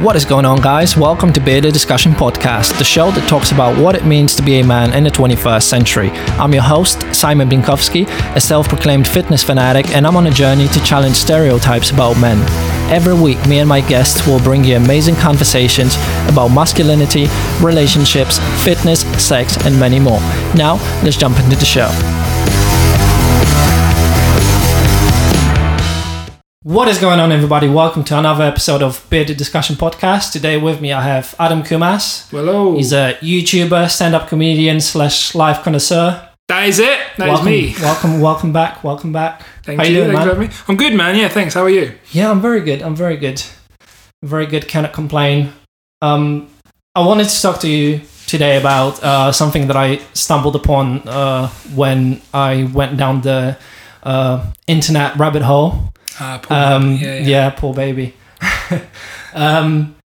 What 0.00 0.16
is 0.16 0.24
going 0.24 0.46
on, 0.46 0.62
guys? 0.62 0.96
Welcome 0.96 1.30
to 1.34 1.40
Bearded 1.40 1.74
Discussion 1.74 2.12
Podcast, 2.12 2.78
the 2.78 2.84
show 2.84 3.10
that 3.10 3.28
talks 3.28 3.52
about 3.52 3.76
what 3.78 3.94
it 3.94 4.06
means 4.06 4.34
to 4.34 4.42
be 4.42 4.58
a 4.58 4.64
man 4.64 4.94
in 4.94 5.04
the 5.04 5.10
21st 5.10 5.62
century. 5.62 6.08
I'm 6.40 6.54
your 6.54 6.62
host, 6.62 7.04
Simon 7.14 7.50
Binkowski, 7.50 8.08
a 8.34 8.40
self 8.40 8.66
proclaimed 8.66 9.06
fitness 9.06 9.44
fanatic, 9.44 9.90
and 9.90 10.06
I'm 10.06 10.16
on 10.16 10.26
a 10.26 10.30
journey 10.30 10.68
to 10.68 10.84
challenge 10.84 11.16
stereotypes 11.16 11.90
about 11.90 12.18
men. 12.18 12.38
Every 12.90 13.12
week, 13.12 13.46
me 13.46 13.58
and 13.58 13.68
my 13.68 13.82
guests 13.82 14.26
will 14.26 14.40
bring 14.40 14.64
you 14.64 14.76
amazing 14.76 15.16
conversations 15.16 15.96
about 16.30 16.48
masculinity, 16.48 17.26
relationships, 17.60 18.38
fitness, 18.64 19.00
sex, 19.22 19.58
and 19.66 19.78
many 19.78 20.00
more. 20.00 20.20
Now, 20.54 20.76
let's 21.04 21.18
jump 21.18 21.38
into 21.40 21.56
the 21.56 21.66
show. 21.66 21.90
What 26.62 26.88
is 26.88 26.98
going 26.98 27.20
on, 27.20 27.32
everybody? 27.32 27.68
Welcome 27.70 28.04
to 28.04 28.18
another 28.18 28.44
episode 28.44 28.82
of 28.82 29.06
Bearded 29.08 29.38
Discussion 29.38 29.76
Podcast. 29.76 30.30
Today 30.30 30.58
with 30.58 30.78
me, 30.82 30.92
I 30.92 31.00
have 31.00 31.34
Adam 31.38 31.62
Kumas. 31.62 32.28
Hello. 32.28 32.76
He's 32.76 32.92
a 32.92 33.14
YouTuber, 33.22 33.88
stand-up 33.88 34.28
comedian 34.28 34.78
slash 34.82 35.34
life 35.34 35.62
connoisseur. 35.62 36.28
that 36.48 36.68
is 36.68 36.78
it. 36.78 36.98
That 37.16 37.28
is 37.28 37.32
welcome, 37.32 37.46
me. 37.46 37.74
welcome, 37.80 38.20
welcome 38.20 38.52
back, 38.52 38.84
welcome 38.84 39.10
back. 39.10 39.42
Thank 39.64 39.80
How 39.80 39.86
you. 39.86 39.90
you 39.90 40.04
doing, 40.04 40.10
Thanks 40.10 40.18
man? 40.26 40.34
for 40.34 40.34
having 40.42 40.48
me. 40.48 40.54
I'm 40.68 40.76
good, 40.76 40.94
man. 40.94 41.16
Yeah, 41.16 41.28
thanks. 41.28 41.54
How 41.54 41.62
are 41.62 41.70
you? 41.70 41.94
Yeah, 42.12 42.30
I'm 42.30 42.42
very 42.42 42.60
good. 42.60 42.82
I'm 42.82 42.94
very 42.94 43.16
good. 43.16 43.42
Very 44.22 44.44
good. 44.44 44.68
Cannot 44.68 44.92
complain. 44.92 45.54
Um, 46.02 46.46
I 46.94 47.06
wanted 47.06 47.30
to 47.30 47.40
talk 47.40 47.60
to 47.60 47.68
you 47.70 48.02
today 48.26 48.58
about 48.58 49.02
uh, 49.02 49.32
something 49.32 49.66
that 49.68 49.78
I 49.78 49.96
stumbled 50.12 50.56
upon 50.56 51.08
uh, 51.08 51.48
when 51.74 52.20
I 52.34 52.64
went 52.64 52.98
down 52.98 53.22
the 53.22 53.56
uh, 54.02 54.44
internet 54.66 55.16
rabbit 55.16 55.40
hole. 55.40 55.84
Uh, 56.18 56.38
Paul. 56.38 56.56
Um, 56.56 56.92
yeah, 56.96 57.18
yeah, 57.18 57.26
yeah. 57.26 57.50
poor 57.50 57.74
baby. 57.74 58.14
um, 59.34 59.96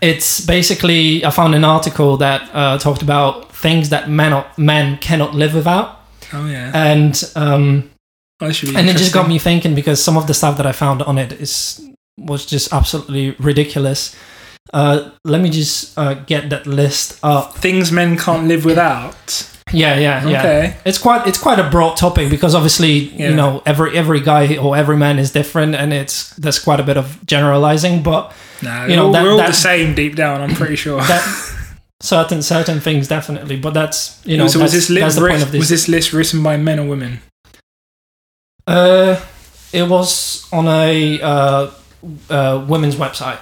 it's 0.00 0.40
basically 0.44 1.24
I 1.24 1.30
found 1.30 1.54
an 1.54 1.64
article 1.64 2.16
that 2.18 2.48
uh, 2.54 2.78
talked 2.78 3.02
about 3.02 3.52
things 3.52 3.90
that 3.90 4.08
men 4.08 4.44
men 4.56 4.98
cannot 4.98 5.34
live 5.34 5.54
without, 5.54 6.00
Oh 6.32 6.46
yeah. 6.46 6.72
and 6.74 7.22
um, 7.36 7.90
Oh, 8.40 8.50
should 8.50 8.70
be 8.70 8.76
and 8.76 8.88
it 8.88 8.96
just 8.96 9.12
got 9.14 9.28
me 9.28 9.38
thinking 9.38 9.74
because 9.74 10.02
some 10.02 10.16
of 10.16 10.26
the 10.26 10.34
stuff 10.34 10.56
that 10.56 10.66
I 10.66 10.72
found 10.72 11.02
on 11.02 11.18
it 11.18 11.32
is 11.32 11.80
was 12.18 12.46
just 12.46 12.72
absolutely 12.72 13.32
ridiculous. 13.38 14.14
Uh, 14.72 15.10
let 15.24 15.40
me 15.40 15.50
just 15.50 15.96
uh, 15.98 16.14
get 16.14 16.48
that 16.50 16.66
list 16.66 17.18
up. 17.22 17.54
things 17.54 17.92
men 17.92 18.16
can't 18.16 18.48
live 18.48 18.64
without. 18.64 19.50
Yeah, 19.74 19.98
yeah, 19.98 20.26
yeah. 20.28 20.38
Okay. 20.40 20.76
It's 20.84 20.98
quite 20.98 21.26
it's 21.26 21.38
quite 21.38 21.58
a 21.58 21.68
broad 21.70 21.96
topic 21.96 22.30
because 22.30 22.54
obviously 22.54 22.92
Yeah. 23.16 23.30
you 23.30 23.34
know 23.36 23.62
every 23.66 23.96
every 23.98 24.20
guy 24.20 24.56
or 24.56 24.76
every 24.76 24.96
man 24.96 25.18
is 25.18 25.32
different 25.32 25.74
and 25.74 25.92
it's 25.92 26.30
there's 26.36 26.58
quite 26.58 26.80
a 26.80 26.84
bit 26.84 26.96
of 26.96 27.18
generalizing, 27.26 28.02
but 28.02 28.32
No, 28.62 28.86
You 28.86 28.96
know, 28.96 29.02
we're, 29.02 29.06
all- 29.06 29.12
that- 29.12 29.22
we're 29.24 29.30
all 29.32 29.38
that- 29.38 29.48
the 29.48 29.52
same 29.70 29.94
deep 29.94 30.14
down. 30.16 30.40
I'm 30.40 30.54
pretty 30.54 30.76
sure. 30.76 31.00
that 31.12 31.22
certain 32.00 32.42
certain 32.42 32.80
things 32.80 33.08
definitely. 33.08 33.56
But 33.56 33.74
that's 33.74 34.20
you 34.24 34.36
know 34.36 34.46
so 34.48 34.58
that's, 34.58 34.72
was 34.72 34.86
this, 34.88 34.90
list 34.90 35.16
the 35.16 35.26
point 35.28 35.42
of 35.42 35.50
this. 35.52 35.58
was 35.58 35.68
this 35.68 35.88
list 35.88 36.12
written 36.12 36.42
by 36.42 36.56
men 36.56 36.78
or 36.78 36.86
women? 36.88 37.20
uh, 38.66 39.20
it 39.72 39.88
was 39.88 40.46
on 40.52 40.66
a 40.68 41.20
uh, 41.20 41.70
uh, 42.30 42.64
women's 42.68 42.96
website. 42.96 43.38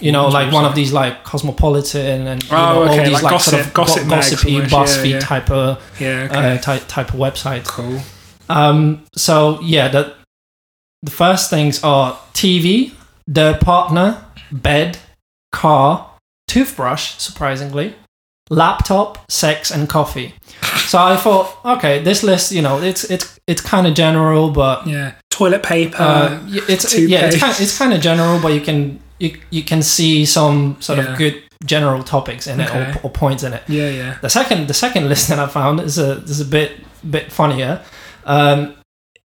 You 0.00 0.12
know, 0.12 0.28
like 0.28 0.52
one 0.52 0.64
of 0.64 0.74
these 0.74 0.92
like 0.92 1.22
Cosmopolitan 1.24 2.26
and 2.26 2.42
you 2.42 2.48
Oh, 2.52 2.56
know, 2.56 2.90
all 2.90 2.96
these 2.96 3.12
like 3.12 3.22
like, 3.22 3.30
gossip- 3.32 3.50
sort 3.54 3.66
of 3.66 3.74
gossip 3.74 4.08
gossipy 4.08 4.60
almost, 4.60 4.98
yeah, 4.98 5.04
yeah. 5.14 5.20
type 5.20 5.50
of 5.50 5.82
Yeah. 6.00 6.28
Okay. 6.30 6.54
uh, 6.54 6.58
type 6.58 6.82
type 6.88 7.08
of 7.14 7.20
website. 7.20 7.64
cool. 7.64 8.00
Um, 8.48 9.04
so 9.16 9.60
yeah, 9.62 9.88
the 9.88 10.14
the 11.02 11.10
first 11.10 11.48
things 11.50 11.82
are 11.84 12.18
TV, 12.32 12.92
their 13.26 13.56
partner, 13.56 14.24
bed, 14.50 14.98
car, 15.52 16.10
toothbrush, 16.48 17.14
surprisingly, 17.18 17.94
laptop, 18.50 19.18
sex, 19.30 19.70
and 19.70 19.88
coffee. 19.88 20.34
So 20.86 20.98
I 20.98 21.16
thought, 21.16 21.56
okay, 21.64 22.02
this 22.02 22.22
list, 22.22 22.52
you 22.52 22.62
know, 22.62 22.82
it's 22.82 23.04
it's 23.04 23.38
it's 23.46 23.60
kind 23.62 23.86
of 23.86 23.94
general, 23.94 24.50
but 24.50 24.86
Yeah. 24.86 25.12
Toilet 25.30 25.62
paper. 25.62 25.96
uh, 26.00 26.38
it's 26.68 26.96
yeah, 26.98 27.26
it's 27.26 27.38
kind 27.38 27.54
it's 27.58 27.78
kind 27.78 27.92
of 27.92 28.00
general, 28.00 28.40
but 28.40 28.52
you 28.52 28.60
can 28.60 29.00
you 29.24 29.30
you 29.50 29.62
can 29.62 29.82
see 29.82 30.26
some 30.26 30.76
sort 30.80 30.98
Yeah. 30.98 31.12
of 31.12 31.18
good 31.18 31.42
general 31.66 32.02
topics 32.02 32.46
in 32.46 32.60
it 32.60 32.70
or, 32.74 33.00
or 33.02 33.10
points 33.10 33.42
in 33.42 33.52
it. 33.54 33.62
yeah. 33.68 33.88
Yeah. 33.90 34.18
The 34.20 34.28
second, 34.28 34.68
the 34.68 34.74
second 34.74 35.08
list 35.12 35.28
that 35.28 35.38
I 35.38 35.46
found 35.46 35.80
is 35.80 35.98
a 35.98 36.22
is 36.22 36.40
a 36.40 36.44
bit 36.44 36.70
bit 37.10 37.32
funnier. 37.32 37.80
Um, 38.26 38.74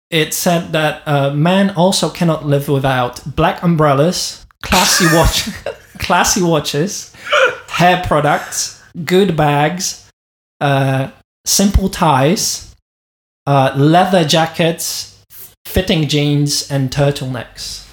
it 0.09 0.33
said 0.33 0.71
that 0.71 1.01
uh, 1.07 1.31
men 1.33 1.69
also 1.75 2.09
cannot 2.09 2.45
live 2.45 2.67
without 2.69 3.35
black 3.35 3.63
umbrellas, 3.63 4.45
classy 4.63 5.05
watch, 5.17 5.49
classy 5.99 6.41
watches, 6.41 7.13
hair 7.69 8.01
products, 8.07 8.81
good 9.05 9.35
bags, 9.35 10.09
uh, 10.61 11.09
simple 11.45 11.89
ties, 11.89 12.75
uh, 13.45 13.73
leather 13.75 14.23
jackets, 14.23 15.21
fitting 15.65 16.07
jeans, 16.07 16.71
and 16.71 16.89
turtlenecks. 16.91 17.86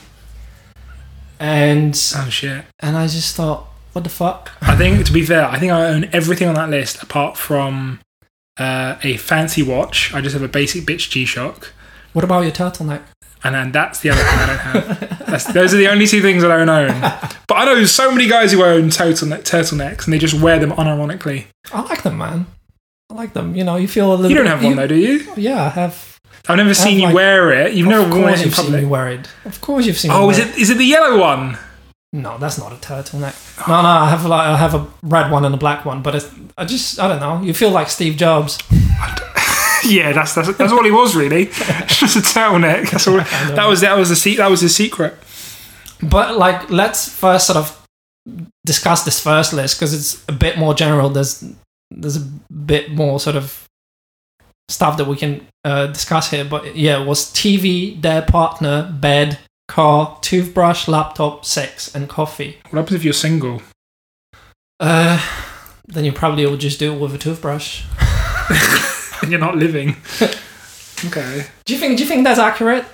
And 1.40 1.94
Oh 2.16 2.28
shit. 2.30 2.64
and 2.80 2.96
I 2.96 3.06
just 3.06 3.34
thought, 3.36 3.66
what 3.92 4.04
the 4.04 4.10
fuck? 4.10 4.50
I 4.62 4.76
think 4.76 5.04
to 5.06 5.12
be 5.12 5.24
fair, 5.24 5.46
I 5.46 5.58
think 5.58 5.72
I 5.72 5.86
own 5.86 6.08
everything 6.12 6.48
on 6.48 6.54
that 6.54 6.70
list 6.70 7.02
apart 7.02 7.36
from 7.36 8.00
uh, 8.58 8.96
a 9.02 9.16
fancy 9.16 9.62
watch. 9.62 10.12
I 10.14 10.20
just 10.20 10.32
have 10.34 10.42
a 10.42 10.48
basic 10.48 10.84
bitch 10.84 11.10
G 11.10 11.24
Shock. 11.24 11.72
What 12.12 12.24
about 12.24 12.42
your 12.42 12.52
turtleneck? 12.52 13.02
and 13.46 13.54
then 13.54 13.72
that's 13.72 14.00
the 14.00 14.08
other 14.08 14.22
thing 14.22 14.38
I 14.38 14.46
don't 14.46 14.58
have. 14.58 15.26
That's, 15.26 15.44
those 15.52 15.74
are 15.74 15.76
the 15.76 15.88
only 15.88 16.06
two 16.06 16.22
things 16.22 16.40
that 16.40 16.50
I 16.50 16.56
don't 16.64 16.68
own. 16.70 16.98
But 17.46 17.54
I 17.56 17.64
know 17.66 17.84
so 17.84 18.10
many 18.10 18.26
guys 18.26 18.52
who 18.52 18.64
own 18.64 18.84
turtleneck, 18.88 19.40
turtlenecks 19.42 20.04
and 20.04 20.14
they 20.14 20.18
just 20.18 20.40
wear 20.40 20.58
them 20.58 20.70
unironically. 20.70 21.44
I 21.70 21.82
like 21.82 22.02
them, 22.04 22.16
man. 22.16 22.46
I 23.10 23.14
like 23.14 23.34
them. 23.34 23.54
You 23.54 23.64
know, 23.64 23.76
you 23.76 23.86
feel 23.86 24.10
a 24.12 24.14
little. 24.14 24.30
You 24.30 24.36
don't 24.38 24.46
have 24.46 24.64
one 24.64 24.76
though, 24.76 24.86
do 24.86 24.94
you? 24.94 25.30
Yeah, 25.36 25.62
I 25.64 25.68
have. 25.68 26.13
I've 26.48 26.56
never 26.58 26.74
seen 26.74 26.98
you 26.98 27.06
like- 27.06 27.14
wear 27.14 27.52
it. 27.52 27.74
You've 27.74 27.88
never 27.88 28.08
worn 28.08 28.32
it 28.34 28.38
in 28.40 28.44
you've 28.46 28.54
seen 28.54 28.66
me 28.66 28.72
public. 28.72 28.90
wear 28.90 29.08
it. 29.08 29.28
Of 29.44 29.60
course 29.60 29.86
you've 29.86 29.96
seen. 29.98 30.10
me 30.10 30.16
Oh, 30.16 30.30
is 30.30 30.38
wear 30.38 30.48
it 30.48 30.56
is 30.58 30.70
it 30.70 30.78
the 30.78 30.84
yellow 30.84 31.18
one? 31.18 31.56
No, 32.12 32.38
that's 32.38 32.58
not 32.58 32.72
a 32.72 32.76
turtleneck. 32.76 33.34
No, 33.66 33.82
no, 33.82 33.88
I 33.88 34.08
have 34.10 34.24
like 34.24 34.46
I 34.46 34.56
have 34.56 34.74
a 34.74 34.86
red 35.02 35.30
one 35.32 35.44
and 35.44 35.54
a 35.54 35.58
black 35.58 35.84
one, 35.84 36.02
but 36.02 36.14
it's, 36.14 36.28
I 36.56 36.64
just 36.64 37.00
I 37.00 37.08
don't 37.08 37.20
know. 37.20 37.42
You 37.42 37.54
feel 37.54 37.70
like 37.70 37.88
Steve 37.90 38.16
Jobs. 38.16 38.58
Yeah, 39.86 40.12
that's 40.12 40.34
that's, 40.34 40.56
that's 40.56 40.72
all 40.72 40.82
he 40.82 40.90
was 40.90 41.14
really. 41.14 41.42
It's 41.58 41.98
just 42.00 42.16
a 42.16 42.20
turtleneck. 42.20 42.90
That's 42.90 43.06
all. 43.06 43.18
That 43.54 43.66
was 43.68 43.82
that 43.82 43.96
was 43.98 44.08
the 44.08 44.16
se- 44.16 44.36
that 44.36 44.48
was 44.50 44.62
his 44.62 44.74
secret. 44.74 45.14
But 46.02 46.38
like, 46.38 46.70
let's 46.70 47.06
first 47.08 47.46
sort 47.46 47.58
of 47.58 47.86
discuss 48.64 49.04
this 49.04 49.20
first 49.20 49.52
list 49.52 49.76
because 49.78 49.92
it's 49.92 50.24
a 50.26 50.32
bit 50.32 50.56
more 50.56 50.72
general. 50.72 51.10
There's 51.10 51.44
there's 51.90 52.16
a 52.16 52.20
bit 52.50 52.92
more 52.92 53.20
sort 53.20 53.36
of 53.36 53.68
stuff 54.68 54.96
that 54.96 55.06
we 55.06 55.16
can 55.16 55.46
uh, 55.64 55.88
discuss 55.88 56.30
here. 56.30 56.44
But 56.44 56.76
yeah, 56.76 57.02
it 57.02 57.06
was 57.06 57.26
TV, 57.26 58.00
their 58.00 58.22
partner, 58.22 58.94
bed, 59.00 59.38
car, 59.68 60.18
toothbrush, 60.20 60.88
laptop, 60.88 61.44
sex, 61.44 61.94
and 61.94 62.08
coffee. 62.08 62.58
What 62.70 62.80
happens 62.80 62.96
if 62.96 63.04
you're 63.04 63.12
single? 63.12 63.62
Uh, 64.80 65.20
then 65.86 66.04
you 66.04 66.12
probably 66.12 66.46
will 66.46 66.56
just 66.56 66.78
do 66.78 66.94
it 66.94 67.00
with 67.00 67.14
a 67.14 67.18
toothbrush. 67.18 67.84
and 69.22 69.30
you're 69.30 69.40
not 69.40 69.56
living. 69.56 69.96
okay. 71.06 71.46
Do 71.64 71.72
you 71.72 71.78
think? 71.78 71.96
Do 71.96 72.02
you 72.02 72.08
think 72.08 72.24
that's 72.24 72.38
accurate? 72.38 72.84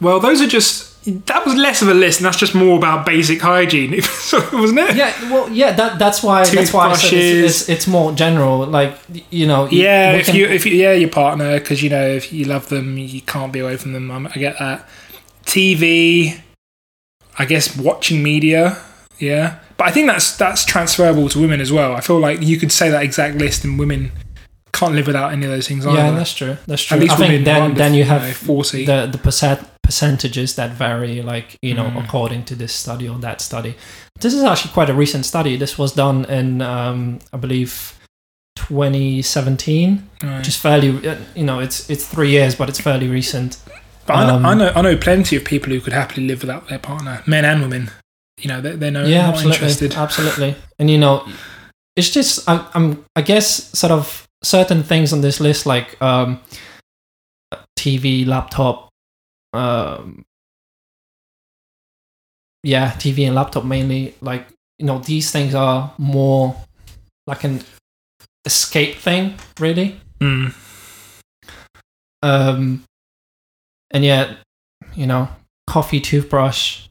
Well, 0.00 0.20
those 0.20 0.40
are 0.40 0.46
just. 0.46 0.91
That 1.04 1.44
was 1.44 1.56
less 1.56 1.82
of 1.82 1.88
a 1.88 1.94
list, 1.94 2.20
and 2.20 2.26
that's 2.26 2.38
just 2.38 2.54
more 2.54 2.76
about 2.78 3.04
basic 3.04 3.40
hygiene, 3.40 3.90
wasn't 4.32 4.78
it? 4.78 4.94
Yeah. 4.94 5.30
Well, 5.32 5.50
yeah. 5.50 5.72
That 5.72 5.98
that's 5.98 6.22
why 6.22 6.44
that's 6.44 6.72
why 6.72 6.90
I 6.90 6.94
said 6.94 7.12
it's, 7.12 7.62
it's, 7.62 7.68
it's 7.68 7.86
more 7.88 8.12
general. 8.12 8.66
Like 8.66 8.96
you 9.30 9.46
know. 9.46 9.68
Yeah, 9.68 10.12
if 10.12 10.26
can- 10.26 10.36
you 10.36 10.46
if 10.46 10.64
you, 10.64 10.72
yeah 10.74 10.92
your 10.92 11.10
partner 11.10 11.58
because 11.58 11.82
you 11.82 11.90
know 11.90 12.06
if 12.06 12.32
you 12.32 12.44
love 12.44 12.68
them 12.68 12.98
you 12.98 13.20
can't 13.22 13.52
be 13.52 13.58
away 13.58 13.76
from 13.76 13.94
them. 13.94 14.10
Um, 14.12 14.28
I 14.28 14.38
get 14.38 14.58
that. 14.60 14.88
TV, 15.44 16.40
I 17.36 17.44
guess 17.46 17.76
watching 17.76 18.22
media. 18.22 18.78
Yeah, 19.18 19.58
but 19.76 19.88
I 19.88 19.90
think 19.90 20.06
that's 20.06 20.36
that's 20.36 20.64
transferable 20.64 21.28
to 21.30 21.40
women 21.40 21.60
as 21.60 21.72
well. 21.72 21.94
I 21.96 22.00
feel 22.00 22.20
like 22.20 22.42
you 22.42 22.58
could 22.58 22.70
say 22.70 22.90
that 22.90 23.02
exact 23.02 23.38
list, 23.38 23.64
and 23.64 23.76
women 23.76 24.12
can't 24.72 24.94
live 24.94 25.06
without 25.06 25.32
any 25.32 25.46
of 25.46 25.50
those 25.50 25.66
things. 25.66 25.84
Either. 25.84 25.98
Yeah, 25.98 26.06
either. 26.08 26.16
that's 26.16 26.34
true. 26.34 26.56
That's 26.66 26.82
true. 26.82 26.96
At 26.96 27.00
least 27.02 27.14
I 27.14 27.16
think 27.16 27.44
then 27.44 27.74
then 27.74 27.94
you 27.94 28.04
have 28.04 28.22
know, 28.22 28.32
forty. 28.32 28.84
the 28.84 29.08
the 29.10 29.18
percent 29.18 29.66
percentages 29.82 30.54
that 30.56 30.70
vary, 30.72 31.22
like 31.22 31.56
you 31.62 31.74
know, 31.74 31.84
Mm. 31.90 32.04
according 32.04 32.44
to 32.44 32.54
this 32.54 32.72
study 32.72 33.08
or 33.08 33.18
that 33.18 33.40
study. 33.40 33.74
This 34.20 34.34
is 34.34 34.42
actually 34.44 34.72
quite 34.72 34.88
a 34.90 34.94
recent 34.94 35.26
study. 35.26 35.56
This 35.56 35.76
was 35.76 35.92
done 35.92 36.24
in, 36.26 36.62
um, 36.62 37.18
I 37.32 37.36
believe, 37.36 37.94
2017, 38.56 40.08
Right. 40.22 40.38
which 40.38 40.48
is 40.48 40.56
fairly, 40.56 41.08
uh, 41.08 41.16
you 41.34 41.44
know, 41.44 41.58
it's 41.60 41.88
it's 41.90 42.06
three 42.06 42.30
years, 42.30 42.54
but 42.54 42.68
it's 42.68 42.80
fairly 42.80 43.08
recent. 43.08 43.56
But 44.06 44.16
I, 44.16 44.26
know, 44.26 44.36
um, 44.36 44.46
I 44.46 44.54
know 44.54 44.72
I 44.74 44.80
know 44.82 44.96
plenty 44.96 45.36
of 45.36 45.44
people 45.44 45.72
who 45.72 45.80
could 45.80 45.92
happily 45.92 46.26
live 46.26 46.40
without 46.42 46.68
their 46.68 46.78
partner, 46.78 47.22
men 47.26 47.44
and 47.44 47.60
women. 47.62 47.90
You 48.40 48.48
know, 48.48 48.60
they're, 48.60 48.76
they're 48.76 48.90
no, 48.90 49.04
yeah, 49.04 49.26
not 49.26 49.34
absolutely, 49.34 49.56
interested. 49.56 49.94
absolutely. 49.94 50.56
And 50.78 50.90
you 50.90 50.98
know, 50.98 51.26
it's 51.96 52.10
just 52.10 52.48
I'm, 52.48 52.64
I'm 52.74 53.04
I 53.16 53.22
guess 53.22 53.46
sort 53.78 53.92
of 53.92 54.26
certain 54.42 54.82
things 54.82 55.12
on 55.12 55.20
this 55.20 55.38
list 55.40 55.66
like 55.66 56.00
um, 56.02 56.40
TV, 57.78 58.26
laptop, 58.26 58.88
um, 59.52 60.24
yeah, 62.62 62.92
TV 62.92 63.26
and 63.26 63.34
laptop 63.34 63.64
mainly. 63.64 64.14
Like 64.20 64.46
you 64.78 64.86
know, 64.86 64.98
these 64.98 65.30
things 65.30 65.54
are 65.54 65.92
more 65.98 66.56
like 67.26 67.44
an 67.44 67.62
escape 68.44 68.96
thing, 68.96 69.34
really. 69.58 70.00
Mm. 70.20 70.54
Um, 72.22 72.84
and 73.90 74.04
yet, 74.04 74.38
you 74.94 75.06
know, 75.06 75.28
coffee, 75.66 76.00
toothbrush. 76.00 76.88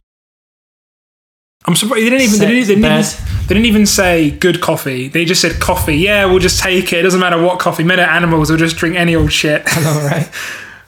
I'm 1.66 1.76
surprised 1.76 2.06
they 2.06 2.10
didn't 2.10 2.22
even 2.22 2.40
they 2.40 2.48
didn't, 2.48 2.68
they, 2.68 2.76
didn't 2.76 2.86
even 2.86 3.48
they 3.48 3.54
didn't 3.56 3.66
even 3.68 3.86
say 3.86 4.32
good 4.32 4.62
coffee. 4.62 5.08
They 5.10 5.26
just 5.26 5.42
said 5.42 5.60
coffee. 5.62 5.98
Yeah, 5.98 6.26
we'll 6.26 6.40
just 6.40 6.60
take 6.60 6.92
it. 6.92 7.00
It 7.00 7.02
doesn't 7.04 7.20
matter 7.20 7.42
what 7.42 7.60
coffee. 7.60 7.84
Men 7.84 8.00
are 8.00 8.10
animals. 8.10 8.50
We'll 8.50 8.58
just 8.58 8.78
drink 8.78 8.96
any 8.96 9.16
old 9.16 9.32
shit. 9.32 9.62
I 9.66 9.82
know, 9.82 10.06
right? 10.06 10.30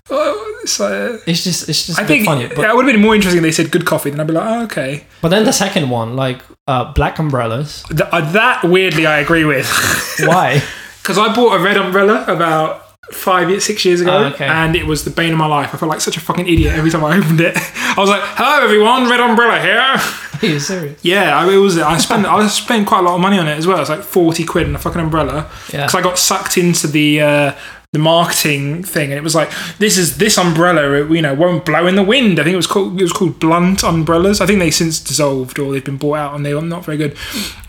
Oh, 0.10 0.62
so 0.66 1.20
It's 1.26 1.44
just, 1.44 1.70
it's 1.70 1.88
just. 1.88 2.00
I 2.00 2.06
think 2.06 2.26
funny. 2.26 2.48
But, 2.48 2.58
that 2.58 2.76
would 2.76 2.86
have 2.86 2.94
been 2.94 3.02
more 3.02 3.16
interesting. 3.16 3.38
if 3.40 3.44
They 3.44 3.52
said 3.52 3.72
good 3.72 3.86
coffee. 3.86 4.10
Then 4.10 4.20
I'd 4.20 4.28
be 4.28 4.34
like, 4.34 4.46
oh, 4.48 4.64
okay. 4.64 5.06
but 5.22 5.30
then 5.30 5.46
the 5.46 5.54
second 5.54 5.90
one, 5.90 6.16
like 6.16 6.42
uh, 6.68 6.92
black 6.94 7.20
umbrellas. 7.20 7.84
Th- 7.90 8.02
uh, 8.12 8.32
that 8.34 8.64
weirdly, 8.64 9.06
I 9.06 9.20
agree 9.20 9.46
with. 9.46 9.68
Why? 10.20 10.62
Because 11.02 11.18
I 11.18 11.34
bought 11.34 11.60
a 11.60 11.64
red 11.64 11.78
umbrella 11.78 12.26
about 12.28 12.82
five, 13.12 13.50
years, 13.50 13.64
six 13.66 13.84
years 13.86 14.02
ago, 14.02 14.12
Oh, 14.18 14.24
okay. 14.34 14.46
and 14.46 14.76
it 14.76 14.86
was 14.86 15.04
the 15.06 15.10
bane 15.12 15.32
of 15.32 15.38
my 15.38 15.46
life. 15.46 15.74
I 15.74 15.78
felt 15.78 15.90
like 15.90 16.02
such 16.02 16.18
a 16.18 16.22
fucking 16.22 16.48
idiot 16.48 16.74
every 16.74 16.90
time 16.92 17.04
I 17.04 17.18
opened 17.18 17.40
it. 17.42 17.56
I 17.58 17.96
was 17.98 18.10
like, 18.10 18.22
"Hello, 18.24 18.64
everyone, 18.64 19.10
red 19.10 19.20
umbrella 19.22 19.60
here." 19.62 19.80
Are 20.50 20.54
you 20.54 20.60
serious? 20.60 21.00
Yeah, 21.04 21.38
I, 21.38 21.50
it 21.54 21.58
was. 21.58 21.78
I 21.78 21.98
spent. 21.98 22.26
I 22.26 22.46
spent 22.48 22.88
quite 22.88 23.00
a 23.00 23.04
lot 23.04 23.16
of 23.16 23.22
money 23.22 23.38
on 23.40 23.48
it 23.48 23.58
as 23.58 23.68
well. 23.68 23.80
It's 23.80 23.90
like 23.90 24.02
forty 24.02 24.44
quid 24.46 24.68
on 24.68 24.76
a 24.76 24.80
fucking 24.80 25.00
umbrella. 25.02 25.50
Yeah. 25.72 25.86
Because 25.86 25.96
I 25.96 26.02
got 26.02 26.18
sucked 26.18 26.58
into 26.58 26.88
the 26.88 27.22
uh, 27.22 27.56
the 27.94 28.00
marketing 28.00 28.84
thing, 28.84 29.12
and 29.12 29.20
it 29.20 29.24
was 29.24 29.36
like, 29.36 29.52
"This 29.78 30.00
is 30.00 30.18
this 30.18 30.40
umbrella. 30.40 30.94
It, 30.94 31.12
you 31.12 31.22
know, 31.22 31.36
won't 31.36 31.64
blow 31.64 31.86
in 31.86 31.96
the 31.96 32.04
wind." 32.04 32.40
I 32.40 32.44
think 32.44 32.56
it 32.56 32.58
was 32.58 32.68
called. 32.68 33.00
It 33.00 33.04
was 33.04 33.14
called 33.14 33.40
Blunt 33.40 33.84
umbrellas. 33.84 34.42
I 34.42 34.48
think 34.48 34.58
they 34.58 34.72
since 34.72 35.00
dissolved 35.00 35.60
or 35.60 35.72
they've 35.72 35.86
been 35.86 35.98
bought 35.98 36.18
out, 36.18 36.36
and 36.36 36.44
they 36.44 36.54
are 36.54 36.62
not 36.62 36.84
very 36.84 36.98
good. 36.98 37.16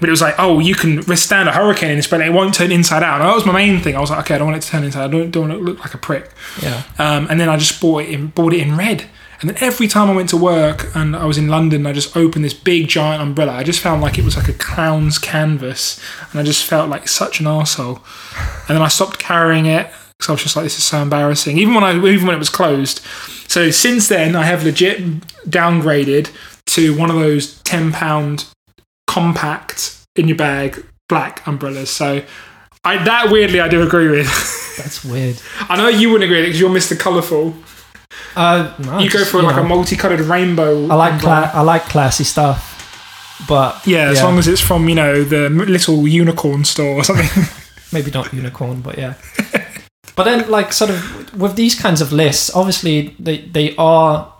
But 0.00 0.08
it 0.08 0.12
was 0.12 0.22
like, 0.22 0.34
"Oh, 0.38 0.60
you 0.60 0.74
can 0.74 1.04
withstand 1.04 1.50
a 1.50 1.52
hurricane 1.52 1.90
in 1.90 1.96
this 1.96 2.06
umbrella. 2.06 2.24
It 2.24 2.34
won't 2.34 2.54
turn 2.54 2.72
inside 2.72 3.02
out." 3.02 3.20
And 3.20 3.28
that 3.28 3.34
was 3.34 3.44
my 3.44 3.52
main 3.52 3.80
thing. 3.80 3.96
I 3.96 4.00
was 4.00 4.08
like, 4.10 4.20
"Okay, 4.20 4.34
I 4.34 4.38
don't 4.38 4.48
want 4.48 4.56
it 4.56 4.62
to 4.62 4.70
turn 4.70 4.82
inside. 4.82 5.04
I 5.04 5.08
don't, 5.08 5.30
don't 5.30 5.48
want 5.48 5.52
it 5.52 5.56
to 5.58 5.62
look 5.62 5.80
like 5.80 5.92
a 5.92 5.98
prick." 5.98 6.30
Yeah. 6.62 6.82
Um, 6.98 7.26
and 7.28 7.38
then 7.38 7.50
I 7.50 7.58
just 7.58 7.78
bought 7.78 8.04
it 8.04 8.08
in 8.08 8.28
bought 8.28 8.54
it 8.54 8.60
in 8.60 8.78
red. 8.78 9.04
And 9.40 9.50
then 9.50 9.62
every 9.62 9.88
time 9.88 10.08
I 10.08 10.14
went 10.14 10.30
to 10.30 10.38
work 10.38 10.86
and 10.94 11.14
I 11.14 11.26
was 11.26 11.36
in 11.36 11.48
London, 11.48 11.86
I 11.86 11.92
just 11.92 12.16
opened 12.16 12.46
this 12.46 12.54
big 12.54 12.88
giant 12.88 13.20
umbrella. 13.20 13.52
I 13.52 13.62
just 13.62 13.80
found 13.80 14.00
like 14.00 14.16
it 14.16 14.24
was 14.24 14.36
like 14.38 14.48
a 14.48 14.54
clown's 14.54 15.18
canvas, 15.18 16.00
and 16.30 16.40
I 16.40 16.44
just 16.44 16.64
felt 16.64 16.88
like 16.88 17.08
such 17.08 17.40
an 17.40 17.46
asshole. 17.46 18.00
And 18.68 18.76
then 18.76 18.80
I 18.80 18.88
stopped 18.88 19.18
carrying 19.18 19.66
it 19.66 19.92
because 20.24 20.30
I 20.30 20.32
was 20.32 20.42
just 20.42 20.56
like, 20.56 20.64
this 20.64 20.78
is 20.78 20.84
so 20.84 21.02
embarrassing. 21.02 21.58
Even 21.58 21.74
when 21.74 21.84
I 21.84 21.92
even 21.96 22.26
when 22.26 22.34
it 22.34 22.38
was 22.38 22.48
closed. 22.48 23.00
So 23.48 23.70
since 23.70 24.08
then, 24.08 24.34
I 24.34 24.44
have 24.44 24.64
legit 24.64 24.98
downgraded 25.48 26.30
to 26.66 26.96
one 26.96 27.10
of 27.10 27.16
those 27.16 27.60
ten 27.62 27.92
pound 27.92 28.46
compact 29.06 29.96
in 30.16 30.28
your 30.28 30.36
bag 30.36 30.84
black 31.08 31.46
umbrellas. 31.46 31.90
So. 31.90 32.22
I, 32.86 33.02
that 33.02 33.30
weirdly, 33.30 33.60
I 33.60 33.68
do 33.68 33.80
agree 33.80 34.10
with. 34.10 34.26
That's 34.76 35.02
weird. 35.02 35.40
I 35.70 35.76
know 35.78 35.88
you 35.88 36.10
wouldn't 36.10 36.24
agree 36.24 36.40
with 36.40 36.44
it 36.44 36.48
because 36.48 36.60
you're 36.60 36.68
Mr. 36.68 36.98
Colourful. 37.00 37.54
Uh, 38.36 38.74
no, 38.78 38.98
You 38.98 39.10
go 39.10 39.24
for 39.24 39.42
like 39.42 39.56
know, 39.56 39.62
a 39.62 39.68
multicolored 39.68 40.20
rainbow. 40.20 40.88
I 40.88 40.94
like 40.94 41.20
cla- 41.20 41.50
I 41.54 41.62
like 41.62 41.84
classy 41.84 42.24
stuff, 42.24 43.44
but 43.48 43.86
yeah, 43.86 44.10
as 44.10 44.22
long 44.22 44.38
as 44.38 44.48
it's 44.48 44.60
from 44.60 44.88
you 44.88 44.94
know 44.94 45.24
the 45.24 45.48
little 45.48 46.06
unicorn 46.08 46.64
store 46.64 46.96
or 46.96 47.04
something. 47.04 47.44
maybe 47.92 48.10
not 48.10 48.32
unicorn, 48.32 48.80
but 48.80 48.98
yeah. 48.98 49.14
But 50.16 50.24
then, 50.24 50.48
like, 50.50 50.72
sort 50.72 50.90
of 50.90 51.40
with 51.40 51.56
these 51.56 51.74
kinds 51.78 52.00
of 52.00 52.12
lists, 52.12 52.54
obviously 52.54 53.14
they 53.18 53.38
they 53.38 53.74
are 53.76 54.32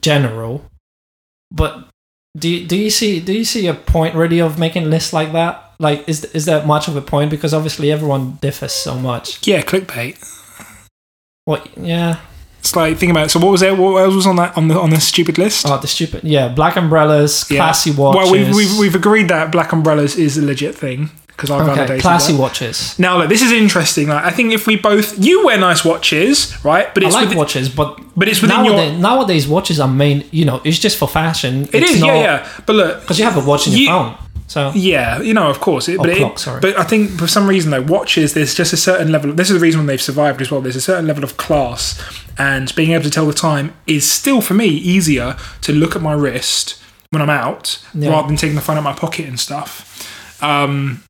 general, 0.00 0.64
but 1.50 1.88
do 2.38 2.48
you, 2.48 2.66
do 2.66 2.76
you 2.76 2.90
see 2.90 3.20
do 3.20 3.32
you 3.32 3.44
see 3.44 3.66
a 3.66 3.74
point 3.74 4.14
really 4.14 4.40
of 4.40 4.58
making 4.58 4.88
lists 4.90 5.12
like 5.12 5.32
that? 5.32 5.72
Like, 5.78 6.08
is 6.08 6.24
is 6.26 6.44
there 6.44 6.64
much 6.64 6.88
of 6.88 6.96
a 6.96 7.02
point? 7.02 7.30
Because 7.30 7.52
obviously 7.54 7.90
everyone 7.90 8.38
differs 8.40 8.72
so 8.72 8.94
much. 8.96 9.46
yeah, 9.46 9.62
clickbait. 9.62 10.18
What? 11.46 11.66
Yeah. 11.76 12.20
It's 12.60 12.76
like 12.76 12.98
think 12.98 13.10
about 13.10 13.26
it. 13.26 13.30
So 13.30 13.40
what 13.40 13.50
was 13.50 13.62
there? 13.62 13.74
What 13.74 13.96
else 14.02 14.14
was 14.14 14.26
on 14.26 14.36
that 14.36 14.54
on 14.56 14.68
the 14.68 14.78
on 14.78 14.90
the 14.90 15.00
stupid 15.00 15.38
list? 15.38 15.64
Oh, 15.66 15.78
the 15.78 15.86
stupid. 15.88 16.22
Yeah, 16.22 16.48
black 16.48 16.76
umbrellas, 16.76 17.46
Yeah. 17.50 17.56
classy 17.56 17.90
watches. 17.90 18.30
Well, 18.30 18.32
we've, 18.32 18.54
we've 18.54 18.78
we've 18.78 18.94
agreed 18.94 19.28
that 19.28 19.50
black 19.50 19.72
umbrellas 19.72 20.16
is 20.16 20.36
a 20.36 20.44
legit 20.44 20.74
thing 20.74 21.10
because 21.40 21.50
I've 21.50 21.62
okay, 21.62 21.74
validated 21.74 22.02
classy 22.02 22.32
that. 22.34 22.38
watches. 22.40 22.98
Now, 22.98 23.16
look, 23.18 23.28
this 23.30 23.40
is 23.40 23.50
interesting. 23.52 24.08
Like, 24.08 24.24
I 24.24 24.30
think 24.30 24.52
if 24.52 24.66
we 24.66 24.76
both 24.76 25.18
you 25.18 25.46
wear 25.46 25.58
nice 25.58 25.84
watches, 25.84 26.54
right? 26.64 26.92
But 26.92 27.02
I 27.02 27.06
it's 27.06 27.14
like 27.14 27.22
within, 27.24 27.38
watches, 27.38 27.68
but 27.70 27.98
but 28.14 28.28
it's 28.28 28.42
within 28.42 28.58
nowadays, 28.58 28.92
your. 28.92 29.00
nowadays 29.00 29.48
watches 29.48 29.80
are 29.80 29.88
main. 29.88 30.24
You 30.30 30.44
know, 30.44 30.60
it's 30.64 30.78
just 30.78 30.98
for 30.98 31.08
fashion. 31.08 31.68
It 31.72 31.82
is, 31.82 32.00
yeah, 32.00 32.14
yeah. 32.20 32.48
But 32.66 32.76
look, 32.76 33.00
Because 33.00 33.18
you 33.18 33.24
have 33.24 33.36
a 33.42 33.48
watch 33.48 33.66
in 33.66 33.72
your 33.72 33.80
You- 33.80 33.88
phone, 33.88 34.14
so 34.46 34.72
Yeah, 34.74 35.20
you 35.22 35.32
know, 35.32 35.48
of 35.48 35.60
course. 35.60 35.88
It, 35.88 35.96
but, 35.96 36.10
it- 36.10 36.18
clock, 36.18 36.38
sorry. 36.38 36.60
but 36.60 36.78
I 36.78 36.84
think 36.84 37.10
for 37.18 37.26
some 37.26 37.48
reason 37.48 37.70
though, 37.70 37.82
watches 37.82 38.34
there's 38.34 38.54
just 38.54 38.72
a 38.72 38.76
certain 38.76 39.10
level. 39.10 39.30
Of, 39.30 39.36
This 39.38 39.48
is 39.48 39.54
the 39.54 39.60
reason 39.60 39.86
they've 39.86 40.00
survived 40.02 40.40
as 40.42 40.50
well. 40.50 40.60
There's 40.60 40.76
a 40.76 40.80
certain 40.80 41.06
level 41.06 41.24
of 41.24 41.36
class, 41.38 41.98
and 42.36 42.74
being 42.74 42.90
able 42.92 43.04
to 43.04 43.10
tell 43.10 43.26
the 43.26 43.32
time 43.32 43.72
is 43.86 44.10
still 44.10 44.40
for 44.40 44.54
me 44.54 44.66
easier 44.66 45.36
to 45.62 45.72
look 45.72 45.96
at 45.96 46.02
my 46.02 46.12
wrist 46.12 46.76
when 47.10 47.20
I'm 47.22 47.30
out 47.30 47.82
Yeah. 47.94 48.10
rather 48.10 48.28
than 48.28 48.36
taking 48.36 48.54
the 48.56 48.60
phone 48.62 48.76
out 48.76 48.80
of 48.80 48.84
my 48.84 48.92
pocket 48.92 49.26
and 49.26 49.38
stuff. 49.40 49.86
Um, 50.42 51.02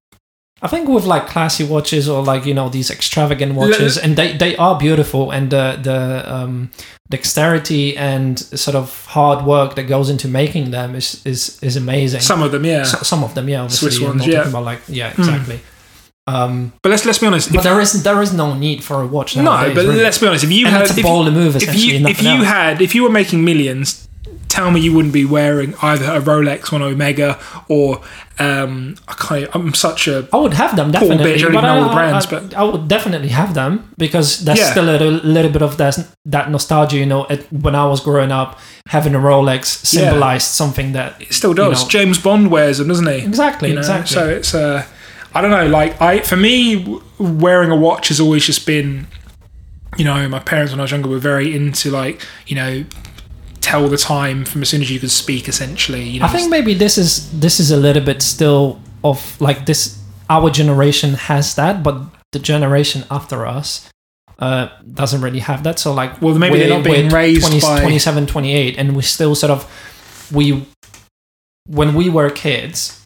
I 0.62 0.68
think 0.68 0.88
with 0.88 1.06
like 1.06 1.26
classy 1.26 1.64
watches 1.64 2.08
or 2.08 2.22
like 2.22 2.44
you 2.44 2.52
know 2.52 2.68
these 2.68 2.90
extravagant 2.90 3.54
watches, 3.54 3.96
and 3.96 4.16
they, 4.16 4.36
they 4.36 4.56
are 4.56 4.78
beautiful, 4.78 5.30
and 5.30 5.50
the 5.50 5.78
the 5.82 6.32
um, 6.32 6.70
dexterity 7.08 7.96
and 7.96 8.38
sort 8.38 8.74
of 8.74 9.06
hard 9.06 9.44
work 9.46 9.74
that 9.76 9.84
goes 9.84 10.10
into 10.10 10.28
making 10.28 10.70
them 10.70 10.94
is 10.94 11.24
is 11.24 11.58
is 11.62 11.76
amazing. 11.76 12.20
some 12.20 12.42
of 12.42 12.52
them, 12.52 12.64
yeah. 12.64 12.82
So- 12.82 13.02
some 13.02 13.24
of 13.24 13.34
them, 13.34 13.48
yeah, 13.48 13.62
obviously. 13.62 13.90
Swiss 13.90 14.06
ones, 14.06 14.26
yeah. 14.26 14.48
about 14.48 14.64
like 14.64 14.80
yeah, 14.88 15.10
exactly. 15.10 15.60
Um, 16.26 16.72
but 16.82 16.90
let's 16.90 17.04
let's 17.06 17.18
be 17.18 17.26
honest. 17.26 17.52
but 17.52 17.62
there 17.62 17.80
is 17.80 18.02
there 18.02 18.20
is 18.20 18.32
no 18.32 18.54
need 18.54 18.84
for 18.84 19.02
a 19.02 19.06
watch 19.06 19.36
no, 19.36 19.44
but 19.74 19.76
really. 19.76 20.02
let's 20.02 20.18
be 20.18 20.26
honest. 20.26 20.44
If 20.44 20.52
you 20.52 20.66
and 20.66 20.76
had 20.76 20.86
a 20.86 21.00
if, 21.00 21.04
move, 21.34 21.56
if 21.56 21.62
essentially. 21.62 21.96
you 21.96 22.06
if 22.06 22.22
you 22.22 22.44
had 22.44 22.82
if 22.82 22.94
you 22.94 23.02
were 23.02 23.10
making 23.10 23.44
millions, 23.44 24.08
tell 24.50 24.70
me 24.70 24.80
you 24.80 24.92
wouldn't 24.92 25.14
be 25.14 25.24
wearing 25.24 25.74
either 25.80 26.04
a 26.18 26.20
Rolex 26.20 26.72
or 26.72 26.76
an 26.76 26.82
Omega 26.82 27.38
or 27.68 28.02
um, 28.38 28.96
I. 29.08 29.46
I'm 29.54 29.72
such 29.74 30.08
a 30.08 30.28
I 30.32 30.36
would 30.38 30.54
have 30.54 30.74
them 30.76 30.90
definitely. 30.90 31.24
bitch, 31.32 31.38
I 31.38 31.42
don't 31.42 31.52
but 31.52 31.58
even 31.58 31.62
know 31.62 31.78
all 31.78 31.84
the 31.84 31.90
I- 31.90 31.94
brands, 31.94 32.26
I, 32.26 32.30
but- 32.30 32.54
I 32.54 32.64
would 32.64 32.88
definitely 32.88 33.28
have 33.28 33.54
them 33.54 33.72
because 33.96 34.44
that's 34.44 34.58
Yeah. 34.60 34.70
still 34.72 34.88
a 34.90 34.92
little, 34.96 35.12
little 35.36 35.50
bit 35.50 35.62
of 35.62 35.76
that 35.78 35.94
that 36.26 36.50
nostalgia. 36.50 36.96
You 36.96 37.06
know, 37.06 37.24
it, 37.26 37.46
when 37.52 37.74
I 37.74 37.86
was 37.86 38.00
growing 38.00 38.32
up, 38.32 38.58
having 38.88 39.14
a 39.14 39.18
Rolex 39.18 39.64
symbolized 39.86 40.48
something 40.48 40.92
that 40.92 41.20
It 41.22 41.32
still 41.32 41.54
does. 41.54 41.78
You 41.80 41.84
know- 41.84 41.90
James 41.90 42.18
Bond 42.18 42.50
wears 42.50 42.78
them, 42.78 42.88
doesn't 42.88 43.06
he? 43.06 43.18
exactly, 43.32 43.68
You 43.68 43.74
know? 43.76 43.80
exactly. 43.80 44.14
So 44.14 44.28
it's 44.28 44.54
uh, 44.54 44.84
I 45.34 45.40
don't 45.42 45.50
know. 45.52 45.66
Like 45.68 46.00
I, 46.00 46.20
for 46.20 46.36
me, 46.36 46.98
wearing 47.18 47.70
a 47.70 47.76
watch 47.76 48.08
has 48.08 48.18
always 48.20 48.44
just 48.46 48.66
been, 48.66 49.06
you 49.96 50.04
know, 50.04 50.28
my 50.28 50.38
parents 50.40 50.72
when 50.72 50.80
I 50.80 50.84
was 50.84 50.90
younger 50.90 51.08
were 51.08 51.18
very 51.18 51.54
into 51.54 51.90
like, 51.90 52.20
you 52.46 52.56
know, 52.56 52.84
tell 53.60 53.88
the 53.88 53.96
time 53.96 54.44
from 54.44 54.62
as 54.62 54.68
soon 54.68 54.80
as 54.82 54.90
you 54.90 54.98
could 55.00 55.10
speak. 55.10 55.48
Essentially, 55.48 56.02
you 56.02 56.20
know. 56.20 56.26
I 56.26 56.28
think 56.28 56.50
maybe 56.50 56.74
this 56.74 56.96
is 56.98 57.30
this 57.40 57.60
is 57.60 57.70
a 57.70 57.76
little 57.76 58.02
bit 58.02 58.22
still 58.22 58.80
of 59.04 59.40
like 59.40 59.66
this. 59.66 59.98
Our 60.28 60.50
generation 60.50 61.14
has 61.14 61.54
that, 61.56 61.82
but 61.82 62.02
the 62.32 62.38
generation 62.38 63.04
after 63.10 63.44
us 63.46 63.90
uh, 64.38 64.68
doesn't 64.94 65.20
really 65.22 65.40
have 65.40 65.64
that. 65.64 65.78
So 65.80 65.92
like, 65.92 66.22
Well, 66.22 66.38
maybe 66.38 66.58
they're 66.58 66.68
not 66.68 66.84
being 66.84 67.08
raised 67.08 67.42
20, 67.48 67.60
by- 67.60 67.80
27, 67.80 68.26
28, 68.26 68.78
and 68.78 68.94
we 68.94 69.02
still 69.02 69.34
sort 69.34 69.50
of 69.50 69.66
we 70.32 70.64
when 71.66 71.94
we 71.94 72.08
were 72.08 72.30
kids, 72.30 73.04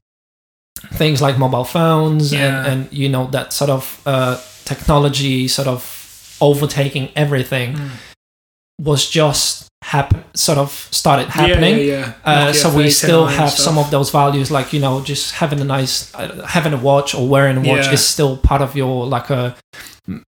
things 0.93 1.23
like 1.23 1.39
mobile 1.39 1.65
phones 1.65 2.33
Yeah. 2.33 2.65
and, 2.67 2.83
and 2.85 2.93
you 2.93 3.09
know 3.09 3.27
that 3.29 3.53
sort 3.53 3.71
of 3.71 4.01
uh, 4.07 4.39
technology 4.65 5.49
sort 5.49 5.69
of 5.69 6.37
overtaking 6.41 7.09
everything 7.17 7.75
Mm. 7.77 7.91
Was 8.81 9.09
just 9.09 9.69
happen 9.83 10.25
sort 10.35 10.57
of 10.59 10.71
started 10.91 11.29
happening. 11.29 11.79
Yeah, 11.79 11.85
yeah. 11.85 12.13
Uh, 12.25 12.53
so 12.53 12.75
we 12.75 12.89
still 12.91 13.27
have 13.27 13.51
some 13.51 13.77
of 13.79 13.91
those 13.91 14.11
values, 14.11 14.51
like 14.51 14.73
you 14.73 14.81
know, 14.81 15.03
just 15.03 15.35
having 15.35 15.61
a 15.61 15.65
nice, 15.65 16.13
uh, 16.15 16.45
having 16.47 16.73
a 16.73 16.77
watch 16.79 17.15
or 17.15 17.29
wearing 17.29 17.57
a 17.59 17.61
watch 17.61 17.87
Yeah. 17.87 17.93
is 17.93 18.05
still 18.07 18.37
part 18.37 18.63
of 18.63 18.75
your 18.75 19.07
like 19.07 19.31
a 19.31 19.55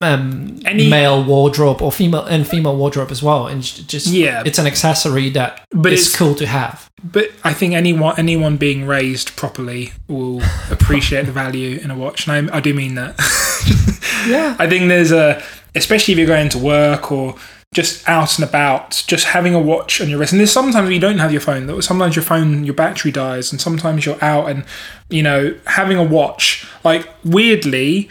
um, 0.00 0.58
Any- 0.64 0.88
male 0.88 1.22
wardrobe 1.24 1.82
or 1.82 1.90
female 1.92 2.24
and 2.24 2.46
female 2.46 2.76
wardrobe 2.76 3.10
as 3.10 3.22
well. 3.22 3.46
And 3.46 3.62
just 3.62 4.06
Yeah. 4.06 4.42
it's 4.46 4.58
an 4.58 4.66
accessory 4.66 5.28
that 5.30 5.62
But 5.70 5.92
is 5.92 6.00
it's- 6.06 6.16
cool 6.16 6.34
to 6.36 6.46
have. 6.46 6.88
But 7.02 7.30
I 7.44 7.52
think 7.52 7.74
anyone 7.74 8.14
anyone 8.18 8.56
being 8.58 8.86
raised 8.86 9.36
properly 9.36 9.92
will 10.08 10.42
appreciate 10.70 11.26
the 11.26 11.32
value 11.32 11.78
in 11.82 11.90
a 11.90 11.94
watch, 11.96 12.26
and 12.28 12.50
I, 12.50 12.56
I 12.58 12.60
do 12.60 12.74
mean 12.74 12.94
that. 12.96 13.16
Yeah, 14.26 14.56
I 14.58 14.68
think 14.68 14.88
there's 14.88 15.12
a, 15.12 15.40
especially 15.76 16.12
if 16.12 16.18
you're 16.18 16.26
going 16.26 16.48
to 16.48 16.58
work 16.58 17.12
or 17.12 17.36
just 17.76 18.08
out 18.08 18.38
and 18.38 18.48
about, 18.48 19.04
just 19.06 19.26
having 19.26 19.54
a 19.54 19.60
watch 19.60 20.00
on 20.00 20.08
your 20.08 20.18
wrist. 20.18 20.32
And 20.32 20.40
there's 20.40 20.50
sometimes 20.50 20.88
you 20.90 20.98
don't 20.98 21.18
have 21.18 21.30
your 21.30 21.42
phone. 21.42 21.66
though. 21.66 21.78
Sometimes 21.80 22.16
your 22.16 22.22
phone, 22.24 22.64
your 22.64 22.72
battery 22.74 23.12
dies, 23.12 23.52
and 23.52 23.60
sometimes 23.60 24.06
you're 24.06 24.22
out 24.24 24.48
and, 24.48 24.64
you 25.10 25.22
know, 25.22 25.54
having 25.66 25.98
a 25.98 26.02
watch. 26.02 26.66
Like 26.84 27.06
weirdly, 27.22 28.08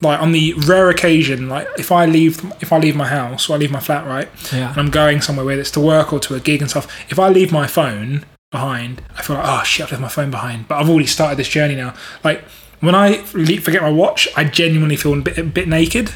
like 0.00 0.18
on 0.20 0.32
the 0.32 0.54
rare 0.54 0.88
occasion, 0.88 1.50
like 1.50 1.68
if 1.78 1.92
I 1.92 2.06
leave 2.06 2.42
if 2.62 2.72
I 2.72 2.78
leave 2.78 2.96
my 2.96 3.06
house 3.06 3.50
or 3.50 3.54
I 3.54 3.58
leave 3.58 3.70
my 3.70 3.80
flat, 3.80 4.06
right, 4.06 4.28
Yeah. 4.50 4.70
and 4.70 4.78
I'm 4.78 4.90
going 4.90 5.20
somewhere, 5.20 5.44
whether 5.44 5.60
it's 5.60 5.70
to 5.72 5.80
work 5.80 6.10
or 6.12 6.18
to 6.20 6.34
a 6.34 6.40
gig 6.40 6.62
and 6.62 6.70
stuff, 6.70 6.86
if 7.10 7.18
I 7.18 7.28
leave 7.28 7.52
my 7.52 7.66
phone 7.66 8.24
behind, 8.50 9.02
I 9.16 9.20
feel 9.22 9.36
like, 9.36 9.44
oh 9.46 9.62
shit, 9.64 9.84
I've 9.84 9.90
left 9.92 10.02
my 10.02 10.08
phone 10.08 10.30
behind. 10.30 10.68
But 10.68 10.78
I've 10.78 10.88
already 10.88 11.06
started 11.06 11.36
this 11.38 11.48
journey 11.48 11.76
now. 11.76 11.92
Like 12.24 12.42
when 12.80 12.94
I 12.94 13.18
forget 13.18 13.82
my 13.82 13.90
watch, 13.90 14.26
I 14.36 14.44
genuinely 14.44 14.96
feel 14.96 15.12
a 15.12 15.20
bit, 15.20 15.36
a 15.38 15.44
bit 15.44 15.68
naked. 15.68 16.12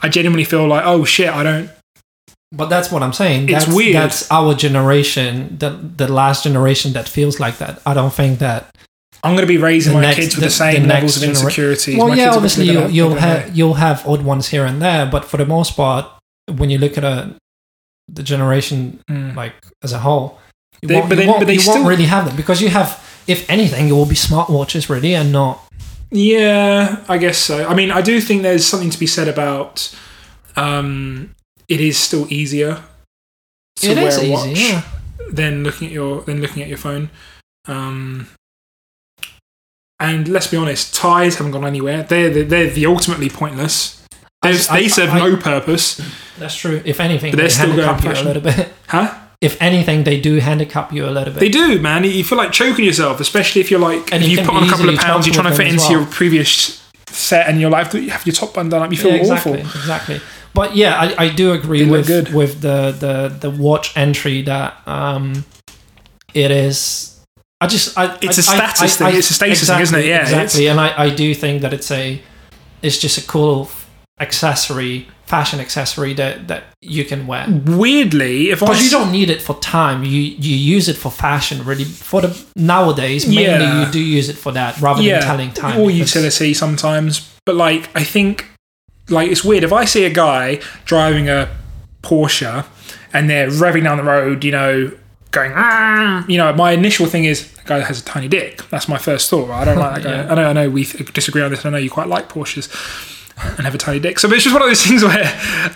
I 0.00 0.08
genuinely 0.08 0.44
feel 0.44 0.66
like, 0.68 0.84
oh 0.86 1.04
shit, 1.04 1.28
I 1.28 1.42
don't. 1.42 1.68
But 2.54 2.68
that's 2.68 2.92
what 2.92 3.02
I'm 3.02 3.14
saying. 3.14 3.48
It's 3.48 3.64
that's, 3.64 3.74
weird. 3.74 3.96
That's 3.96 4.30
our 4.30 4.54
generation, 4.54 5.56
the 5.58 5.70
the 5.70 6.06
last 6.06 6.44
generation 6.44 6.92
that 6.92 7.08
feels 7.08 7.40
like 7.40 7.56
that. 7.58 7.80
I 7.86 7.94
don't 7.94 8.12
think 8.12 8.38
that. 8.40 8.68
I'm 9.24 9.32
going 9.36 9.46
to 9.46 9.54
be 9.56 9.56
raising 9.56 9.94
my 9.94 10.00
next- 10.02 10.16
kids 10.18 10.34
with 10.34 10.40
the- 10.42 10.46
the, 10.48 10.50
same 10.50 10.82
the 10.82 10.88
levels 10.88 11.16
of 11.16 11.22
insecurity. 11.22 11.96
Well, 11.96 12.08
My 12.08 12.16
yeah, 12.16 12.24
kids 12.24 12.36
obviously 12.36 12.64
you'll, 12.66 12.90
you'll 12.90 13.14
have 13.14 13.56
you'll 13.56 13.74
have 13.74 14.06
odd 14.06 14.22
ones 14.22 14.48
here 14.48 14.66
and 14.66 14.82
there, 14.82 15.06
but 15.06 15.24
for 15.24 15.36
the 15.38 15.46
most 15.46 15.76
part, 15.76 16.04
when 16.58 16.68
you 16.70 16.78
look 16.78 16.98
at 16.98 17.04
a 17.04 17.34
the 18.08 18.22
generation. 18.22 19.00
Mm. 19.08 19.34
like 19.34 19.54
as 19.82 19.92
a 19.92 20.00
whole, 20.00 20.38
you, 20.82 20.88
They- 20.88 20.96
won't, 20.96 21.08
but 21.08 21.16
you, 21.18 21.22
they- 21.22 21.28
won't, 21.28 21.40
but 21.40 21.46
they 21.46 21.54
you 21.54 21.66
won't 21.66 21.86
really 21.86 22.04
have 22.04 22.26
them 22.26 22.36
because 22.36 22.60
you 22.60 22.68
have, 22.68 22.98
if 23.26 23.48
anything, 23.48 23.88
it 23.88 23.92
will 23.92 24.04
be 24.06 24.14
smartwatches 24.16 24.88
really, 24.90 25.14
and 25.14 25.32
not. 25.32 25.60
Yeah, 26.10 27.02
I 27.08 27.16
guess 27.16 27.38
so. 27.38 27.66
I 27.66 27.74
mean, 27.74 27.90
I 27.90 28.02
do 28.02 28.20
think 28.20 28.42
there's 28.42 28.66
something 28.66 28.90
to 28.90 28.98
be 28.98 29.06
said 29.06 29.28
about. 29.28 29.94
Um, 30.56 31.34
it 31.74 31.80
is 31.80 31.96
still 31.98 32.26
easier 32.32 32.82
to 33.76 33.90
It 33.90 33.96
wear 33.96 34.06
a 34.06 34.22
easy, 34.22 34.30
watch 34.30 34.58
yeah. 34.58 34.82
than 35.30 35.64
looking 35.64 35.88
at 35.88 35.92
your 35.92 36.22
than 36.22 36.40
looking 36.40 36.62
at 36.62 36.68
your 36.68 36.78
phone. 36.78 37.10
Um, 37.66 38.28
and 40.00 40.26
let's 40.28 40.48
be 40.48 40.56
honest, 40.56 40.94
ties 40.94 41.36
haven't 41.36 41.52
gone 41.52 41.64
anywhere. 41.64 42.02
They're 42.02 42.30
the, 42.30 42.42
they're 42.42 42.70
the 42.70 42.86
ultimately 42.86 43.28
pointless. 43.28 44.02
They're, 44.42 44.58
I- 44.70 44.80
they 44.80 44.88
serve 44.88 45.10
I- 45.10 45.18
no 45.18 45.36
purpose, 45.36 46.00
That's 46.38 46.56
true. 46.56 46.82
If 46.84 46.98
anything, 47.00 47.30
But 47.32 47.36
they're 47.38 47.46
they 47.48 47.54
still 47.54 47.76
going 47.76 48.02
you 48.04 48.10
a 48.10 48.24
little 48.24 48.42
bit. 48.42 48.72
huh? 48.88 49.18
If 49.40 49.60
anything, 49.60 50.04
they 50.04 50.20
do 50.20 50.36
handicap 50.38 50.92
you 50.92 51.04
a 51.06 51.10
little 51.10 51.32
bit. 51.34 51.40
They 51.40 51.48
do, 51.48 51.80
man. 51.80 52.04
You 52.04 52.22
feel 52.22 52.38
like 52.38 52.52
choking 52.52 52.84
yourself, 52.84 53.18
especially 53.20 53.60
if 53.60 53.70
you're 53.72 53.80
like 53.80 54.12
And 54.12 54.22
if 54.22 54.28
you 54.30 54.38
you 54.38 54.44
put 54.44 54.54
on 54.54 54.62
a 54.64 54.68
couple 54.70 54.88
of 54.88 54.96
pounds, 54.98 55.26
you're 55.26 55.34
trying 55.34 55.50
to 55.50 55.56
fit 55.56 55.66
into 55.66 55.78
well. 55.82 55.92
your 55.92 56.06
previous 56.06 56.80
set, 57.08 57.48
and 57.48 57.60
you're 57.60 57.70
like 57.70 57.92
you 57.92 58.10
have 58.10 58.24
your 58.26 58.34
top 58.34 58.54
button 58.54 58.70
done 58.70 58.82
up. 58.82 58.90
You 58.92 58.96
feel 58.98 59.10
yeah, 59.12 59.16
exactly, 59.18 59.62
awful. 59.62 59.80
exactly. 59.80 60.20
But 60.54 60.76
yeah, 60.76 61.00
I, 61.00 61.24
I 61.24 61.28
do 61.30 61.52
agree 61.52 61.88
with 61.88 62.06
good. 62.06 62.32
with 62.34 62.60
the, 62.60 62.92
the 62.92 63.28
the 63.40 63.50
watch 63.50 63.96
entry 63.96 64.42
that 64.42 64.76
um 64.86 65.44
it 66.34 66.50
is. 66.50 67.20
I 67.60 67.66
just 67.68 67.96
I 67.96 68.18
It's 68.20 68.38
a 68.38 68.40
a 68.40 68.42
status 68.42 68.96
thing. 68.96 69.14
It's 69.16 69.30
a 69.30 69.34
status 69.34 69.66
thing, 69.66 69.80
isn't 69.80 69.98
it? 69.98 70.06
Yeah, 70.06 70.22
exactly. 70.22 70.66
And 70.68 70.78
I 70.80 71.04
I 71.06 71.10
do 71.14 71.34
think 71.34 71.62
that 71.62 71.72
it's 71.72 71.90
a 71.90 72.20
it's 72.82 72.98
just 72.98 73.16
a 73.18 73.26
cool 73.26 73.70
accessory, 74.20 75.08
fashion 75.26 75.60
accessory 75.60 76.14
that 76.14 76.48
that 76.48 76.64
you 76.80 77.04
can 77.04 77.26
wear. 77.26 77.46
Weirdly, 77.66 78.50
if 78.50 78.62
I 78.62 78.66
you 78.68 78.86
s- 78.86 78.90
don't 78.90 79.12
need 79.12 79.30
it 79.30 79.40
for 79.42 79.58
time. 79.60 80.04
You 80.04 80.20
you 80.20 80.56
use 80.56 80.88
it 80.88 80.96
for 80.96 81.10
fashion, 81.10 81.64
really. 81.64 81.84
For 81.84 82.20
the 82.20 82.44
nowadays, 82.56 83.26
mainly 83.26 83.42
Yeah. 83.64 83.86
you 83.86 83.92
do 83.92 84.00
use 84.00 84.28
it 84.28 84.36
for 84.36 84.52
that 84.52 84.80
rather 84.80 85.02
than 85.02 85.22
telling 85.22 85.52
time. 85.52 85.80
or 85.80 85.90
utility 85.90 86.54
sometimes. 86.54 87.28
But 87.46 87.56
like, 87.56 87.88
I 87.96 88.04
think 88.04 88.46
like 89.12 89.30
it's 89.30 89.44
weird 89.44 89.64
if 89.64 89.72
I 89.72 89.84
see 89.84 90.04
a 90.04 90.10
guy 90.10 90.60
driving 90.84 91.28
a 91.28 91.54
Porsche 92.02 92.66
and 93.12 93.28
they're 93.30 93.48
revving 93.48 93.84
down 93.84 93.98
the 93.98 94.04
road, 94.04 94.42
you 94.44 94.52
know, 94.52 94.90
going, 95.30 95.52
ah, 95.54 96.24
you 96.28 96.38
know, 96.38 96.52
my 96.52 96.72
initial 96.72 97.06
thing 97.06 97.24
is 97.24 97.52
a 97.64 97.68
guy 97.68 97.80
has 97.80 98.00
a 98.00 98.04
tiny 98.04 98.28
dick. 98.28 98.68
That's 98.70 98.88
my 98.88 98.98
first 98.98 99.30
thought. 99.30 99.48
Right? 99.48 99.62
I 99.62 99.64
don't 99.64 99.78
like 99.78 100.02
that 100.02 100.02
guy. 100.08 100.16
Yeah. 100.24 100.32
I 100.32 100.34
know, 100.34 100.44
I 100.48 100.52
know 100.52 100.70
we 100.70 100.84
disagree 100.84 101.42
on 101.42 101.50
this. 101.50 101.64
and 101.64 101.74
I 101.74 101.78
know 101.78 101.82
you 101.82 101.90
quite 101.90 102.08
like 102.08 102.28
Porsches. 102.28 102.68
And 103.42 103.60
have 103.60 103.74
a 103.74 103.78
tiny 103.78 103.98
dick, 103.98 104.18
so 104.20 104.30
it's 104.30 104.44
just 104.44 104.54
one 104.54 104.62
of 104.62 104.68
those 104.68 104.86
things 104.86 105.02
where. 105.02 105.24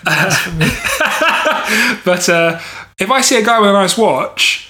uh, 0.05 1.99
but 2.05 2.29
uh, 2.29 2.59
if 2.99 3.09
I 3.09 3.19
see 3.21 3.35
a 3.35 3.43
guy 3.43 3.59
with 3.59 3.71
a 3.71 3.73
nice 3.73 3.97
watch, 3.97 4.66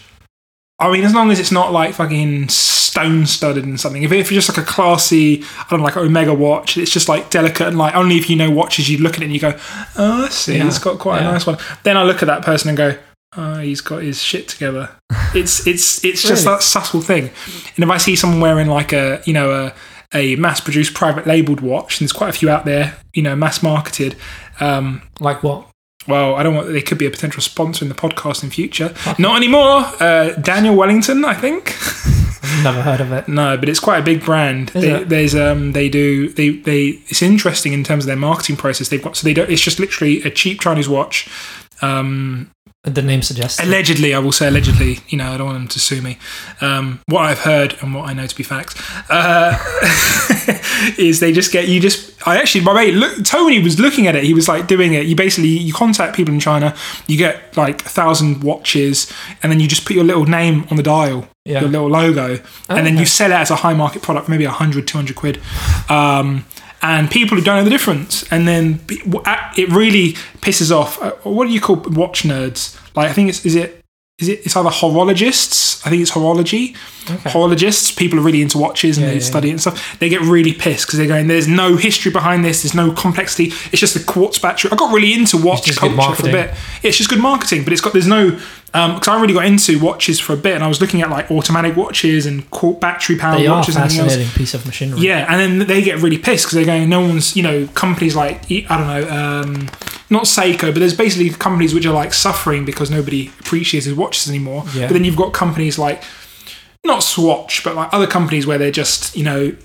I 0.80 0.92
mean, 0.92 1.04
as 1.04 1.14
long 1.14 1.32
as 1.32 1.40
it's 1.40 1.52
not 1.52 1.72
like 1.72 1.96
fucking 1.96 2.50
stone 2.50 3.26
studded 3.26 3.66
and 3.66 3.80
something. 3.80 4.04
If, 4.04 4.12
if 4.12 4.28
it's 4.32 4.46
just 4.46 4.50
like 4.50 4.58
a 4.60 4.70
classy, 4.70 5.44
I 5.60 5.66
don't 5.70 5.80
know, 5.80 5.86
like 5.86 5.98
Omega 5.98 6.34
watch, 6.34 6.78
it's 6.78 6.92
just 6.92 7.10
like 7.10 7.30
delicate 7.32 7.68
and 7.68 7.78
like 7.78 7.96
only 7.96 8.18
if 8.18 8.30
you 8.30 8.36
know 8.36 8.52
watches, 8.52 8.90
you 8.90 9.00
look 9.00 9.16
at 9.16 9.22
it 9.22 9.26
and 9.26 9.34
you 9.34 9.40
go, 9.40 9.58
oh, 9.98 10.26
I 10.26 10.30
see, 10.30 10.58
Yeah. 10.58 10.68
it's 10.68 10.80
got 10.80 11.00
quite 11.00 11.22
Yeah. 11.22 11.30
a 11.30 11.32
nice 11.34 11.48
one. 11.48 11.58
Then 11.84 11.98
I 11.98 12.04
look 12.04 12.22
at 12.22 12.28
that 12.28 12.44
person 12.44 12.70
and 12.70 12.78
go, 12.78 12.96
oh, 13.36 13.58
he's 13.60 13.82
got 13.82 14.04
his 14.04 14.22
shit 14.22 14.48
together. 14.48 14.90
It's 15.36 15.68
it's 15.68 16.04
it's 16.06 16.22
just 16.22 16.46
Really? 16.46 16.56
that 16.56 16.64
subtle 16.64 17.02
thing. 17.02 17.30
And 17.76 17.84
if 17.84 17.90
I 17.90 17.98
see 17.98 18.16
someone 18.16 18.40
wearing 18.40 18.68
like 18.68 18.94
a 18.94 19.22
you 19.26 19.34
know 19.34 19.52
a 19.52 19.74
a 20.18 20.36
mass 20.38 20.62
produced 20.62 20.94
private 20.94 21.28
labeled 21.28 21.60
watch, 21.60 22.00
and 22.00 22.06
there's 22.08 22.14
quite 22.14 22.30
a 22.30 22.38
few 22.38 22.50
out 22.50 22.64
there, 22.64 22.96
you 23.14 23.22
know, 23.22 23.36
mass 23.36 23.62
marketed. 23.62 24.16
Um, 24.62 25.02
like 25.20 25.44
what? 25.44 25.68
Well, 26.08 26.36
I 26.36 26.44
don't 26.44 26.56
want. 26.56 26.72
They 26.72 26.82
could 26.82 26.98
be 26.98 27.06
a 27.06 27.12
potential 27.12 27.42
sponsor 27.42 27.86
in 27.86 27.90
the 27.90 27.96
podcast 27.96 28.44
in 28.44 28.50
future. 28.50 28.94
Not 29.20 29.38
anymore. 29.38 29.86
Uh, 30.00 30.32
Daniel 30.42 30.76
Wellington, 30.76 31.26
I 31.26 31.34
think. 31.34 31.76
Never 32.64 32.82
heard 32.82 33.02
of 33.02 33.12
it. 33.12 33.28
No, 33.28 33.58
but 33.58 33.70
it's 33.70 33.80
quite 33.80 34.00
a 34.00 34.04
big 34.04 34.24
brand. 34.24 34.70
They, 34.70 35.04
there's 35.04 35.36
um 35.36 35.74
they 35.74 35.90
do 35.90 36.30
they 36.30 36.50
they 36.50 37.00
it's 37.08 37.22
interesting 37.22 37.74
in 37.74 37.84
terms 37.84 38.06
of 38.06 38.08
their 38.08 38.16
marketing 38.16 38.56
process. 38.56 38.90
They've 38.90 39.02
got 39.02 39.18
so 39.18 39.26
they 39.26 39.34
don't. 39.34 39.50
It's 39.50 39.62
just 39.62 39.80
literally 39.80 40.22
a 40.24 40.30
cheap 40.30 40.62
Chinese 40.62 40.88
watch. 40.88 41.30
Um, 41.82 42.52
The 42.84 43.02
name 43.02 43.22
suggests. 43.22 43.60
allegedly, 43.62 44.14
I 44.14 44.20
will 44.20 44.32
say 44.32 44.48
allegedly. 44.48 45.00
You 45.10 45.18
know, 45.18 45.34
I 45.34 45.38
don't 45.38 45.48
want 45.48 45.60
them 45.60 45.68
to 45.68 45.80
sue 45.80 46.02
me. 46.02 46.18
Um, 46.62 47.02
what 47.08 47.22
I've 47.24 47.40
heard 47.40 47.76
and 47.82 47.94
what 47.94 48.08
I 48.08 48.14
know 48.14 48.26
to 48.26 48.36
be 48.36 48.44
facts 48.44 48.76
uh, 49.10 49.58
is 50.98 51.20
they 51.20 51.34
just 51.34 51.52
get 51.52 51.68
you 51.68 51.80
just. 51.82 52.14
I 52.26 52.38
actually, 52.38 52.64
my 52.64 52.74
mate, 52.74 52.94
look, 52.94 53.24
Tony 53.26 53.62
was 53.62 53.78
looking 53.80 54.08
at 54.08 54.16
it. 54.16 54.24
He 54.24 54.34
was 54.34 54.48
like 54.48 54.68
doing 54.68 54.94
it. 54.94 55.06
You 55.06 55.16
basically 55.18 55.50
you 55.50 55.74
contact 55.74 56.16
people 56.16 56.34
in 56.34 56.40
China. 56.40 56.76
You 57.08 57.18
get 57.18 57.58
like 57.58 57.82
a 57.86 57.90
thousand 57.90 58.42
watches, 58.44 59.12
and 59.44 59.52
then 59.52 59.60
you 59.60 59.68
just 59.68 59.86
put 59.86 59.96
your 59.96 60.06
little 60.06 60.26
name 60.26 60.66
on 60.72 60.78
the 60.78 60.84
dial, 60.84 61.28
Yeah. 61.46 61.62
your 61.62 61.70
little 61.70 61.90
logo, 61.90 62.40
and 62.70 62.86
then 62.86 62.94
Okay. 62.94 63.00
you 63.00 63.06
sell 63.06 63.32
it 63.32 63.36
as 63.36 63.52
a 63.52 63.58
high 63.58 63.74
market 63.74 64.02
product, 64.02 64.30
maybe 64.30 64.46
100, 64.46 64.88
200 64.88 65.16
quid. 65.16 65.42
Um, 65.90 66.46
and 66.82 67.10
people 67.10 67.38
who 67.38 67.44
don't 67.44 67.58
know 67.58 67.64
the 67.64 67.70
difference, 67.70 68.24
and 68.32 68.48
then 68.48 68.80
it 68.88 69.70
really 69.70 70.14
pisses 70.42 70.72
off. 70.72 71.02
Uh, 71.02 71.12
what 71.24 71.48
do 71.48 71.54
you 71.54 71.62
call 71.62 71.78
watch 71.78 72.24
nerds? 72.24 72.80
Like 72.96 73.10
I 73.10 73.14
think 73.14 73.30
it's 73.30 73.46
is 73.46 73.56
it 73.56 73.84
is 74.20 74.30
it 74.30 74.40
it's 74.46 74.56
either 74.56 74.70
horologists. 74.70 75.86
I 75.86 75.92
think 75.92 76.02
it's 76.02 76.12
horology. 76.12 76.76
Okay. 77.10 77.30
Horologists, 77.30 77.96
people 77.96 78.18
are 78.18 78.24
really 78.24 78.42
into 78.42 78.58
watches 78.58 78.98
and 78.98 79.06
Yeah, 79.06 79.12
they 79.12 79.20
yeah, 79.20 79.26
study 79.26 79.50
it 79.50 79.52
and 79.52 79.62
stuff. 79.62 80.00
They 80.00 80.10
get 80.10 80.22
really 80.22 80.54
pissed 80.54 80.88
because 80.88 80.98
they're 80.98 81.08
going, 81.08 81.28
"There's 81.28 81.48
no 81.48 81.76
history 81.76 82.12
behind 82.12 82.44
this. 82.44 82.64
There's 82.64 82.74
no 82.74 82.92
complexity. 82.92 83.54
It's 83.72 83.80
just 83.80 83.96
a 83.96 84.04
quartz 84.04 84.40
battery." 84.40 84.72
I 84.72 84.76
got 84.76 84.92
really 84.92 85.14
into 85.14 85.38
watch 85.38 85.72
culture 85.76 86.16
for 86.16 86.30
a 86.30 86.32
bit. 86.32 86.56
It's 86.82 86.98
just 86.98 87.12
good 87.12 87.20
marketing, 87.20 87.64
but 87.64 87.74
it's 87.74 87.82
got 87.82 87.94
there's 87.94 88.08
no 88.08 88.40
because 88.66 89.08
I 89.08 89.22
really 89.22 89.34
got 89.34 89.46
into 89.46 89.80
watches 89.80 90.20
for 90.20 90.34
a 90.34 90.38
bit, 90.38 90.56
and 90.56 90.64
I 90.64 90.68
was 90.68 90.82
looking 90.82 91.02
at 91.04 91.10
like 91.12 91.30
automatic 91.32 91.78
watches 91.78 92.26
and 92.26 92.44
battery 92.80 93.18
powered 93.18 93.48
watches 93.48 93.76
and 93.76 93.86
everything 93.86 94.02
else. 94.02 94.14
fascinating 94.14 94.34
piece 94.34 94.54
of 94.54 94.66
machinery. 94.66 95.00
Yeah, 95.02 95.26
and 95.30 95.40
then 95.60 95.68
they 95.68 95.82
get 95.82 96.02
really 96.02 96.18
pissed 96.18 96.46
because 96.46 96.56
they're 96.56 96.66
going, 96.66 96.90
no 96.90 97.02
one's, 97.02 97.36
you 97.36 97.44
know, 97.44 97.68
companies 97.74 98.16
like, 98.16 98.52
I 98.52 98.66
don't 98.68 98.88
know, 98.88 99.10
um, 99.10 99.70
not 100.10 100.24
Seiko, 100.24 100.72
but 100.74 100.80
there's 100.80 100.96
basically 100.96 101.30
companies 101.30 101.74
which 101.74 101.86
are 101.86 101.94
like 101.94 102.14
suffering 102.14 102.66
because 102.66 102.90
nobody 102.90 103.28
appreciates 103.40 103.86
his 103.86 103.96
watches 103.96 104.30
anymore. 104.30 104.64
Yeah. 104.74 104.88
But 104.88 104.94
then 104.94 105.04
you've 105.04 105.16
got 105.18 105.34
companies 105.34 105.78
like, 105.78 106.04
not 106.86 107.04
Swatch, 107.04 107.64
but 107.64 107.76
like 107.76 107.90
other 107.94 108.08
companies 108.08 108.48
where 108.48 108.58
they're 108.58 108.72
just, 108.72 109.16
you 109.18 109.24
know, 109.24 109.56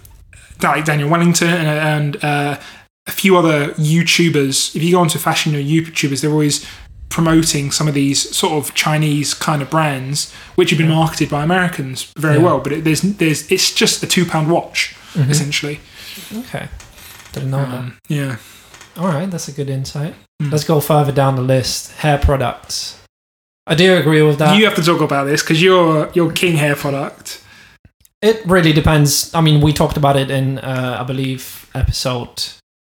like 0.62 0.84
Daniel 0.84 1.08
Wellington 1.08 1.48
and, 1.48 1.68
and 1.68 2.24
uh, 2.24 2.60
a 3.06 3.10
few 3.10 3.36
other 3.36 3.68
YouTubers. 3.74 4.74
If 4.74 4.82
you 4.82 4.92
go 4.92 5.00
onto 5.00 5.18
fashion 5.18 5.54
or 5.54 5.58
YouTubers, 5.58 6.20
they're 6.20 6.30
always 6.30 6.66
promoting 7.08 7.70
some 7.70 7.86
of 7.88 7.94
these 7.94 8.34
sort 8.34 8.54
of 8.54 8.74
Chinese 8.74 9.34
kind 9.34 9.60
of 9.62 9.70
brands, 9.70 10.32
which 10.54 10.70
have 10.70 10.78
been 10.78 10.88
marketed 10.88 11.28
by 11.30 11.44
Americans 11.44 12.10
very 12.16 12.36
Yeah. 12.36 12.42
well. 12.42 12.58
But 12.60 12.72
it, 12.72 12.84
there's, 12.84 13.02
there's, 13.02 13.50
it's 13.52 13.72
just 13.72 14.02
a 14.02 14.06
two 14.06 14.24
pound 14.24 14.50
watch 14.50 14.96
essentially. 15.14 15.78
Okay. 16.34 16.68
Didn't 17.32 17.50
know 17.50 17.58
that. 17.64 17.74
Um, 17.78 17.98
yeah. 18.08 18.36
All 18.96 19.08
right, 19.08 19.30
that's 19.30 19.48
a 19.48 19.52
good 19.52 19.70
insight. 19.70 20.14
Mm. 20.40 20.52
Let's 20.52 20.64
go 20.64 20.80
further 20.80 21.12
down 21.12 21.36
the 21.36 21.42
list. 21.42 21.92
Hair 21.92 22.18
products. 22.18 22.98
I 23.66 23.74
do 23.74 23.96
agree 23.96 24.22
with 24.22 24.38
that. 24.38 24.58
you 24.58 24.64
have 24.64 24.74
to 24.74 24.82
talk 24.82 25.00
about 25.00 25.24
this 25.24 25.42
because 25.42 25.62
you're 25.62 26.10
you're 26.14 26.32
king 26.32 26.56
hair 26.56 26.74
product. 26.74 27.42
It 28.20 28.44
really 28.46 28.72
depends. 28.72 29.34
I 29.34 29.40
mean, 29.40 29.60
we 29.60 29.72
talked 29.72 29.96
about 29.96 30.16
it 30.16 30.30
in, 30.30 30.58
uh, 30.58 30.98
I 31.00 31.02
believe, 31.04 31.68
episode 31.74 32.44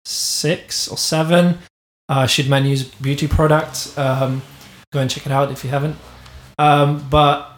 six 0.05 0.89
or 0.89 0.97
seven. 0.97 1.59
Uh, 2.09 2.27
should 2.27 2.49
men 2.49 2.67
use 2.67 2.83
beauty 2.83 3.29
products? 3.29 3.97
Um, 3.97 4.43
go 4.93 5.01
and 5.01 5.09
check 5.09 5.27
it 5.27 5.33
out 5.33 5.53
if 5.53 5.63
you 5.63 5.71
haven't. 5.71 5.97
Um, 6.59 7.07
but 7.09 7.50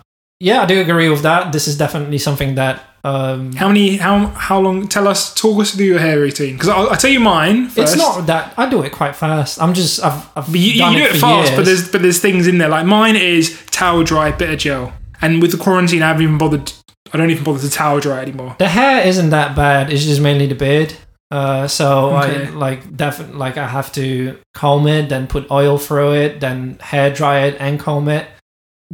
yeah, 0.48 0.62
I 0.62 0.66
do 0.66 0.80
agree 0.80 1.08
with 1.08 1.22
that. 1.22 1.52
This 1.52 1.66
is 1.68 1.76
definitely 1.78 2.18
something 2.18 2.56
that 2.56 2.82
um, 3.04 3.52
How 3.54 3.68
many? 3.68 3.96
How 3.96 4.26
how 4.48 4.60
long? 4.60 4.86
Tell 4.88 5.06
us. 5.08 5.34
Talk 5.34 5.60
us 5.60 5.74
through 5.74 5.86
your 5.86 5.98
hair 5.98 6.18
routine 6.20 6.54
because 6.54 6.68
I'll, 6.68 6.88
I'll 6.90 6.96
tell 6.96 7.10
you 7.10 7.20
mine. 7.20 7.68
First. 7.68 7.78
it's 7.94 7.96
not 7.96 8.26
that 8.26 8.54
I 8.56 8.68
do 8.70 8.82
it 8.82 8.92
quite 8.92 9.16
fast. 9.16 9.60
I'm 9.60 9.74
just 9.74 10.02
I've, 10.04 10.20
I've 10.36 10.46
But 10.52 10.60
you, 10.60 10.78
done 10.78 10.92
you 10.92 10.98
do 11.00 11.04
it 11.06 11.12
for 11.14 11.18
fast, 11.18 11.56
but 11.56 11.64
there's 11.64 11.90
but 11.90 12.00
there's 12.02 12.20
things 12.20 12.46
in 12.46 12.58
there. 12.58 12.68
Like 12.68 12.86
mine 12.86 13.16
is 13.16 13.60
towel 13.70 14.04
dry, 14.04 14.30
bit 14.30 14.50
of 14.50 14.58
gel, 14.58 14.92
and 15.20 15.42
with 15.42 15.50
the 15.52 15.58
quarantine, 15.58 16.02
I 16.02 16.08
haven't 16.08 16.22
even 16.22 16.38
bothered. 16.38 16.72
I 17.12 17.18
don't 17.18 17.30
even 17.30 17.44
bother 17.44 17.58
to 17.60 17.70
towel 17.70 17.98
dry 18.00 18.22
anymore. 18.22 18.54
the 18.58 18.68
hair 18.68 19.06
isn't 19.06 19.30
that 19.30 19.54
bad. 19.56 19.92
It's 19.92 20.04
just 20.04 20.20
mainly 20.20 20.46
the 20.46 20.54
beard. 20.54 20.94
Uh, 21.30 21.66
so 21.66 22.16
Okay. 22.16 22.46
I 22.46 22.50
like 22.50 22.96
definitely 22.96 23.36
like 23.36 23.56
I 23.58 23.66
have 23.66 23.90
to 23.94 24.38
comb 24.54 24.86
it, 24.86 25.08
then 25.08 25.26
put 25.26 25.50
oil 25.50 25.76
through 25.76 26.12
it, 26.14 26.40
then 26.40 26.78
hair 26.80 27.10
dry 27.12 27.46
it 27.46 27.56
and 27.58 27.80
comb 27.80 28.08
it, 28.08 28.26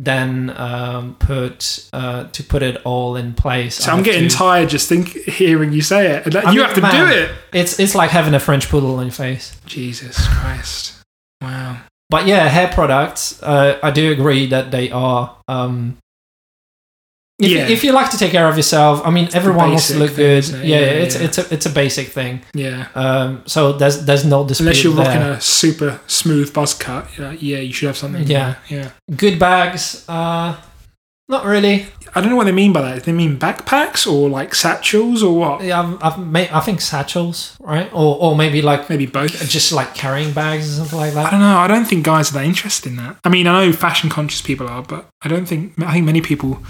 then 0.01 0.55
um, 0.57 1.17
put 1.17 1.89
uh, 1.93 2.29
to 2.29 2.45
put 2.45 2.63
it 2.63 2.81
all 2.85 3.17
in 3.17 3.35
place. 3.35 3.75
So 3.75 3.91
I'm 3.91 4.05
getting 4.05 4.29
to- 4.29 4.35
tired 4.37 4.69
just 4.69 4.89
think 4.89 5.09
hearing 5.09 5.73
you 5.73 5.83
say 5.83 6.13
it. 6.13 6.33
You 6.33 6.41
mean, 6.41 6.59
have 6.59 6.75
to 6.75 6.81
man. 6.81 6.95
do 7.07 7.13
it. 7.13 7.33
It's 7.53 7.81
it's 7.81 7.97
like 7.97 8.11
having 8.11 8.33
a 8.33 8.41
French 8.41 8.69
poodle 8.69 8.95
on 8.97 9.07
your 9.07 9.13
face. 9.13 9.61
Jesus 9.67 10.17
Christ! 10.29 11.03
Wow. 11.43 11.81
But 12.11 12.27
yeah, 12.27 12.49
hair 12.49 12.69
products. 12.69 13.43
Uh, 13.43 13.79
I 13.83 13.91
do 13.91 14.13
agree 14.13 14.47
that 14.47 14.71
they 14.71 14.91
are. 14.91 15.37
Um, 15.49 15.99
if, 17.41 17.51
Yeah. 17.51 17.67
you, 17.67 17.73
if 17.73 17.85
you 17.85 17.93
like 17.93 18.11
to 18.11 18.19
take 18.19 18.33
care 18.33 18.49
of 18.49 18.57
yourself, 18.57 19.01
I 19.05 19.11
mean, 19.11 19.29
everyone 19.33 19.69
wants 19.71 19.89
to 19.89 19.99
look 19.99 20.17
good. 20.17 20.45
it? 20.45 20.51
Yeah, 20.65 20.79
Yeah, 20.81 21.05
it's 21.05 21.15
yeah. 21.17 21.25
it's 21.27 21.39
a 21.39 21.55
it's 21.55 21.67
a 21.67 21.71
basic 21.71 22.09
thing. 22.09 22.41
Yeah. 22.55 22.87
Um, 22.95 23.43
so 23.47 23.73
there's 23.73 24.05
there's 24.05 24.25
no 24.25 24.45
dispute 24.47 24.67
Unless 24.67 24.85
you're 24.85 24.95
rocking 24.95 25.23
a 25.23 25.41
super 25.41 26.01
smooth 26.07 26.53
buzz 26.53 26.75
cut, 26.75 27.07
like, 27.19 27.41
yeah, 27.43 27.59
you 27.59 27.73
should 27.73 27.87
have 27.87 27.97
something. 27.97 28.27
Yeah. 28.27 28.55
Yeah. 28.69 28.91
good 29.17 29.39
bags. 29.39 30.05
Uh, 30.09 30.57
not 31.31 31.45
really. 31.45 31.87
I 32.15 32.23
don't 32.23 32.31
know 32.31 32.37
what 32.37 32.47
they 32.47 32.53
mean 32.53 32.73
by 32.73 32.81
that. 32.81 33.05
They 33.05 33.13
mean 33.13 33.39
backpacks 33.39 34.07
or 34.11 34.31
like 34.31 34.55
satchels 34.55 35.23
or 35.23 35.37
what? 35.37 35.63
Yeah, 35.63 35.83
I've, 35.83 36.03
I've 36.03 36.19
made, 36.27 36.49
I 36.49 36.61
think 36.61 36.81
satchels, 36.81 37.55
right? 37.61 37.91
Or 37.93 38.17
or 38.19 38.35
maybe 38.35 38.63
like 38.63 38.89
Maybe 38.89 39.05
both. 39.05 39.33
just 39.47 39.71
like 39.71 39.95
carrying 39.95 40.33
bags 40.33 40.65
or 40.73 40.77
something 40.79 40.99
like 40.99 41.13
that. 41.13 41.27
I 41.27 41.31
don't 41.31 41.41
know. 41.41 41.59
I 41.59 41.67
don't 41.69 41.85
think 41.85 42.03
guys 42.07 42.31
are 42.31 42.35
that 42.39 42.47
interested 42.47 42.89
in 42.91 42.97
that. 42.97 43.19
I 43.25 43.29
mean, 43.29 43.47
I 43.47 43.67
know 43.67 43.73
fashion 43.75 44.09
conscious 44.09 44.41
people 44.41 44.67
are, 44.69 44.83
but 44.83 45.07
I 45.23 45.29
don't 45.29 45.45
think. 45.47 45.75
I 45.83 45.93
think 45.93 46.07
many 46.07 46.23
people, 46.23 46.63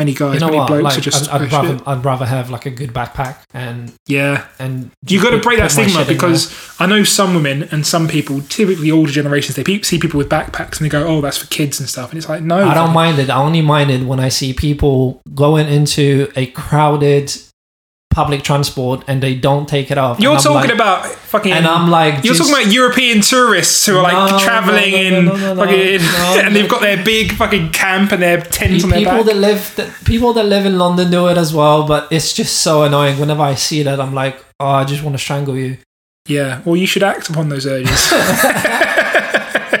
many 0.00 0.14
guys, 0.14 0.34
You 0.34 0.40
know 0.40 0.46
many 0.46 0.58
what? 0.58 0.66
blokes 0.68 0.82
Like, 0.84 0.98
are 0.98 1.00
just. 1.00 1.32
I'd, 1.32 1.42
I'd 1.42 1.52
rather 1.52 1.78
shit. 1.78 1.88
I'd 1.88 2.04
rather 2.04 2.26
have 2.26 2.50
like 2.50 2.66
a 2.66 2.70
good 2.70 2.90
backpack 2.92 3.36
and 3.54 3.92
Yeah, 4.06 4.46
and 4.58 4.90
you 5.06 5.22
got 5.22 5.30
to 5.30 5.38
break 5.38 5.58
that 5.58 5.70
stigma 5.70 6.04
because 6.04 6.52
I 6.80 6.86
know 6.86 7.04
some 7.04 7.34
women 7.34 7.68
and 7.70 7.86
some 7.86 8.08
people, 8.08 8.40
typically 8.42 8.90
older 8.90 9.12
generations, 9.12 9.54
they 9.56 9.64
pe- 9.64 9.82
see 9.82 9.98
people 9.98 10.18
with 10.18 10.28
backpacks 10.28 10.78
and 10.78 10.84
they 10.86 10.88
go, 10.88 11.06
"Oh, 11.06 11.20
that's 11.20 11.36
for 11.38 11.46
kids 11.48 11.78
and 11.80 11.88
stuff," 11.88 12.10
and 12.10 12.18
it's 12.18 12.28
like, 12.28 12.42
no. 12.42 12.58
I 12.68 12.74
don't 12.74 12.92
mind 12.94 13.18
it. 13.18 13.30
I 13.30 13.36
only 13.40 13.62
mind 13.62 13.90
it 13.90 14.02
when 14.04 14.18
I 14.20 14.28
see 14.30 14.52
people 14.52 15.20
going 15.34 15.68
into 15.68 16.30
a 16.36 16.46
crowded 16.46 17.32
public 18.10 18.42
transport 18.42 19.04
and 19.06 19.22
they 19.22 19.34
don't 19.36 19.68
take 19.68 19.90
it 19.92 19.96
off. 19.96 20.18
You're 20.18 20.36
talking 20.36 20.68
like, 20.68 20.74
about 20.74 21.06
fucking. 21.06 21.52
and 21.52 21.64
I'm 21.66 21.88
like, 21.90 22.24
You're 22.24 22.34
just- 22.34 22.50
talking 22.50 22.64
about 22.64 22.72
European 22.74 23.20
tourists 23.20 23.86
who 23.86 23.96
are 23.96 24.02
like 24.02 24.32
No, 24.32 24.38
traveling 24.40 24.92
in, 24.92 25.24
no, 25.26 25.36
no, 25.36 25.54
fucking, 25.54 26.00
and 26.44 26.54
they've 26.56 26.68
got 26.68 26.80
their 26.80 27.02
big 27.04 27.32
fucking 27.32 27.70
camp 27.70 28.10
and 28.12 28.20
their 28.20 28.40
tent 28.40 28.82
on 28.82 28.90
their 28.90 28.98
people 28.98 29.12
back. 29.18 29.26
that 29.26 29.36
live 29.36 29.74
that 29.76 30.04
people 30.04 30.32
that 30.32 30.44
live 30.44 30.66
in 30.66 30.76
London 30.76 31.08
do 31.10 31.28
it 31.28 31.38
as 31.38 31.54
well, 31.54 31.86
but 31.86 32.10
it's 32.10 32.32
just 32.32 32.60
so 32.60 32.82
annoying. 32.82 33.18
Whenever 33.20 33.42
I 33.42 33.54
see 33.54 33.82
that, 33.84 34.00
I'm 34.00 34.12
like, 34.12 34.44
oh, 34.58 34.66
I 34.66 34.84
just 34.84 35.02
want 35.04 35.14
to 35.14 35.22
strangle 35.22 35.56
you. 35.56 35.78
yeah, 36.26 36.60
well, 36.64 36.74
you 36.76 36.86
should 36.86 37.04
act 37.04 37.30
upon 37.30 37.48
those 37.48 37.64
urges. 37.64 38.10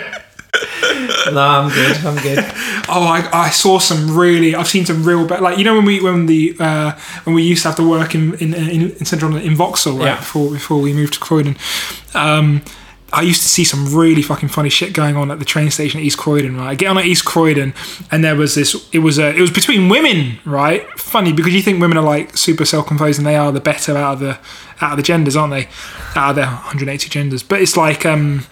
no, 1.32 1.40
I'm 1.40 1.68
good. 1.70 1.96
I'm 2.04 2.16
good. 2.22 2.38
oh, 2.88 3.02
I, 3.06 3.28
I 3.32 3.50
saw 3.50 3.78
some 3.78 4.16
really. 4.16 4.54
I've 4.54 4.68
seen 4.68 4.86
some 4.86 5.04
real 5.04 5.26
bad. 5.26 5.40
Like 5.40 5.58
you 5.58 5.64
know 5.64 5.74
when 5.76 5.84
we 5.84 6.00
when 6.00 6.26
the 6.26 6.54
uh, 6.58 6.92
when 7.24 7.34
we 7.34 7.42
used 7.42 7.62
to 7.62 7.68
have 7.68 7.76
to 7.76 7.88
work 7.88 8.14
in 8.14 8.34
in, 8.34 8.54
in, 8.54 8.90
in 8.90 9.04
Central 9.04 9.36
in 9.36 9.54
Vauxhall 9.54 9.96
right 9.98 10.06
Yeah. 10.06 10.16
before 10.16 10.50
before 10.50 10.80
we 10.80 10.92
moved 10.92 11.14
to 11.14 11.20
Croydon. 11.20 11.56
Um, 12.14 12.62
I 13.12 13.22
used 13.22 13.42
to 13.42 13.48
see 13.48 13.64
some 13.64 13.92
really 13.92 14.22
fucking 14.22 14.50
funny 14.50 14.68
shit 14.68 14.92
going 14.92 15.16
on 15.16 15.32
at 15.32 15.40
the 15.40 15.44
train 15.44 15.68
station 15.72 15.98
at 15.98 16.06
East 16.06 16.16
Croydon. 16.16 16.56
Right, 16.56 16.68
I 16.68 16.74
get 16.76 16.86
on 16.88 16.96
at 16.98 17.06
East 17.06 17.24
Croydon, 17.24 17.74
and 18.12 18.22
there 18.22 18.36
was 18.36 18.54
this. 18.54 18.88
It 18.92 19.00
was 19.00 19.18
a. 19.18 19.34
It 19.34 19.40
was 19.40 19.50
between 19.50 19.88
women, 19.88 20.38
right? 20.44 20.86
Funny 20.98 21.32
because 21.32 21.52
you 21.52 21.60
think 21.60 21.80
women 21.80 21.96
are 21.98 22.04
like 22.04 22.36
super 22.36 22.64
self-composed 22.64 23.18
and 23.18 23.26
they 23.26 23.34
are 23.36 23.50
the 23.50 23.60
better 23.60 23.96
out 23.96 24.14
of 24.14 24.20
the 24.20 24.38
out 24.80 24.92
of 24.92 24.96
the 24.96 25.02
genders, 25.02 25.34
aren't 25.36 25.52
they? 25.52 25.68
Out 26.14 26.30
of 26.30 26.36
the 26.36 26.42
180 26.42 27.08
genders, 27.08 27.42
but 27.42 27.60
it's 27.60 27.76
like 27.76 28.06
um, 28.06 28.44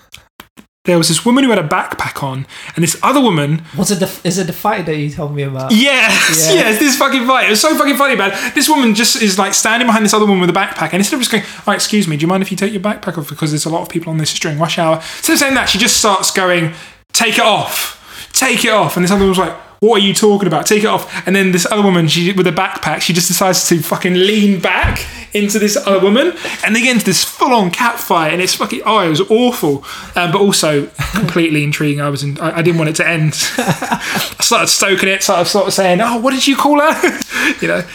there 0.88 0.96
was 0.98 1.08
this 1.08 1.22
woman 1.24 1.44
who 1.44 1.50
had 1.50 1.58
a 1.58 1.68
backpack 1.68 2.22
on, 2.22 2.46
and 2.74 2.82
this 2.82 2.98
other 3.02 3.20
woman 3.20 3.62
Was 3.76 3.90
it 3.90 4.00
the 4.00 4.10
is 4.24 4.38
it 4.38 4.46
the 4.46 4.52
fight 4.54 4.86
that 4.86 4.96
you 4.96 5.10
told 5.10 5.34
me 5.36 5.42
about? 5.42 5.70
Yes, 5.70 6.48
Yeah. 6.48 6.54
yes, 6.60 6.78
this 6.80 6.96
fucking 6.96 7.26
fight. 7.26 7.46
It 7.46 7.50
was 7.50 7.60
so 7.60 7.76
fucking 7.76 7.96
funny, 7.96 8.16
man. 8.16 8.32
This 8.54 8.68
woman 8.68 8.94
just 8.94 9.20
is 9.22 9.38
like 9.38 9.52
standing 9.54 9.86
behind 9.86 10.04
this 10.04 10.14
other 10.14 10.24
woman 10.24 10.40
with 10.40 10.50
a 10.50 10.58
backpack, 10.58 10.88
and 10.92 10.94
instead 10.94 11.16
of 11.16 11.20
just 11.20 11.30
going, 11.30 11.44
"All 11.44 11.64
right, 11.68 11.74
excuse 11.74 12.08
me, 12.08 12.16
do 12.16 12.22
you 12.22 12.26
mind 12.28 12.42
if 12.42 12.50
you 12.50 12.56
take 12.56 12.72
your 12.72 12.80
backpack 12.82 13.18
off 13.18 13.28
because 13.28 13.50
there's 13.50 13.66
a 13.66 13.70
lot 13.70 13.82
of 13.82 13.88
people 13.90 14.10
on 14.10 14.16
this 14.18 14.32
during 14.34 14.58
rush 14.58 14.78
hour?" 14.78 14.96
Instead 15.18 15.34
of 15.34 15.38
saying 15.38 15.54
that, 15.54 15.68
she 15.68 15.78
just 15.78 15.98
starts 15.98 16.30
going, 16.30 16.72
"Take 17.12 17.34
it 17.34 17.44
off, 17.44 18.28
take 18.32 18.64
it 18.64 18.70
off," 18.72 18.96
and 18.96 19.04
this 19.04 19.10
other 19.12 19.20
woman 19.20 19.30
was 19.30 19.38
like. 19.38 19.54
What 19.80 20.02
are 20.02 20.04
you 20.04 20.12
talking 20.12 20.48
about? 20.48 20.66
Take 20.66 20.82
it 20.82 20.88
off. 20.88 21.26
And 21.26 21.36
then 21.36 21.52
this 21.52 21.66
other 21.70 21.82
woman, 21.82 22.08
she 22.08 22.32
with 22.32 22.46
a 22.46 22.52
backpack, 22.52 23.00
she 23.00 23.12
just 23.12 23.28
decides 23.28 23.68
to 23.68 23.80
fucking 23.80 24.14
lean 24.14 24.60
back 24.60 25.06
into 25.32 25.58
this 25.58 25.76
other 25.76 26.00
woman, 26.00 26.32
and 26.64 26.74
they 26.74 26.80
get 26.80 26.94
into 26.94 27.04
this 27.04 27.22
full-on 27.22 27.70
cat 27.70 28.00
fight, 28.00 28.32
and 28.32 28.42
it's 28.42 28.54
fucking 28.54 28.82
oh, 28.84 29.00
it 29.00 29.08
was 29.08 29.20
awful, 29.30 29.84
um, 30.16 30.32
but 30.32 30.40
also 30.40 30.86
completely 31.14 31.62
intriguing. 31.62 32.00
I 32.00 32.08
was, 32.08 32.22
in, 32.24 32.38
I, 32.40 32.58
I 32.58 32.62
didn't 32.62 32.78
want 32.78 32.90
it 32.90 32.96
to 32.96 33.06
end. 33.06 33.34
I 33.58 34.36
started 34.40 34.68
stoking 34.68 35.08
it, 35.08 35.22
started 35.22 35.48
sort 35.48 35.68
of 35.68 35.74
saying, 35.74 36.00
"Oh, 36.00 36.18
what 36.18 36.32
did 36.32 36.46
you 36.46 36.56
call 36.56 36.80
her?" 36.80 37.20
you 37.60 37.68
know. 37.68 37.86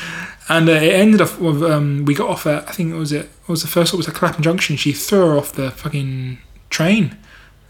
And 0.49 0.67
uh, 0.67 0.73
it 0.73 0.93
ended 0.93 1.21
off 1.21 1.39
with 1.39 1.63
um, 1.63 2.03
we 2.05 2.13
got 2.13 2.29
off 2.29 2.45
at 2.45 2.67
I 2.67 2.73
think 2.73 2.93
it 2.93 2.97
was 2.97 3.13
it 3.13 3.29
what 3.45 3.49
was 3.49 3.61
the 3.61 3.67
first 3.69 3.89
stop 3.89 3.97
was 3.97 4.07
at 4.07 4.13
Clapham 4.13 4.43
Junction. 4.43 4.75
She 4.75 4.91
threw 4.91 5.19
her 5.19 5.37
off 5.37 5.53
the 5.53 5.71
fucking 5.71 6.37
train, 6.69 7.17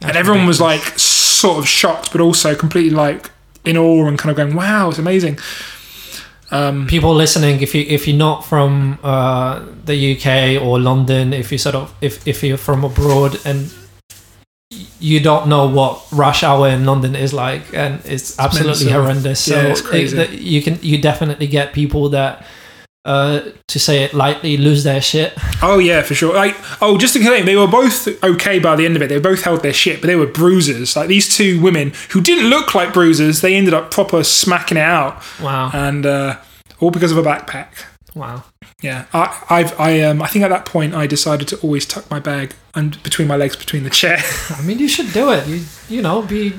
and 0.01 0.17
everyone 0.17 0.45
was 0.45 0.59
like 0.59 0.81
sort 0.99 1.59
of 1.59 1.67
shocked, 1.67 2.11
but 2.11 2.19
also 2.19 2.55
completely 2.55 2.91
like 2.91 3.29
in 3.65 3.77
awe 3.77 4.07
and 4.07 4.17
kind 4.17 4.31
of 4.31 4.37
going, 4.37 4.55
"Wow, 4.55 4.89
it's 4.89 4.99
amazing." 4.99 5.37
Um, 6.51 6.85
People 6.87 7.15
listening, 7.15 7.61
if 7.61 7.73
you 7.73 7.83
if 7.87 8.07
you're 8.07 8.17
not 8.17 8.45
from 8.45 8.99
uh, 9.03 9.61
the 9.85 9.95
UK 10.15 10.61
or 10.61 10.79
London, 10.79 11.33
if 11.33 11.51
you 11.51 11.57
sort 11.57 11.75
of 11.75 11.93
if 12.01 12.27
if 12.27 12.43
you're 12.43 12.57
from 12.57 12.83
abroad 12.83 13.39
and 13.45 13.71
you 14.99 15.19
don't 15.19 15.47
know 15.47 15.67
what 15.67 16.03
rush 16.11 16.43
hour 16.43 16.67
in 16.67 16.85
London 16.85 17.15
is 17.15 17.33
like, 17.33 17.73
and 17.73 18.01
it's 18.05 18.37
absolutely 18.39 18.91
horrendous. 18.91 19.47
Yeah, 19.47 19.61
so 19.63 19.67
it's 19.69 19.81
crazy. 19.81 20.15
it- 20.15 20.19
that 20.29 20.39
you 20.39 20.61
can 20.61 20.77
you 20.81 20.99
definitely 21.01 21.47
get 21.47 21.73
people 21.73 22.09
that, 22.09 22.45
uh, 23.05 23.41
to 23.67 23.79
say 23.79 24.03
it 24.03 24.13
lightly, 24.13 24.57
lose 24.57 24.83
their 24.83 25.01
shit. 25.01 25.33
Oh 25.65 25.79
yeah, 25.79 26.01
for 26.01 26.13
sure. 26.13 26.35
Like, 26.35 26.55
oh, 26.81 26.97
just 26.97 27.13
to 27.13 27.21
claim, 27.21 27.45
they 27.45 27.55
were 27.55 27.67
both 27.67 28.05
okay 28.21 28.59
by 28.59 28.75
the 28.75 28.85
end 28.85 28.97
of 28.97 29.01
it. 29.01 29.07
They 29.07 29.17
both 29.19 29.43
held 29.43 29.63
their 29.63 29.71
shit, 29.71 30.01
but 30.01 30.07
they 30.07 30.17
were 30.17 30.27
bruisers. 30.27 30.95
Like 30.97 31.07
these 31.07 31.33
two 31.33 31.61
women 31.61 31.93
who 32.11 32.19
didn't 32.21 32.49
look 32.49 32.75
like 32.75 32.91
bruisers, 32.93 33.39
they 33.39 33.55
ended 33.55 33.73
up 33.73 33.89
proper 33.91 34.25
smacking 34.25 34.75
it 34.77 34.81
out, 34.81 35.23
Wow, 35.41 35.71
and 35.73 36.05
uh, 36.05 36.37
all 36.81 36.91
because 36.91 37.13
of 37.13 37.17
a 37.17 37.23
backpack. 37.23 37.69
wow. 38.13 38.43
Yeah, 38.81 39.05
I, 39.13 39.41
I've, 39.49 39.79
I, 39.79 40.01
um, 40.01 40.21
I 40.21 40.27
think 40.27 40.43
at 40.43 40.49
that 40.49 40.65
point 40.65 40.93
I 40.93 41.07
decided 41.07 41.47
to 41.47 41.57
always 41.61 41.85
tuck 41.85 42.11
my 42.11 42.19
bag 42.19 42.53
and 42.75 43.01
between 43.01 43.29
my 43.29 43.37
legs 43.37 43.55
between 43.55 43.83
the 43.85 43.89
chair. 43.89 44.17
I 44.49 44.61
mean, 44.63 44.77
you 44.79 44.89
should 44.89 45.13
do 45.13 45.31
it. 45.31 45.47
You 45.47 45.63
you 45.87 46.01
know, 46.01 46.21
be 46.23 46.51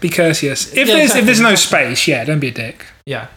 be 0.00 0.08
courteous. 0.08 0.72
If 0.74 0.88
Yeah, 0.88 0.94
there's, 0.96 1.14
if 1.14 1.24
there's 1.24 1.40
no 1.40 1.54
space, 1.54 2.08
yeah, 2.08 2.24
don't 2.24 2.40
be 2.40 2.48
a 2.48 2.52
dick. 2.52 2.84
Yeah. 3.04 3.28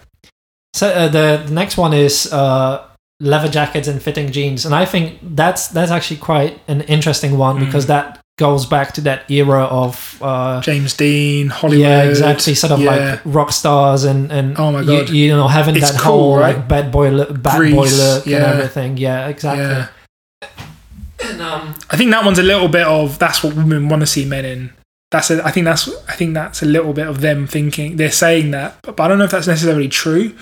So 0.74 0.88
uh, 0.90 1.08
the, 1.08 1.44
the 1.46 1.54
next 1.54 1.78
one 1.78 1.94
is 1.94 2.32
uh, 2.32 2.86
leather 3.20 3.48
jackets 3.50 3.88
and 3.88 4.02
fitting 4.02 4.32
jeans, 4.32 4.66
and 4.66 4.74
I 4.76 4.86
think 4.86 5.20
that's 5.36 5.68
that's 5.70 5.92
actually 5.92 6.18
quite 6.18 6.60
an 6.68 6.82
interesting 6.82 7.38
one 7.38 7.58
Mm. 7.58 7.66
because 7.66 7.88
that 7.88 8.20
goes 8.38 8.66
back 8.66 8.94
to 8.94 9.02
that 9.02 9.30
era 9.30 9.64
of 9.66 10.18
uh, 10.22 10.62
James 10.62 10.94
Dean, 10.96 11.48
Hollywood. 11.50 11.82
yeah, 11.86 12.04
exactly, 12.04 12.54
sort 12.56 12.72
of 12.72 12.80
yeah. 12.80 12.92
like 13.14 13.22
rock 13.26 13.52
stars 13.52 14.04
and 14.06 14.32
and 14.32 14.58
Oh 14.58 14.72
my 14.72 14.80
you- 14.82 14.86
God. 14.86 15.10
you, 15.10 15.28
know 15.36 15.48
having 15.48 15.76
It's 15.76 15.92
that 15.92 16.00
cool, 16.00 16.12
whole 16.14 16.38
right? 16.38 16.56
like 16.56 16.68
bad 16.68 16.92
boy 16.92 17.10
look, 17.10 17.42
bad 17.42 17.58
Grease, 17.58 17.74
boy 17.76 17.90
look 17.90 18.26
yeah. 18.26 18.38
and 18.38 18.46
everything. 18.46 18.98
Yeah, 18.98 19.28
exactly. 19.28 19.66
Yeah. 19.66 19.88
And, 21.22 21.42
um, 21.42 21.76
I 21.90 21.98
think 21.98 22.12
that 22.12 22.24
one's 22.24 22.40
a 22.40 22.44
little 22.44 22.70
bit 22.70 22.88
of 22.88 23.20
that's 23.20 23.44
what 23.44 23.56
women 23.56 23.90
want 23.90 24.02
to 24.02 24.08
see 24.08 24.24
men 24.24 24.46
in. 24.46 24.74
That's 25.12 25.32
a, 25.32 25.44
I 25.44 25.52
think 25.52 25.66
that's 25.66 25.90
I 26.08 26.14
think 26.14 26.34
that's 26.34 26.62
a 26.62 26.66
little 26.66 26.94
bit 26.94 27.08
of 27.08 27.20
them 27.22 27.46
thinking 27.48 27.98
they're 27.98 28.12
saying 28.12 28.52
that, 28.52 28.78
but, 28.84 28.96
but 28.96 29.04
I 29.04 29.08
don't 29.10 29.18
know 29.18 29.26
if 29.26 29.32
that's 29.32 29.48
necessarily 29.48 29.90
true. 29.90 30.34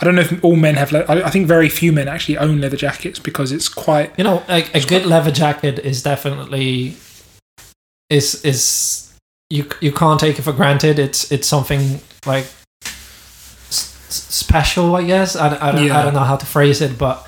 I 0.00 0.04
don't 0.04 0.14
know 0.14 0.20
if 0.22 0.44
all 0.44 0.56
men 0.56 0.76
have. 0.76 0.92
Le- 0.92 1.04
I, 1.08 1.28
think 1.30 1.46
very 1.48 1.68
few 1.68 1.92
men 1.92 2.06
actually 2.06 2.38
own 2.38 2.60
leather 2.60 2.76
jackets 2.76 3.18
because 3.18 3.50
it's 3.50 3.68
quite. 3.68 4.16
you 4.16 4.24
know, 4.24 4.44
a, 4.48 4.64
a 4.74 4.80
good 4.80 5.04
leather 5.06 5.32
jacket 5.32 5.80
is 5.80 6.02
definitely 6.02 6.96
is 8.08 8.44
is 8.44 9.12
you 9.50 9.68
you 9.80 9.92
can't 9.92 10.20
take 10.20 10.38
it 10.38 10.42
for 10.42 10.52
granted. 10.52 10.98
It's 10.98 11.30
it's 11.32 11.48
something 11.48 12.00
like 12.26 12.46
s- 13.70 14.06
special, 14.08 14.94
I 14.94 15.02
guess. 15.04 15.36
I, 15.36 15.46
I, 15.68 15.72
don't, 15.72 15.84
Yeah. 15.86 15.98
I 15.98 16.04
don't 16.04 16.14
know 16.14 16.20
how 16.20 16.36
to 16.36 16.46
phrase 16.46 16.80
it, 16.80 16.96
but 16.98 17.26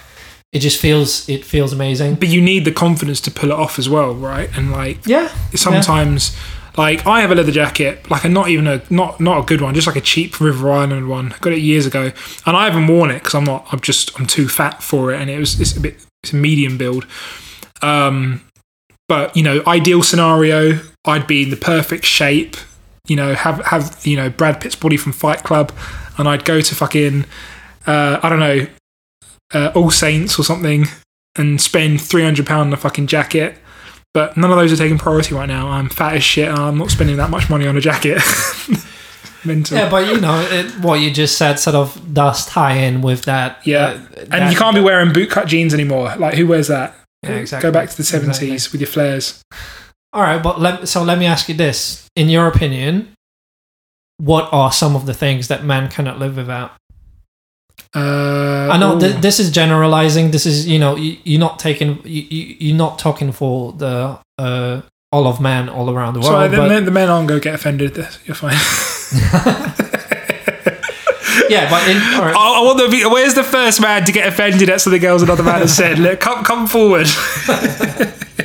it 0.52 0.60
just 0.60 0.80
feels 0.80 1.28
it 1.28 1.44
feels 1.44 1.72
amazing. 1.72 2.14
But 2.16 2.28
you 2.28 2.40
need 2.40 2.64
the 2.64 2.72
confidence 2.72 3.20
to 3.22 3.30
pull 3.30 3.50
it 3.50 3.56
off 3.58 3.78
as 3.78 3.88
well, 3.88 4.14
right? 4.14 4.48
And 4.56 4.70
like 4.70 5.06
Yeah, 5.06 5.28
sometimes 5.54 6.36
like 6.76 7.06
I 7.06 7.20
have 7.20 7.30
a 7.30 7.34
leather 7.34 7.52
jacket, 7.52 8.10
like 8.10 8.24
a 8.24 8.28
not 8.28 8.48
even 8.48 8.66
a 8.66 8.82
not 8.90 9.20
not 9.20 9.42
a 9.42 9.46
good 9.46 9.60
one, 9.60 9.74
just 9.74 9.86
like 9.86 9.96
a 9.96 10.00
cheap 10.00 10.40
River 10.40 10.70
Island 10.70 11.08
one. 11.08 11.32
I 11.32 11.38
got 11.38 11.52
it 11.52 11.60
years 11.60 11.86
ago, 11.86 12.12
and 12.46 12.56
I 12.56 12.64
haven't 12.64 12.86
worn 12.86 13.10
it 13.10 13.20
because 13.20 13.34
I'm 13.34 13.44
not. 13.44 13.66
I'm 13.72 13.80
just 13.80 14.18
I'm 14.18 14.26
too 14.26 14.48
fat 14.48 14.82
for 14.82 15.12
it, 15.12 15.20
and 15.20 15.28
it 15.28 15.38
was 15.38 15.60
it's 15.60 15.76
a 15.76 15.80
bit 15.80 16.04
it's 16.22 16.32
a 16.32 16.36
medium 16.36 16.78
build. 16.78 17.06
Um, 17.82 18.42
but 19.08 19.36
you 19.36 19.42
know, 19.42 19.62
ideal 19.66 20.02
scenario, 20.02 20.80
I'd 21.04 21.26
be 21.26 21.42
in 21.42 21.50
the 21.50 21.56
perfect 21.56 22.04
shape. 22.04 22.56
You 23.08 23.16
know, 23.16 23.34
have 23.34 23.64
have 23.66 24.00
you 24.06 24.16
know 24.16 24.30
Brad 24.30 24.60
Pitt's 24.60 24.76
body 24.76 24.96
from 24.96 25.12
Fight 25.12 25.42
Club, 25.42 25.72
and 26.18 26.28
I'd 26.28 26.44
go 26.44 26.60
to 26.60 26.74
fucking 26.74 27.24
uh, 27.86 28.20
I 28.22 28.28
don't 28.28 28.40
know 28.40 28.66
uh, 29.52 29.72
All 29.74 29.90
Saints 29.90 30.38
or 30.38 30.44
something. 30.44 30.86
and 31.36 31.60
spend 31.60 32.00
three 32.00 32.22
hundred 32.22 32.46
pound 32.46 32.68
on 32.68 32.72
a 32.72 32.76
fucking 32.76 33.06
jacket. 33.06 33.56
But 34.12 34.36
none 34.36 34.50
of 34.50 34.56
those 34.56 34.72
are 34.72 34.76
taking 34.76 34.98
priority 34.98 35.34
right 35.34 35.46
now. 35.48 35.68
I'm 35.68 35.88
fat 35.88 36.14
as 36.16 36.24
shit, 36.24 36.48
and 36.48 36.58
I'm 36.58 36.76
not 36.78 36.90
spending 36.90 37.16
that 37.18 37.30
much 37.30 37.48
money 37.48 37.66
on 37.66 37.76
a 37.76 37.80
jacket. 37.80 38.20
Mental. 39.44 39.78
Yeah, 39.78 39.88
but 39.88 40.06
you 40.08 40.20
know 40.20 40.38
it, 40.50 40.66
what 40.80 41.00
you 41.00 41.10
just 41.10 41.38
said 41.38 41.58
sort 41.58 41.74
of 41.76 42.12
does 42.12 42.44
tie 42.46 42.74
in 42.74 43.00
with 43.02 43.22
that. 43.24 43.64
Yeah. 43.66 43.78
uh, 43.86 44.00
and 44.18 44.28
that- 44.32 44.52
you 44.52 44.58
can't 44.58 44.74
be 44.74 44.82
wearing 44.82 45.10
bootcut 45.10 45.46
jeans 45.46 45.72
anymore. 45.72 46.14
Like, 46.18 46.34
who 46.34 46.46
wears 46.46 46.68
that? 46.68 46.94
Yeah, 47.22 47.32
exactly. 47.36 47.68
Go 47.68 47.72
back 47.72 47.88
to 47.90 47.96
the 47.96 48.02
70s 48.02 48.26
Exactly. 48.42 48.50
with 48.72 48.80
your 48.80 48.88
flares. 48.88 49.42
All 50.12 50.22
right, 50.22 50.42
but 50.42 50.60
let, 50.60 50.88
so 50.88 51.02
let 51.02 51.18
me 51.18 51.26
ask 51.26 51.48
you 51.48 51.54
this: 51.54 52.06
in 52.16 52.28
your 52.28 52.48
opinion, 52.48 53.12
what 54.18 54.48
are 54.52 54.72
some 54.72 54.96
of 54.96 55.06
the 55.06 55.14
things 55.14 55.48
that 55.48 55.64
man 55.64 55.88
cannot 55.88 56.18
live 56.18 56.36
without? 56.36 56.72
Uh, 57.94 58.68
I 58.70 58.78
know 58.78 58.98
th- 59.00 59.16
this 59.16 59.40
is 59.40 59.50
generalizing. 59.50 60.30
This 60.30 60.46
is 60.46 60.68
you 60.68 60.78
know 60.78 60.96
you, 60.96 61.16
you're 61.24 61.40
not 61.40 61.58
taking 61.58 62.00
you, 62.04 62.22
you're 62.58 62.76
not 62.76 62.98
talking 62.98 63.32
for 63.32 63.72
the 63.72 64.18
uh, 64.38 64.82
all 65.10 65.26
of 65.26 65.40
man 65.40 65.68
all 65.68 65.90
around 65.90 66.14
the 66.14 66.20
world. 66.20 66.32
Sorry, 66.32 66.48
the, 66.48 66.68
men, 66.68 66.84
the 66.84 66.92
men 66.92 67.08
aren't 67.08 67.28
going 67.28 67.40
to 67.40 67.44
get 67.44 67.54
offended. 67.54 67.96
You're 68.24 68.36
fine. 68.36 68.54
yeah, 71.50 71.68
but 71.68 71.88
in, 71.88 71.96
right. 71.96 72.34
I, 72.36 72.60
I 72.60 72.62
want 72.62 72.78
the, 72.78 73.08
where's 73.10 73.34
the 73.34 73.42
first 73.42 73.80
man 73.80 74.04
to 74.04 74.12
get 74.12 74.28
offended 74.28 74.68
at 74.70 74.80
something 74.80 75.04
else 75.04 75.22
another 75.22 75.42
man 75.42 75.60
has 75.60 75.76
said? 75.76 75.98
Look, 75.98 76.20
come, 76.20 76.44
come 76.44 76.68
forward. 76.68 77.06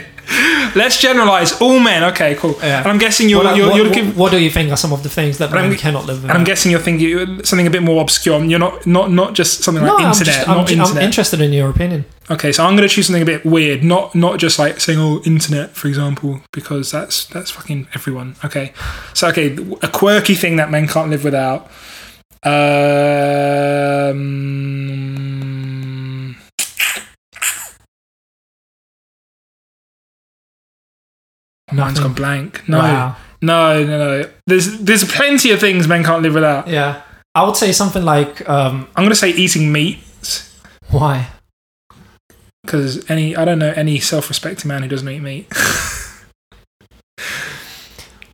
Let's 0.75 0.99
generalize 0.99 1.59
all 1.61 1.79
men. 1.79 2.03
Okay, 2.11 2.35
cool. 2.35 2.55
Yeah. 2.61 2.79
And 2.79 2.87
I'm 2.87 2.97
guessing 2.97 3.29
you're, 3.29 3.43
what, 3.43 3.55
you're, 3.55 3.67
what- 3.67 3.75
you're 3.77 3.85
looking. 3.85 4.15
what 4.15 4.31
do 4.31 4.37
you 4.39 4.49
think 4.49 4.71
are 4.71 4.77
some 4.77 4.91
of 4.93 5.03
the 5.03 5.09
things 5.09 5.37
that 5.37 5.53
And 5.53 5.77
cannot 5.77 6.05
live 6.05 6.23
And 6.23 6.31
I'm 6.31 6.43
guessing 6.43 6.71
you're 6.71 6.79
thinking 6.81 7.43
something 7.43 7.67
a 7.67 7.69
bit 7.69 7.83
more 7.83 8.01
obscure. 8.01 8.43
You're 8.43 8.59
not 8.59 8.85
not 8.85 9.11
not 9.11 9.33
just 9.33 9.63
something 9.63 9.83
like 9.83 9.91
no, 9.91 9.97
I'm, 10.05 10.11
internet, 10.11 10.35
just, 10.35 10.49
I'm, 10.49 10.57
not 10.57 10.67
ju- 10.67 10.75
I'm 10.75 10.81
internet. 10.81 11.03
interested 11.03 11.41
in 11.41 11.53
your 11.53 11.69
opinion. 11.69 12.05
okay, 12.29 12.51
so 12.51 12.63
I'm 12.65 12.75
going 12.75 12.87
to 12.87 12.93
choose 12.93 13.07
something 13.07 13.21
a 13.23 13.25
bit 13.25 13.45
weird, 13.45 13.83
not 13.83 14.15
not 14.15 14.39
just 14.39 14.57
like 14.59 14.79
saying 14.81 14.99
oh 14.99 15.21
internet, 15.25 15.71
for 15.75 15.87
example, 15.87 16.41
because 16.51 16.91
that's 16.91 17.25
that's 17.27 17.51
fucking 17.51 17.87
everyone. 17.93 18.35
Okay, 18.43 18.73
so 19.13 19.27
okay, 19.29 19.55
a 19.81 19.87
quirky 19.89 20.35
thing 20.35 20.55
that 20.57 20.69
men 20.71 20.87
can't 20.87 21.09
live 21.09 21.23
without. 21.23 21.69
Um, 24.15 25.34
mine's 31.75 31.95
Nothing. 31.99 32.03
gone 32.03 32.13
blank. 32.13 32.67
No, 32.67 32.77
Wow. 32.79 33.15
no, 33.41 33.83
no, 33.83 33.97
no. 34.21 34.29
There's 34.47 34.79
there's 34.79 35.03
plenty 35.03 35.51
of 35.51 35.59
things 35.59 35.87
men 35.87 36.03
can't 36.03 36.21
live 36.23 36.33
without. 36.33 36.67
Yeah, 36.67 37.01
I 37.33 37.43
would 37.45 37.55
say 37.57 37.71
something 37.71 38.03
like 38.03 38.47
um, 38.49 38.87
I'm 38.95 39.03
going 39.03 39.09
to 39.09 39.15
say 39.15 39.29
eating 39.31 39.71
meat. 39.71 39.99
why? 40.89 41.27
because 42.65 43.07
any 43.11 43.35
I 43.35 43.45
don't 43.45 43.59
know 43.59 43.71
any 43.75 43.99
self-respecting 43.99 44.67
man 44.67 44.81
who 44.81 44.87
doesn't 44.89 45.07
eat 45.07 45.19
meat. 45.19 45.47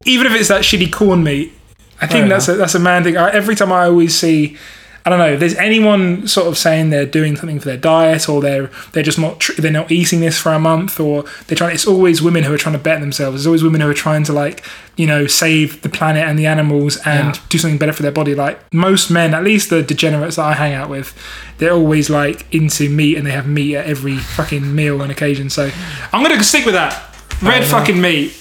Even 0.05 0.25
if 0.25 0.33
it's 0.33 0.47
that 0.47 0.61
shitty 0.61 0.91
corn 0.91 1.23
meat, 1.23 1.53
I 2.01 2.07
think 2.07 2.21
Fair 2.21 2.29
that's 2.29 2.47
a, 2.47 2.53
that's 2.55 2.73
a 2.75 2.79
man 2.79 3.03
thing. 3.03 3.17
I, 3.17 3.29
every 3.31 3.55
time 3.55 3.71
I 3.71 3.85
always 3.85 4.17
see, 4.17 4.57
I 5.05 5.09
don't 5.09 5.17
know, 5.19 5.33
if 5.33 5.39
there's 5.39 5.55
anyone 5.55 6.27
sort 6.27 6.47
of 6.47 6.57
saying 6.57 6.91
they're 6.91 7.05
doing 7.07 7.35
something 7.35 7.59
for 7.59 7.65
their 7.65 7.77
diet 7.77 8.29
or 8.29 8.39
they're 8.41 8.69
they're 8.91 9.01
just 9.03 9.17
not 9.17 9.39
tr- 9.39 9.59
they're 9.59 9.71
not 9.71 9.91
eating 9.91 10.19
this 10.19 10.37
for 10.37 10.51
a 10.53 10.59
month 10.59 10.99
or 10.99 11.23
they're 11.47 11.55
trying. 11.57 11.73
It's 11.73 11.87
always 11.87 12.21
women 12.21 12.43
who 12.43 12.53
are 12.53 12.57
trying 12.57 12.73
to 12.73 12.79
better 12.79 12.99
themselves. 13.01 13.37
There's 13.37 13.47
always 13.47 13.63
women 13.63 13.81
who 13.81 13.89
are 13.89 13.93
trying 13.95 14.23
to 14.25 14.33
like 14.33 14.63
you 14.97 15.07
know 15.07 15.25
save 15.25 15.81
the 15.81 15.89
planet 15.89 16.23
and 16.27 16.37
the 16.37 16.45
animals 16.45 16.97
and 17.05 17.35
Yeah. 17.35 17.41
do 17.49 17.57
something 17.57 17.79
better 17.79 17.93
for 17.93 18.03
their 18.03 18.11
body. 18.11 18.35
Like 18.35 18.59
most 18.73 19.09
men, 19.09 19.33
at 19.33 19.43
least 19.43 19.69
the 19.71 19.81
degenerates 19.81 20.35
that 20.35 20.45
I 20.45 20.53
hang 20.53 20.73
out 20.73 20.89
with, 20.89 21.17
they're 21.57 21.73
always 21.73 22.09
like 22.09 22.45
into 22.53 22.89
meat 22.89 23.17
and 23.17 23.25
they 23.25 23.31
have 23.31 23.47
meat 23.47 23.75
at 23.77 23.85
every 23.87 24.17
fucking 24.17 24.75
meal 24.75 25.01
and 25.01 25.11
occasion. 25.11 25.49
So 25.49 25.71
I'm 26.13 26.21
gonna 26.21 26.43
stick 26.43 26.65
with 26.65 26.75
that. 26.75 27.15
Red 27.41 27.63
fucking 27.65 27.99
meat. 27.99 28.37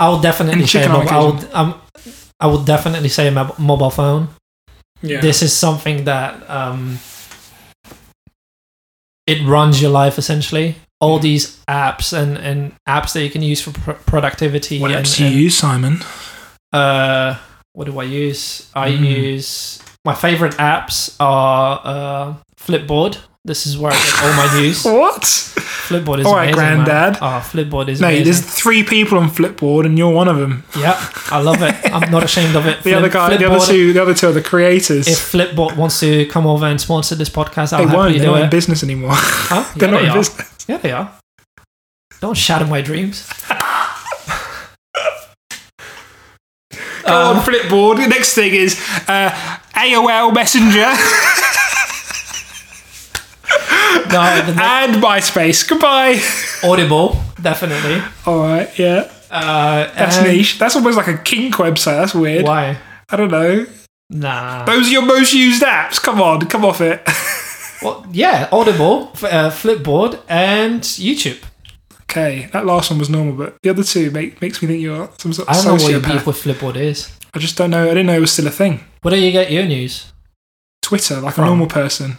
I 0.00 0.08
would 0.08 0.22
definitely 0.22 0.62
say 0.66 0.80
chicken 0.80 0.90
on 0.90 1.04
mob- 1.04 1.12
I 1.12 1.20
would 1.24 1.54
um, 1.54 1.80
I 2.40 2.46
would 2.48 2.66
definitely 2.66 3.08
say 3.08 3.30
mob- 3.30 3.56
mobile 3.56 3.90
phone. 3.90 4.28
Yeah. 5.02 5.20
This 5.20 5.42
is 5.42 5.52
something 5.52 6.04
that 6.04 6.48
um, 6.48 6.98
it 9.26 9.44
runs 9.46 9.80
your 9.80 9.90
life 9.90 10.18
essentially. 10.18 10.76
All 11.00 11.18
these 11.18 11.58
apps 11.68 12.12
and, 12.12 12.38
and 12.38 12.72
apps 12.88 13.12
that 13.14 13.24
you 13.24 13.30
can 13.30 13.42
use 13.42 13.60
for 13.60 13.72
pr- 13.72 13.92
productivity. 14.06 14.78
what 14.80 14.92
and, 14.92 15.04
apps 15.04 15.16
do 15.16 15.24
you 15.24 15.30
and, 15.30 15.38
use, 15.40 15.56
Simon? 15.58 15.98
Uh, 16.72 17.36
what 17.72 17.86
do 17.86 17.98
I 17.98 18.04
use? 18.04 18.70
I 18.74 18.90
Mm. 18.92 19.04
use 19.32 19.80
my 20.04 20.14
favorite 20.14 20.54
apps 20.58 21.16
are 21.18 21.80
uh, 21.84 22.34
Flipboard. 22.56 23.18
This 23.44 23.66
is 23.66 23.76
where 23.76 23.92
I 23.92 23.96
get 23.96 24.22
all 24.22 24.32
my 24.34 24.54
news. 24.60 24.84
What? 24.84 25.54
Flipboard 25.92 26.20
is 26.20 26.26
All 26.26 26.34
right, 26.34 26.52
amazing, 26.52 26.60
man. 26.62 26.84
granddad. 26.84 27.18
Oh, 27.22 27.40
Flipboard 27.44 27.88
is 27.88 28.00
Mate, 28.00 28.08
amazing. 28.22 28.24
there's 28.24 28.40
three 28.40 28.82
people 28.82 29.18
on 29.18 29.28
Flipboard 29.30 29.84
and 29.86 29.96
you're 29.98 30.12
one 30.12 30.28
of 30.28 30.38
them. 30.38 30.64
Yeah, 30.78 30.94
I 31.30 31.40
love 31.40 31.62
it. 31.62 31.74
I'm 31.92 32.10
not 32.10 32.22
ashamed 32.24 32.56
of 32.56 32.66
it. 32.66 32.82
The 32.82 32.94
other 32.94 33.10
Flip- 33.10 33.12
guy, 33.30 33.36
the 33.36 33.50
other 33.50 33.64
two, 33.64 33.92
the 33.92 34.02
other 34.02 34.14
two 34.14 34.28
are 34.28 34.32
the 34.32 34.42
creators. 34.42 35.06
If 35.08 35.18
Flipboard 35.32 35.76
wants 35.76 36.00
to 36.00 36.26
come 36.26 36.46
over 36.46 36.66
and 36.66 36.80
sponsor 36.80 37.14
this 37.14 37.28
podcast, 37.30 37.72
I'll 37.72 37.86
they 37.86 37.94
won't. 37.94 38.18
They're 38.18 38.26
not 38.26 38.42
in 38.42 38.50
business 38.50 38.82
anymore. 38.82 39.10
Huh? 39.12 39.64
They're 39.76 39.88
yeah, 39.88 39.92
not 39.94 39.98
they 40.00 40.04
in 40.06 40.10
are. 40.10 40.16
business. 40.18 40.64
Yeah, 40.68 40.76
they 40.78 40.92
are. 40.92 41.12
Don't 42.20 42.36
shatter 42.36 42.66
my 42.66 42.80
dreams. 42.80 43.28
Go 47.04 47.08
Um, 47.30 47.36
on, 47.38 47.42
Flipboard. 47.44 47.96
The 47.96 48.06
next 48.06 48.34
thing 48.34 48.54
is 48.54 48.80
uh, 49.08 49.30
AOL 49.74 50.32
Messenger 50.32 50.86
the 54.00 54.54
next, 54.54 54.58
and 54.58 54.94
MySpace. 55.02 55.68
Goodbye. 55.68 56.20
Audible, 56.64 57.16
definitely. 57.40 58.02
All 58.26 58.40
right, 58.40 58.76
yeah. 58.78 59.10
Uh, 59.30 59.92
That's 59.94 60.18
and- 60.18 60.26
niche. 60.28 60.58
That's 60.58 60.76
almost 60.76 60.96
like 60.96 61.08
a 61.08 61.18
kink 61.18 61.54
website. 61.56 61.98
That's 61.98 62.14
weird. 62.14 62.44
Why? 62.44 62.76
I 63.10 63.16
don't 63.16 63.30
know. 63.30 63.66
Nah. 64.10 64.64
Those 64.64 64.88
are 64.88 64.90
your 64.92 65.06
most 65.06 65.32
used 65.32 65.62
apps. 65.62 66.00
Come 66.02 66.20
on, 66.20 66.40
come 66.46 66.64
off 66.64 66.80
it. 66.80 67.02
Well, 67.82 68.06
yeah, 68.12 68.48
Audible, 68.52 69.10
f- 69.14 69.24
uh, 69.24 69.50
Flipboard, 69.50 70.20
and 70.28 70.82
YouTube. 70.82 71.42
okay, 72.02 72.48
that 72.52 72.64
last 72.64 72.90
one 72.92 73.00
was 73.00 73.10
normal, 73.10 73.34
but 73.34 73.56
the 73.64 73.70
other 73.70 73.82
two 73.82 74.12
make, 74.12 74.40
makes 74.40 74.62
me 74.62 74.68
think 74.68 74.80
you're 74.80 75.10
some 75.18 75.32
sort 75.32 75.48
of 75.48 75.52
I 75.52 75.56
don't 75.56 75.66
know 75.66 75.82
what 75.82 75.90
your 75.90 76.00
sociopath. 76.00 76.12
beef 76.12 76.26
with 76.28 76.36
Flipboard 76.36 76.76
is. 76.76 77.10
I 77.34 77.40
just 77.40 77.56
don't 77.56 77.70
know. 77.70 77.82
I 77.86 77.88
didn't 77.88 78.06
know 78.06 78.14
it 78.18 78.20
was 78.20 78.32
still 78.32 78.46
a 78.46 78.50
thing. 78.52 78.84
Where 79.00 79.12
do 79.12 79.20
you 79.20 79.32
get 79.32 79.50
your 79.50 79.64
news? 79.66 80.12
Twitter, 80.80 81.20
like 81.20 81.36
a 81.38 81.40
normal 81.40 81.66
person. 81.66 82.18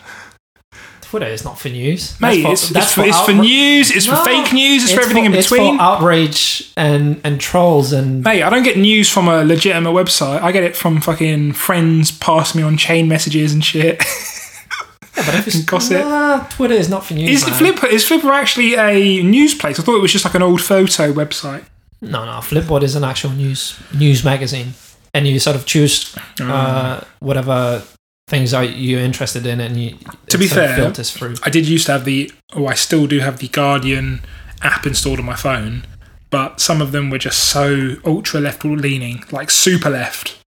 Twitter 1.13 1.27
is 1.27 1.45
not 1.45 1.59
for 1.59 1.69
news. 1.69 2.19
Mate, 2.19 2.41
That's 2.41 2.71
it's, 2.71 2.75
it's, 2.75 2.93
for, 2.95 3.03
it's 3.03 3.19
for 3.21 3.33
news, 3.33 3.91
it's 3.91 4.07
for 4.07 4.15
fake 4.25 4.51
news, 4.51 4.83
it's, 4.83 4.93
for 4.93 5.01
everything 5.01 5.25
in 5.25 5.33
it's 5.35 5.47
between. 5.47 5.77
for 5.77 5.83
outrage 5.83 6.73
and, 6.75 7.21
and 7.23 7.39
trolls 7.39 7.93
and 7.93 8.23
Mate, 8.23 8.41
I 8.41 8.49
don't 8.49 8.63
get 8.63 8.77
news 8.79 9.11
from 9.11 9.27
a 9.27 9.43
legitimate 9.45 9.91
website. 9.91 10.41
I 10.41 10.51
get 10.51 10.63
it 10.63 10.75
from 10.75 11.01
fucking 11.01 11.53
friends 11.53 12.09
passing 12.09 12.61
me 12.61 12.65
on 12.65 12.77
chain 12.77 13.07
messages 13.07 13.53
and 13.53 13.63
shit. 13.63 14.01
Yeah, 14.01 15.23
but 15.27 15.35
if 15.35 15.45
it's 15.49 15.63
Gossip. 15.63 15.99
Nah, 16.03 16.47
Twitter 16.47 16.73
is 16.73 16.89
not 16.89 17.05
for 17.05 17.13
news. 17.13 17.43
is 17.43 17.47
man. 17.47 17.59
Flipper 17.59 17.85
is 17.85 18.07
Flipper 18.07 18.31
actually 18.31 18.73
a 18.73 19.21
news 19.21 19.53
place? 19.53 19.79
I 19.79 19.83
thought 19.83 19.95
it 19.97 20.01
was 20.01 20.11
just 20.11 20.25
like 20.25 20.33
an 20.33 20.41
old 20.41 20.63
photo 20.63 21.13
website. 21.13 21.63
No, 22.01 22.25
no. 22.25 22.39
Flipboard 22.39 22.81
is 22.81 22.95
an 22.95 23.03
actual 23.03 23.29
news 23.29 23.79
news 23.93 24.23
magazine, 24.25 24.73
and 25.13 25.27
you 25.27 25.37
sort 25.39 25.55
of 25.55 25.67
choose 25.67 26.15
Oh. 26.41 26.49
uh, 26.49 27.03
whatever 27.19 27.83
things 28.27 28.53
are 28.53 28.63
you're 28.63 29.01
interested 29.01 29.45
in, 29.45 29.59
and 29.59 29.77
you 29.77 29.97
To 30.29 30.37
be 30.37 30.47
fair, 30.47 30.75
filters 30.75 31.11
through. 31.11 31.35
I 31.43 31.49
did 31.49 31.67
used 31.67 31.85
to 31.87 31.93
have 31.93 32.05
the, 32.05 32.31
oh, 32.53 32.67
I 32.67 32.73
still 32.73 33.07
do 33.07 33.19
have 33.19 33.39
the 33.39 33.47
Guardian 33.47 34.21
app 34.61 34.85
installed 34.85 35.19
on 35.19 35.25
my 35.25 35.35
phone, 35.35 35.85
but 36.29 36.59
some 36.59 36.81
of 36.81 36.91
them 36.91 37.09
were 37.09 37.17
just 37.17 37.39
so 37.39 37.95
ultra 38.05 38.39
left 38.39 38.63
leaning, 38.65 39.23
like 39.31 39.51
super 39.51 39.89
left. 39.89 40.39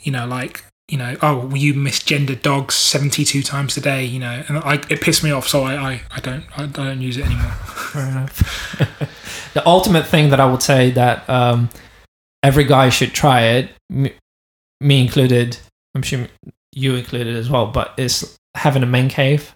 You 0.00 0.12
know, 0.12 0.26
like 0.26 0.64
you 0.88 0.98
know, 0.98 1.16
oh, 1.22 1.54
you 1.54 1.72
misgendered 1.72 2.42
dogs 2.42 2.74
seventy-two 2.74 3.42
times 3.42 3.76
a 3.76 3.80
day. 3.80 4.04
You 4.04 4.18
know, 4.18 4.44
and 4.48 4.58
I, 4.58 4.74
it 4.90 5.00
pissed 5.00 5.24
me 5.24 5.30
off, 5.30 5.48
so 5.48 5.62
I, 5.62 5.74
I, 5.74 6.00
I 6.10 6.20
don't, 6.20 6.44
I 6.58 6.66
don't 6.66 7.00
use 7.00 7.16
it 7.16 7.26
anymore. 7.26 7.50
Fair 7.92 8.08
enough. 8.08 9.52
the 9.54 9.66
ultimate 9.66 10.06
thing 10.06 10.30
that 10.30 10.40
I 10.40 10.46
would 10.50 10.62
say 10.62 10.90
that 10.90 11.28
um, 11.30 11.70
every 12.42 12.64
guy 12.64 12.90
should 12.90 13.14
try 13.14 13.42
it, 13.42 13.70
me, 13.88 14.12
me 14.80 15.00
included. 15.00 15.56
I'm 15.94 16.02
sure 16.02 16.26
you 16.74 16.94
included 16.96 17.36
as 17.36 17.48
well, 17.50 17.66
but 17.66 17.92
it's 17.96 18.36
having 18.54 18.82
a 18.82 18.86
man 18.86 19.08
cave. 19.08 19.54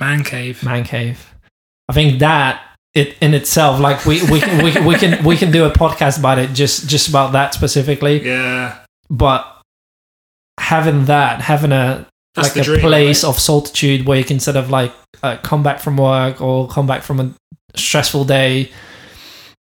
Man 0.00 0.24
cave. 0.24 0.62
man 0.64 0.84
cave. 0.84 1.34
I 1.88 1.92
think 1.92 2.20
that 2.20 2.62
it 2.94 3.16
in 3.20 3.34
itself, 3.34 3.80
like 3.80 4.04
we 4.06 4.22
we 4.30 4.40
can, 4.40 4.64
we, 4.64 4.70
can- 4.72 4.84
we 4.86 4.94
can 4.96 5.24
we 5.24 5.36
can 5.36 5.50
do 5.50 5.64
a 5.64 5.70
podcast 5.70 6.18
about 6.18 6.38
it, 6.38 6.52
just 6.52 6.88
just 6.88 7.08
about 7.08 7.32
that 7.32 7.54
specifically. 7.54 8.24
Yeah, 8.26 8.78
But 9.10 9.46
having 10.60 11.06
that, 11.06 11.40
having 11.40 11.72
a 11.72 12.06
that's 12.34 12.54
like 12.56 12.62
a 12.62 12.64
dream. 12.64 12.80
place 12.80 13.24
of 13.24 13.38
solitude 13.38 14.06
where 14.06 14.18
you 14.18 14.24
can 14.24 14.40
sort 14.40 14.56
of 14.56 14.70
like 14.70 14.92
uh, 15.22 15.36
come 15.42 15.62
back 15.62 15.80
from 15.80 15.96
work 15.96 16.40
or 16.40 16.68
come 16.68 16.86
back 16.86 17.02
from 17.02 17.20
a 17.20 17.34
stressful 17.76 18.24
day 18.24 18.70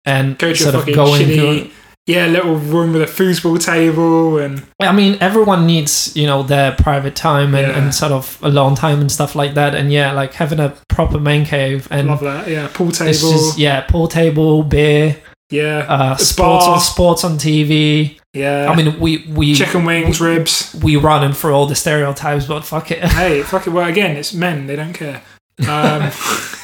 and 0.06 0.38
Go 0.38 0.48
to 0.48 0.52
a 0.52 0.56
sort 0.56 0.74
of 0.74 0.80
fucking 0.82 0.94
go 0.94 1.06
shitty- 1.06 1.70
Yeah, 2.06 2.26
little 2.26 2.56
room 2.56 2.92
with 2.92 3.00
a 3.00 3.06
foosball 3.06 3.58
table 3.64 4.36
and 4.36 4.62
I 4.78 4.92
mean, 4.92 5.16
everyone 5.22 5.66
needs 5.66 6.14
you 6.14 6.26
know 6.26 6.42
their 6.42 6.72
private 6.72 7.16
time 7.16 7.54
and, 7.54 7.66
Yeah. 7.66 7.78
and 7.78 7.94
sort 7.94 8.12
of 8.12 8.38
alone 8.42 8.74
time 8.74 9.00
and 9.00 9.10
stuff 9.10 9.34
like 9.34 9.54
that. 9.54 9.74
And 9.74 9.90
yeah, 9.90 10.12
like 10.12 10.34
having 10.34 10.60
a 10.60 10.74
proper 10.88 11.18
man 11.18 11.46
cave 11.46 11.88
and 11.90 12.08
love 12.08 12.20
that. 12.20 12.46
Yeah, 12.48 12.68
pool 12.74 12.90
table. 12.90 13.12
just 13.12 13.56
yeah, 13.58 13.80
pool 13.82 14.06
table, 14.06 14.62
beer, 14.64 15.16
yeah, 15.50 15.86
uh, 15.88 16.16
sports 16.16 16.66
on 16.66 16.80
sports 16.80 17.24
on 17.24 17.38
TV. 17.38 18.18
yeah. 18.34 18.70
I 18.70 18.76
mean, 18.76 19.00
we 19.00 19.24
we 19.28 19.54
chicken 19.54 19.86
wings, 19.86 20.20
ribs. 20.20 20.74
we 20.82 20.96
run 20.96 21.22
running 21.22 21.32
through 21.34 21.54
all 21.54 21.66
the 21.66 21.74
stereotypes, 21.74 22.46
but 22.46 22.64
fuck 22.64 22.90
it. 22.90 23.02
Hey, 23.04 23.42
fuck 23.42 23.66
it. 23.66 23.70
Well, 23.70 23.88
again, 23.88 24.16
it's 24.16 24.34
men. 24.34 24.66
They 24.66 24.76
don't 24.76 24.92
care. 24.92 25.22
Um, 25.66 26.10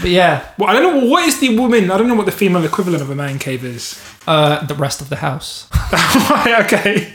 but 0.00 0.10
yeah, 0.10 0.52
well, 0.58 0.70
I 0.70 0.74
don't 0.80 1.00
know 1.00 1.06
what 1.06 1.24
is 1.26 1.40
the 1.40 1.56
woman. 1.56 1.90
I 1.90 1.98
don't 1.98 2.08
know 2.08 2.14
what 2.14 2.26
the 2.26 2.32
female 2.32 2.64
equivalent 2.64 3.02
of 3.02 3.10
a 3.10 3.14
man 3.14 3.38
cave 3.38 3.64
is. 3.64 4.00
uh, 4.26 4.64
the 4.66 4.74
rest 4.74 5.00
of 5.00 5.08
the 5.08 5.16
house. 5.16 5.68
right, 5.92 6.62
okay, 6.64 7.12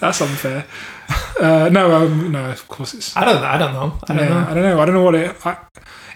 that's 0.00 0.20
unfair. 0.20 0.64
Uh, 1.38 1.68
no, 1.70 1.92
um, 1.94 2.32
no, 2.32 2.50
of 2.50 2.66
course 2.68 2.94
it's. 2.94 3.16
I 3.16 3.24
don't. 3.24 3.42
I 3.42 3.58
don't 3.58 3.72
know. 3.74 3.98
I 4.08 4.14
don't 4.14 4.18
yeah, 4.18 4.28
know. 4.28 4.50
I 4.50 4.54
don't 4.54 4.62
know. 4.62 4.80
I 4.80 4.84
don't 4.84 4.94
know 4.94 5.02
what 5.02 5.14
it. 5.14 5.46
I, 5.46 5.56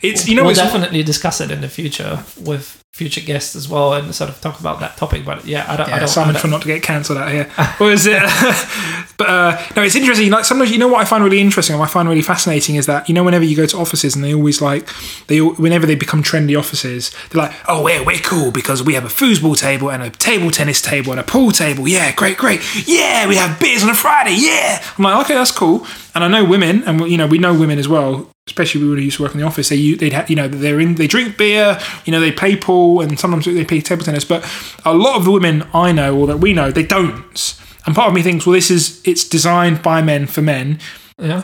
it's 0.02 0.28
you 0.28 0.35
know 0.37 0.42
we'll 0.42 0.50
it's 0.52 0.61
definitely 0.61 1.02
discuss 1.02 1.40
it 1.40 1.50
in 1.50 1.61
the 1.61 1.68
future 1.68 2.22
with 2.40 2.82
future 2.92 3.20
guests 3.20 3.54
as 3.54 3.68
well, 3.68 3.92
and 3.92 4.14
sort 4.14 4.30
of 4.30 4.40
talk 4.40 4.59
about 4.59 4.80
that 4.80 4.96
topic. 4.96 5.24
But 5.24 5.44
yeah, 5.44 5.66
I 5.70 5.76
don't. 5.76 5.87
I 5.88 5.90
Yeah, 5.90 5.98
don't. 6.00 6.09
Simon 6.09 6.35
I 6.37 6.38
for 6.38 6.44
don't 6.44 6.52
not 6.52 6.62
to 6.62 6.68
get 6.68 6.82
cancelled 6.82 7.18
out 7.18 7.30
here. 7.30 7.44
What 7.78 7.92
is 7.92 8.06
it? 8.06 8.22
but 9.18 9.28
uh, 9.28 9.62
no, 9.76 9.82
it's 9.82 9.94
interesting. 9.94 10.30
Like 10.30 10.44
sometimes, 10.46 10.70
you 10.70 10.78
know 10.78 10.88
what 10.88 11.02
I 11.02 11.04
find 11.04 11.22
really 11.22 11.40
interesting, 11.40 11.76
or 11.76 11.82
I 11.82 11.88
find 11.88 12.09
really 12.09 12.22
fascinating, 12.22 12.76
is 12.76 12.87
that 12.87 13.06
you 13.09 13.14
know 13.14 13.22
whenever 13.22 13.44
you 13.44 13.54
go 13.56 13.66
to 13.66 13.76
offices 13.76 14.14
and 14.14 14.24
they 14.24 14.35
always 14.35 14.62
like 14.62 14.88
they 15.26 15.40
whenever 15.40 15.87
they 15.87 15.94
become 15.94 16.22
trendy 16.22 16.59
offices, 16.59 17.11
they're 17.30 17.42
like, 17.42 17.52
oh, 17.68 17.82
we're 17.82 18.02
we're 18.04 18.18
cool 18.18 18.50
because 18.50 18.82
we 18.82 18.94
have 18.94 19.04
a 19.04 19.09
foosball 19.09 19.59
table 19.59 19.90
and 19.90 20.02
a 20.02 20.09
table 20.11 20.50
tennis 20.50 20.80
table 20.80 21.11
and 21.12 21.20
a 21.20 21.24
pool 21.24 21.50
table. 21.52 21.87
Yeah, 21.87 22.12
great, 22.14 22.38
great. 22.38 22.61
Yeah, 22.87 23.28
we 23.28 23.37
have 23.37 23.61
beers 23.61 23.82
on 23.82 23.90
a 23.90 23.94
Friday. 23.94 24.37
Yeah, 24.38 24.82
I'm 24.96 25.04
like, 25.04 25.24
okay, 25.26 25.35
that's 25.35 25.52
cool. 25.52 25.87
And 26.16 26.24
I 26.24 26.29
know 26.29 26.46
women, 26.48 26.83
and 26.85 26.98
you 27.11 27.18
know 27.18 27.26
we 27.26 27.37
know 27.37 27.52
women 27.52 27.79
as 27.79 27.88
well. 27.88 28.31
Especially 28.46 28.81
we 28.83 28.88
would 28.88 28.98
used 29.00 29.18
to 29.18 29.22
work 29.22 29.33
in 29.33 29.38
the 29.38 29.44
office. 29.46 29.68
They 29.68 29.92
they'd 29.92 30.14
have, 30.14 30.31
you 30.31 30.37
know 30.37 30.48
they're 30.48 30.81
in 30.81 30.94
they 30.94 31.07
drink 31.07 31.37
beer, 31.37 31.79
you 32.07 32.11
know 32.11 32.20
they 32.20 32.33
play 32.33 32.57
pool 32.57 33.02
and 33.02 33.18
sometimes 33.20 33.44
they 33.44 33.66
play 33.66 33.83
table 33.83 34.02
tennis. 34.02 34.24
But 34.24 34.42
a 34.87 34.94
lot 34.94 35.16
of 35.16 35.26
the 35.26 35.31
women 35.31 35.68
I 35.74 35.92
know 35.92 36.16
or 36.16 36.26
that 36.29 36.38
we 36.38 36.55
know 36.55 36.70
they 36.70 36.87
don't. 36.87 37.61
And 37.85 37.94
part 37.94 38.09
of 38.09 38.14
me 38.14 38.22
thinks, 38.22 38.46
well, 38.46 38.55
this 38.55 38.70
is 38.70 39.02
it's 39.05 39.29
designed 39.29 39.83
by 39.83 40.00
men 40.00 40.26
for 40.26 40.40
men. 40.40 40.79
yeah. 41.18 41.42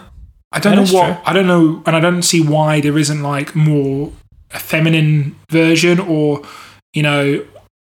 I 0.53 0.59
don't 0.59 0.77
That 0.77 0.87
know 0.91 0.99
what 0.99 1.07
true. 1.07 1.23
I 1.27 1.33
don't 1.35 1.47
know, 1.47 1.83
and 1.85 1.95
I 1.95 2.01
don't 2.01 2.23
see 2.23 2.43
why 2.43 2.81
there 2.81 2.97
isn't 2.97 3.23
like 3.23 3.55
more 3.55 4.11
a 4.53 4.59
feminine 4.59 5.37
version, 5.51 6.01
or 6.01 6.43
you 6.95 7.03
know, 7.03 7.45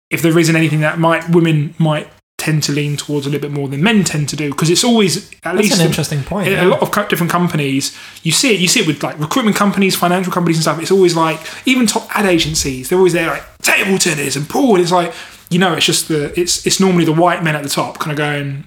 if 0.10 0.22
there 0.22 0.38
isn't 0.38 0.56
anything 0.56 0.82
that 0.82 1.00
might 1.00 1.30
women 1.30 1.76
might 1.78 2.10
tend 2.43 2.62
to 2.67 2.71
lean 2.79 2.93
towards 3.03 3.25
a 3.25 3.29
little 3.29 3.47
bit 3.47 3.56
more 3.60 3.67
than 3.71 3.82
men 3.89 4.03
tend 4.03 4.25
to 4.29 4.36
do, 4.36 4.47
because 4.53 4.69
it's 4.73 4.84
always 4.84 5.12
at 5.17 5.41
That's 5.43 5.58
least 5.58 5.79
an 5.79 5.86
interesting 5.88 6.21
point. 6.23 6.47
a 6.47 6.51
yeah. 6.51 6.65
lot 6.73 6.82
of 6.82 6.89
different 7.10 7.32
companies 7.32 7.84
you 8.27 8.32
see 8.32 8.49
it 8.53 8.60
you 8.63 8.67
see 8.73 8.82
it 8.84 8.88
with 8.88 9.01
like 9.08 9.17
recruitment 9.27 9.56
companies 9.63 9.95
financial 9.95 10.32
companies 10.38 10.58
and 10.58 10.63
stuff 10.67 10.79
it's 10.82 10.91
always 10.97 11.15
like 11.25 11.39
even 11.71 11.84
top 11.88 12.06
ad 12.17 12.25
agencies 12.25 12.84
they're 12.89 12.97
always 13.03 13.13
there 13.13 13.27
like 13.36 13.43
table 13.60 13.97
tennis 13.97 14.36
and 14.36 14.45
pool 14.53 14.71
and 14.75 14.82
it's 14.84 14.91
like 14.91 15.12
you 15.53 15.60
know 15.63 15.71
it's 15.77 15.86
just 15.86 16.08
the 16.08 16.21
it's 16.39 16.65
it's 16.67 16.79
normally 16.79 17.06
the 17.06 17.17
white 17.23 17.41
men 17.43 17.56
at 17.56 17.63
the 17.63 17.69
top 17.69 17.99
kind 17.99 18.12
of 18.12 18.17
going 18.17 18.63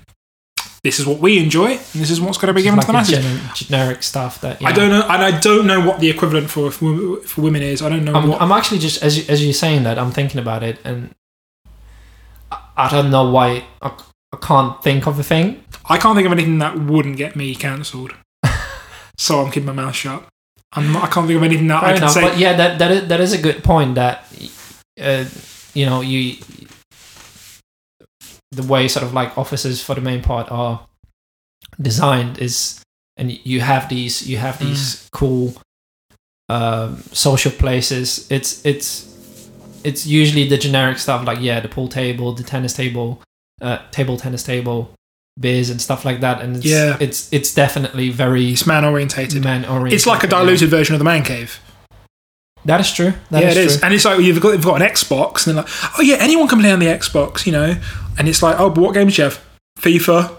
this 0.82 1.00
is 1.00 1.04
what 1.06 1.18
we 1.18 1.38
enjoy 1.46 1.70
and 1.72 1.98
this 2.02 2.10
is 2.10 2.20
what's 2.20 2.38
going 2.38 2.46
to 2.48 2.54
be 2.54 2.62
given 2.62 2.78
like 2.78 2.86
to 2.86 2.92
the 2.92 2.98
a 2.98 3.00
masses 3.00 3.18
gen- 3.24 3.40
generic 3.54 4.02
stuff 4.02 4.40
that 4.40 4.62
I 4.64 4.72
don't 4.72 4.90
know 4.90 5.02
and 5.02 5.22
I 5.30 5.32
don't 5.40 5.66
know 5.66 5.80
what 5.88 5.98
the 6.00 6.08
equivalent 6.08 6.48
for 6.50 6.70
for, 6.70 6.84
women- 6.86 7.20
for 7.30 7.40
women 7.46 7.62
is 7.62 7.82
I 7.82 7.88
don't 7.88 8.04
know 8.04 8.14
I'm, 8.14 8.28
what 8.28 8.40
I'm 8.40 8.52
actually 8.52 8.78
just 8.78 9.02
as 9.02 9.18
you, 9.18 9.24
as 9.28 9.44
you're 9.44 9.52
saying 9.66 9.82
that 9.82 9.98
I'm 9.98 10.12
thinking 10.12 10.40
about 10.40 10.62
it 10.62 10.78
and 10.84 11.10
I, 12.76 12.88
don't 12.90 13.10
know 13.10 13.30
why 13.30 13.64
I, 13.82 13.92
I 14.32 14.36
can't 14.40 14.82
think 14.82 15.06
of 15.06 15.18
a 15.18 15.22
thing. 15.22 15.64
I 15.86 15.98
can't 15.98 16.16
think 16.16 16.26
of 16.26 16.32
anything 16.32 16.58
that 16.58 16.78
wouldn't 16.78 17.16
get 17.16 17.36
me 17.36 17.54
cancelled 17.54 18.14
so 19.18 19.40
I'm 19.40 19.50
keeping 19.50 19.66
my 19.66 19.72
mouth 19.72 19.94
shut 19.94 20.24
I'm 20.72 20.92
not, 20.92 21.04
I 21.04 21.06
can't 21.08 21.26
think 21.26 21.38
of 21.38 21.42
anything 21.42 21.68
that 21.68 21.80
Fair 21.80 21.88
I 21.88 21.92
can 21.92 22.02
enough, 22.02 22.12
say 22.12 22.20
but 22.20 22.38
yeah, 22.38 22.52
that 22.54 22.78
that 22.78 22.90
is, 22.90 23.08
that 23.08 23.20
is 23.20 23.32
a 23.32 23.40
good 23.40 23.64
point. 23.64 23.94
That 23.94 24.24
uh, 25.00 25.24
you 25.74 25.86
know 25.86 26.02
you 26.02 26.36
the 28.52 28.62
way 28.62 28.86
sort 28.88 29.04
of 29.04 29.14
like 29.14 29.36
offices 29.38 29.82
for 29.82 29.94
the 29.94 30.00
main 30.00 30.22
part 30.22 30.50
are 30.50 30.86
designed 31.80 32.38
is, 32.38 32.82
and 33.16 33.32
you 33.46 33.60
have 33.60 33.88
these 33.88 34.28
you 34.28 34.36
have 34.36 34.58
these 34.58 35.08
cool 35.12 35.54
um, 36.50 36.98
social 37.12 37.52
places. 37.52 38.30
It's 38.30 38.64
it's 38.66 39.15
it's 39.84 40.06
usually 40.06 40.48
the 40.48 40.58
generic 40.58 40.98
stuff 40.98 41.26
like 41.26 41.40
yeah, 41.40 41.60
the 41.60 41.68
pool 41.68 41.88
table, 41.88 42.32
the 42.32 42.42
tennis 42.42 42.72
table, 42.72 43.22
uh, 43.60 43.78
table 43.90 44.16
tennis 44.16 44.42
table, 44.42 44.92
beers 45.38 45.70
and 45.70 45.80
stuff 45.80 46.04
like 46.04 46.20
that. 46.20 46.40
And 46.42 46.56
it's, 46.56 46.66
Yeah. 46.66 46.96
it's 47.00 47.32
it's 47.32 47.54
definitely 47.54 48.10
very 48.10 48.52
it's 48.52 48.66
man 48.66 48.84
orientated 48.84 49.42
man 49.44 49.64
oriented. 49.64 49.92
it's 49.94 50.06
like 50.06 50.24
a 50.24 50.26
diluted 50.26 50.68
version 50.70 50.94
of 50.94 50.98
the 50.98 51.04
man 51.04 51.22
cave 51.22 51.58
That 52.64 52.80
is 52.80 52.92
true. 52.92 53.12
That 53.30 53.42
yeah, 53.42 53.48
is 53.50 53.56
it 53.56 53.64
is. 53.66 53.72
true. 53.76 53.84
And 53.84 53.94
it's 53.94 54.04
like 54.04 54.20
you've 54.20 54.40
got, 54.40 54.50
you've 54.52 54.64
got 54.64 54.80
an 54.82 54.88
Xbox, 54.88 55.46
and 55.46 55.56
they're 55.56 55.62
like, 55.64 55.72
oh 55.98 56.02
yeah, 56.02 56.16
anyone 56.20 56.48
can 56.48 56.58
play 56.60 56.72
on 56.72 56.80
the 56.80 56.86
Xbox, 56.86 57.46
you 57.46 57.52
know. 57.52 57.76
And 58.18 58.28
it's 58.28 58.42
like, 58.42 58.58
oh, 58.58 58.70
but 58.70 58.80
what 58.80 58.94
games 58.94 59.14
do 59.16 59.22
you 59.22 59.28
have? 59.28 59.40
FIFA. 59.78 60.34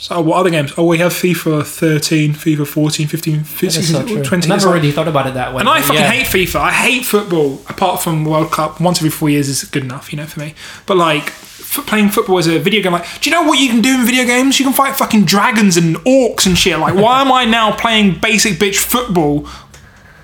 So 0.00 0.20
what 0.20 0.36
other 0.38 0.50
games? 0.50 0.72
Oh, 0.78 0.84
we 0.86 0.98
have 0.98 1.12
FIFA 1.12 1.66
13, 1.66 2.32
FIFA 2.32 2.64
14, 2.68 3.08
15, 3.08 3.38
That 3.38 3.44
15 3.48 3.82
so 3.82 4.22
20. 4.22 4.46
I 4.46 4.48
never 4.48 4.66
like- 4.66 4.74
really 4.76 4.92
thought 4.92 5.08
about 5.08 5.26
it 5.26 5.34
that 5.34 5.52
way. 5.52 5.58
and 5.58 5.68
I 5.68 5.80
fucking 5.80 5.96
yeah. 5.96 6.12
hate 6.12 6.26
FIFA. 6.26 6.60
I 6.60 6.70
hate 6.70 7.04
football. 7.04 7.60
Apart 7.68 8.00
from 8.00 8.24
World 8.24 8.52
Cup, 8.52 8.80
once 8.80 8.98
every 8.98 9.10
four 9.10 9.28
years 9.28 9.48
is 9.48 9.64
good 9.64 9.82
enough, 9.82 10.12
you 10.12 10.16
know, 10.16 10.26
for 10.26 10.38
me. 10.38 10.54
But 10.86 10.98
like 10.98 11.26
f- 11.26 11.82
playing 11.88 12.10
football 12.10 12.38
as 12.38 12.46
a 12.46 12.60
video 12.60 12.80
game, 12.80 12.92
like, 12.92 13.06
do 13.20 13.28
you 13.28 13.34
know 13.34 13.42
what 13.42 13.58
you 13.58 13.68
can 13.68 13.80
do 13.80 13.92
in 13.98 14.06
video 14.06 14.24
games? 14.24 14.60
You 14.60 14.66
can 14.66 14.72
fight 14.72 14.94
fucking 14.94 15.24
dragons 15.24 15.76
and 15.76 15.96
orcs 16.04 16.46
and 16.46 16.56
shit. 16.56 16.78
Like, 16.78 16.94
why 16.94 17.20
am 17.20 17.32
I 17.32 17.44
now 17.44 17.72
playing 17.74 18.20
basic 18.20 18.52
bitch 18.52 18.76
football 18.76 19.48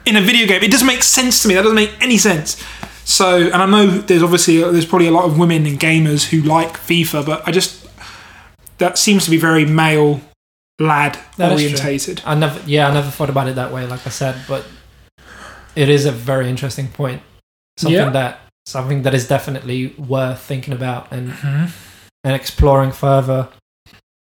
in 0.07 0.15
a 0.15 0.21
video 0.21 0.47
game? 0.47 0.63
It 0.63 0.71
doesn't 0.71 0.87
make 0.87 1.03
sense 1.03 1.43
to 1.43 1.49
me. 1.49 1.55
That 1.55 1.63
doesn't 1.63 1.75
make 1.75 1.91
any 2.01 2.17
sense. 2.17 2.63
So, 3.05 3.39
and 3.41 3.57
I 3.57 3.67
know 3.67 3.87
there's 3.89 4.23
obviously 4.23 4.63
uh, 4.63 4.71
there's 4.71 4.87
probably 4.87 5.09
a 5.09 5.11
lot 5.11 5.25
of 5.25 5.37
women 5.37 5.67
and 5.67 5.81
gamers 5.81 6.29
who 6.31 6.43
like 6.43 6.75
FIFA, 6.77 7.27
but 7.27 7.43
I 7.49 7.51
just 7.51 7.84
that 8.79 8.99
seems 8.99 9.25
to 9.25 9.31
be 9.31 9.37
very 9.37 9.65
male 9.65 10.21
lad 10.81 11.19
That 11.37 11.53
orientated. 11.53 12.23
I 12.25 12.35
never, 12.35 12.61
yeah, 12.69 12.89
I 12.89 12.95
never 12.95 13.11
thought 13.11 13.31
about 13.31 13.49
it 13.49 13.55
that 13.57 13.73
way, 13.73 13.87
like 13.87 14.07
I 14.07 14.11
said, 14.11 14.37
but 14.49 14.65
it 15.77 15.89
is 15.89 16.05
a 16.07 16.13
very 16.13 16.49
interesting 16.49 16.89
point. 16.89 17.23
Something 17.79 17.99
Yeah. 18.01 18.11
that 18.11 18.41
something 18.67 19.03
that 19.03 19.13
is 19.15 19.29
definitely 19.29 19.89
worth 19.99 20.41
thinking 20.41 20.73
about 20.73 21.13
and 21.13 21.33
Mhm. 21.33 21.71
and 22.25 22.35
exploring 22.35 22.93
further. 22.93 23.49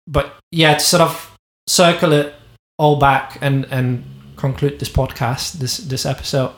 But 0.06 0.36
yeah, 0.52 0.74
to 0.74 0.80
sort 0.84 1.02
of 1.02 1.36
circle 1.68 2.12
it 2.12 2.34
all 2.78 2.96
back 2.96 3.38
and 3.40 3.66
and 3.70 4.04
conclude 4.36 4.78
this 4.78 4.88
podcast, 4.88 5.52
this 5.58 5.78
this 5.78 6.06
episode. 6.06 6.52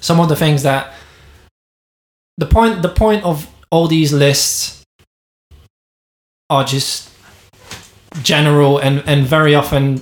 Some 0.00 0.18
of 0.20 0.28
the 0.28 0.36
things 0.36 0.62
that 0.62 0.94
the 2.38 2.46
point 2.46 2.82
the 2.82 2.88
point 2.88 3.22
of 3.24 3.46
all 3.70 3.86
these 3.88 4.12
lists 4.12 4.80
are 6.54 6.64
just 6.64 7.10
general 8.22 8.78
and 8.78 9.02
and 9.06 9.26
very 9.26 9.54
often 9.60 10.00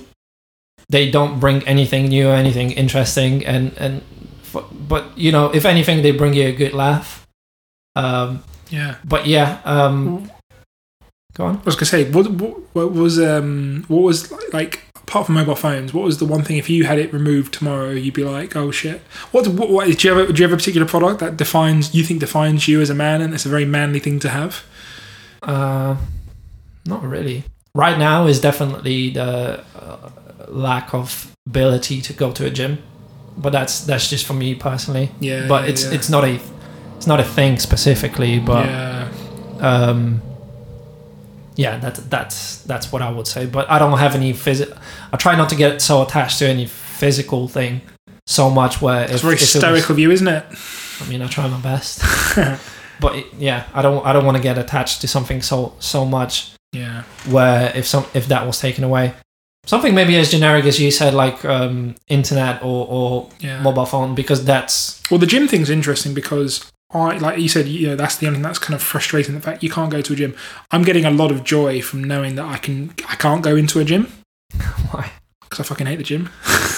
they 0.89 1.09
don't 1.09 1.39
bring 1.39 1.57
anything 1.67 2.03
new 2.15 2.25
or 2.29 2.35
anything 2.43 2.71
interesting 2.83 3.43
and 3.53 3.65
and 3.85 4.01
f- 4.53 4.65
but 4.93 5.03
you 5.17 5.31
know 5.31 5.45
if 5.59 5.65
anything 5.65 6.03
they 6.03 6.11
bring 6.11 6.33
you 6.39 6.47
a 6.47 6.55
good 6.61 6.73
laugh 6.73 7.07
um 7.95 8.43
Yeah. 8.69 8.95
but 9.03 9.25
yeah 9.25 9.47
um 9.65 10.29
go 11.37 11.45
on 11.45 11.55
I 11.57 11.61
was 11.65 11.75
gonna 11.75 11.85
say, 11.95 12.03
what, 12.11 12.29
what, 12.41 12.53
what 12.75 12.91
was 12.93 13.19
um, 13.19 13.85
what 13.87 14.03
was 14.09 14.31
like 14.53 14.81
apart 14.95 15.25
from 15.25 15.35
mobile 15.35 15.55
phones? 15.55 15.93
What 15.93 16.05
was 16.05 16.17
the 16.19 16.25
one 16.35 16.43
thing 16.43 16.57
if 16.57 16.69
you 16.69 16.83
had 16.85 16.97
it 16.99 17.11
removed 17.11 17.53
tomorrow, 17.53 17.89
you'd 17.91 18.13
be 18.13 18.23
like, 18.23 18.55
oh 18.55 18.69
shit. 18.71 18.99
What, 19.33 19.47
what, 19.47 19.69
what 19.69 19.83
do 19.87 20.07
you 20.07 20.15
have? 20.15 20.29
A, 20.29 20.33
do 20.33 20.37
you 20.39 20.47
have 20.47 20.53
a 20.53 20.61
particular 20.61 20.87
product 20.87 21.19
that 21.21 21.35
defines 21.37 21.93
you 21.95 22.03
think 22.03 22.19
defines 22.19 22.67
you 22.67 22.81
as 22.81 22.89
a 22.89 22.95
man, 22.95 23.21
and 23.21 23.33
it's 23.33 23.45
a 23.45 23.49
very 23.49 23.65
manly 23.65 23.99
thing 23.99 24.19
to 24.19 24.29
have? 24.29 24.63
uh 25.41 25.95
not 26.85 27.03
really. 27.03 27.43
Right 27.75 27.97
now 27.97 28.27
is 28.27 28.39
definitely 28.39 29.09
the 29.11 29.63
uh, 29.75 30.09
lack 30.47 30.93
of 30.93 31.35
ability 31.47 32.01
to 32.01 32.13
go 32.13 32.31
to 32.31 32.45
a 32.45 32.49
gym 32.49 32.77
but 33.37 33.51
that's 33.51 33.81
that's 33.81 34.09
just 34.09 34.25
for 34.25 34.33
me 34.33 34.55
personally. 34.55 35.09
Yeah, 35.19 35.47
but 35.47 35.63
yeah, 35.63 35.69
it's 35.71 35.83
yeah. 35.85 35.93
it's 35.93 36.09
not 36.09 36.23
a 36.23 36.39
it's 36.97 37.07
not 37.07 37.19
a 37.19 37.23
thing 37.23 37.57
specifically 37.59 38.39
but 38.39 38.65
yeah, 38.65 39.09
um 39.59 40.21
yeah 41.55 41.77
that 41.79 41.95
that's 42.09 42.61
that's 42.63 42.91
what 42.91 43.01
i 43.01 43.09
would 43.11 43.27
say. 43.27 43.45
But 43.45 43.69
i 43.69 43.77
don't 43.79 43.97
have 43.97 44.15
any 44.15 44.33
physical 44.33 44.77
i 45.11 45.17
try 45.17 45.35
not 45.35 45.49
to 45.49 45.55
get 45.55 45.81
so 45.81 46.01
attached 46.01 46.39
to 46.39 46.47
any 46.47 46.65
physical 46.65 47.47
thing 47.47 47.81
so 48.25 48.49
much 48.49 48.81
where 48.81 49.03
it's 49.03 49.21
very 49.21 49.33
if 49.35 49.41
it 49.41 49.41
was- 49.41 49.49
stoic 49.51 49.89
of 49.89 49.99
you, 49.99 50.11
isn't 50.11 50.27
it? 50.27 50.45
i 51.01 51.09
mean 51.09 51.21
i 51.21 51.27
try 51.27 51.47
my 51.47 51.59
best. 51.59 52.01
But 52.99 53.15
it- 53.15 53.33
yeah 53.37 53.65
i 53.73 53.81
don't 53.81 54.05
i 54.05 54.13
don't 54.13 54.23
want 54.25 54.37
to 54.37 54.43
get 54.43 54.57
attached 54.57 55.01
to 55.01 55.07
something 55.07 55.41
so 55.41 55.73
so 55.79 56.05
much 56.05 56.51
yeah, 56.73 57.03
where 57.29 57.71
if 57.73 57.87
some 57.87 58.05
if 58.13 58.27
that 58.27 58.45
was 58.45 58.59
taken 58.59 58.83
away 58.83 59.13
something 59.65 59.95
maybe 59.95 60.17
as 60.17 60.29
generic 60.29 60.65
as 60.65 60.79
you 60.79 60.91
said 60.91 61.13
like 61.13 61.45
um 61.45 61.95
internet 62.09 62.61
or 62.61 62.85
or 62.89 63.29
yeah. 63.39 63.61
mobile 63.61 63.85
phone 63.85 64.13
because 64.13 64.43
that's 64.43 65.01
Well, 65.09 65.19
the 65.19 65.25
gym 65.25 65.47
thing's 65.47 65.69
interesting 65.69 66.13
because 66.13 66.69
I 66.93 67.17
like 67.17 67.39
you 67.39 67.49
said, 67.49 67.67
you 67.67 67.87
know, 67.87 67.95
that's 67.95 68.17
the 68.17 68.27
only 68.27 68.37
thing 68.37 68.43
that's 68.43 68.59
kind 68.59 68.75
of 68.75 68.83
frustrating. 68.83 69.33
The 69.33 69.41
fact 69.41 69.63
you 69.63 69.69
can't 69.69 69.89
go 69.89 70.01
to 70.01 70.13
a 70.13 70.15
gym. 70.15 70.35
I'm 70.69 70.83
getting 70.83 71.05
a 71.05 71.11
lot 71.11 71.31
of 71.31 71.43
joy 71.43 71.81
from 71.81 72.03
knowing 72.03 72.35
that 72.35 72.45
I 72.45 72.57
can. 72.57 72.93
I 73.09 73.15
can't 73.15 73.41
go 73.41 73.55
into 73.55 73.79
a 73.79 73.83
gym 73.83 74.11
Why? 74.91 75.11
because 75.41 75.59
I 75.59 75.63
fucking 75.63 75.87
hate 75.87 75.97
the 75.97 76.03
gym. 76.03 76.29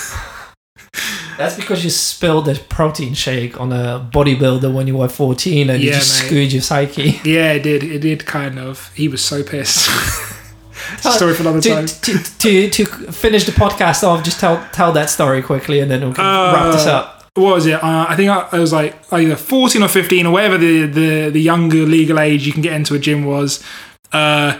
That's 1.37 1.55
because 1.55 1.83
you 1.83 1.89
spilled 1.89 2.47
a 2.47 2.55
protein 2.55 3.13
shake 3.13 3.59
on 3.59 3.71
a 3.73 4.07
bodybuilder 4.11 4.73
when 4.73 4.87
you 4.87 4.97
were 4.97 5.09
14 5.09 5.69
and 5.69 5.81
you 5.83 5.91
just 5.91 6.21
mate. 6.21 6.27
screwed 6.27 6.53
your 6.53 6.61
psyche. 6.61 7.19
Yeah, 7.25 7.53
it 7.53 7.63
did. 7.63 7.83
It 7.83 7.99
did 7.99 8.25
kind 8.25 8.57
of. 8.59 8.91
He 8.93 9.07
was 9.07 9.21
so 9.23 9.43
pissed. 9.43 9.89
Story 10.99 11.33
for 11.33 11.41
another 11.41 11.61
to, 11.61 11.69
time. 11.69 11.85
to, 11.87 12.17
to, 12.39 12.69
to 12.69 12.85
finish 13.11 13.45
the 13.45 13.51
podcast 13.51 14.03
off, 14.03 14.23
just 14.23 14.39
tell 14.39 14.65
tell 14.71 14.91
that 14.91 15.09
story 15.09 15.41
quickly 15.41 15.79
and 15.79 15.89
then 15.89 16.07
we 16.07 16.13
can 16.13 16.23
wrap 16.23 16.71
this 16.73 16.85
Uh, 16.85 16.91
up. 16.91 17.11
What 17.33 17.55
was 17.55 17.65
it? 17.65 17.83
Uh, 17.83 18.05
I 18.07 18.15
think 18.15 18.29
I, 18.29 18.47
I 18.51 18.59
was 18.59 18.71
like 18.71 18.95
either 19.11 19.35
14 19.35 19.81
or 19.83 19.87
15 19.87 20.25
or 20.25 20.31
whatever 20.33 20.57
the, 20.57 20.85
the, 20.85 21.29
the 21.31 21.41
younger 21.41 21.85
legal 21.85 22.19
age 22.19 22.45
you 22.45 22.53
can 22.53 22.61
get 22.61 22.73
into 22.73 22.93
a 22.93 22.99
gym 22.99 23.25
was. 23.25 23.63
Uh, 24.13 24.57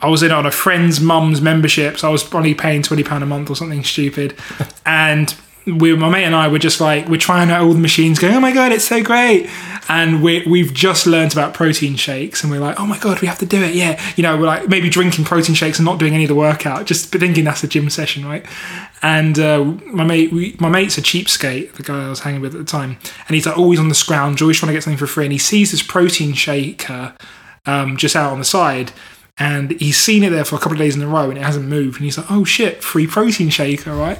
I 0.00 0.08
was 0.08 0.22
in 0.22 0.30
on 0.32 0.44
a 0.44 0.50
friend's 0.50 1.00
mum's 1.00 1.40
membership, 1.40 1.98
so 1.98 2.08
I 2.08 2.10
was 2.12 2.22
probably 2.22 2.54
paying 2.54 2.82
£20 2.82 3.22
a 3.22 3.26
month 3.26 3.48
or 3.48 3.56
something 3.56 3.82
stupid. 3.84 4.34
and 4.86 5.34
we, 5.66 5.96
my 5.96 6.08
mate 6.08 6.24
and 6.24 6.34
I 6.34 6.48
were 6.48 6.58
just 6.58 6.80
like, 6.80 7.08
we're 7.08 7.16
trying 7.18 7.50
out 7.50 7.62
all 7.62 7.72
the 7.72 7.80
machines, 7.80 8.18
going, 8.18 8.34
oh 8.34 8.40
my 8.40 8.52
God, 8.52 8.72
it's 8.72 8.84
so 8.84 9.02
great. 9.02 9.48
And 9.88 10.22
we, 10.22 10.42
we've 10.46 10.72
just 10.72 11.06
learned 11.06 11.32
about 11.32 11.54
protein 11.54 11.96
shakes, 11.96 12.42
and 12.42 12.50
we're 12.50 12.60
like, 12.60 12.78
oh 12.80 12.86
my 12.86 12.98
God, 12.98 13.20
we 13.20 13.28
have 13.28 13.38
to 13.38 13.46
do 13.46 13.62
it. 13.62 13.74
Yeah. 13.74 14.00
You 14.16 14.22
know, 14.22 14.36
we're 14.36 14.46
like 14.46 14.68
maybe 14.68 14.88
drinking 14.88 15.24
protein 15.24 15.54
shakes 15.54 15.78
and 15.78 15.84
not 15.84 15.98
doing 15.98 16.14
any 16.14 16.24
of 16.24 16.28
the 16.28 16.34
workout, 16.34 16.86
just 16.86 17.10
thinking 17.12 17.44
that's 17.44 17.64
a 17.64 17.68
gym 17.68 17.90
session, 17.90 18.24
right? 18.24 18.44
And 19.02 19.38
uh, 19.38 19.64
my 19.64 20.04
mate, 20.04 20.32
we, 20.32 20.56
my 20.60 20.68
mate's 20.68 20.96
a 20.96 21.02
cheapskate, 21.02 21.72
the 21.72 21.82
guy 21.82 22.06
I 22.06 22.08
was 22.08 22.20
hanging 22.20 22.40
with 22.40 22.54
at 22.54 22.58
the 22.58 22.64
time, 22.64 22.98
and 23.26 23.34
he's 23.34 23.46
like 23.46 23.58
always 23.58 23.78
on 23.78 23.88
the 23.88 23.94
scrounge, 23.94 24.40
always 24.40 24.58
trying 24.58 24.68
to 24.68 24.74
get 24.74 24.82
something 24.82 24.98
for 24.98 25.06
free. 25.06 25.24
And 25.24 25.32
he 25.32 25.38
sees 25.38 25.70
this 25.70 25.82
protein 25.82 26.32
shaker 26.32 27.14
um, 27.66 27.96
just 27.96 28.16
out 28.16 28.32
on 28.32 28.38
the 28.38 28.44
side, 28.44 28.92
and 29.36 29.72
he's 29.80 29.96
seen 29.96 30.22
it 30.22 30.30
there 30.30 30.44
for 30.44 30.54
a 30.54 30.58
couple 30.58 30.72
of 30.72 30.78
days 30.78 30.94
in 30.94 31.02
a 31.02 31.08
row, 31.08 31.28
and 31.28 31.36
it 31.36 31.42
hasn't 31.42 31.66
moved. 31.66 31.96
And 31.96 32.04
he's 32.04 32.16
like, 32.16 32.30
"Oh 32.30 32.44
shit, 32.44 32.82
free 32.82 33.06
protein 33.06 33.50
shaker, 33.50 33.94
right?" 33.94 34.18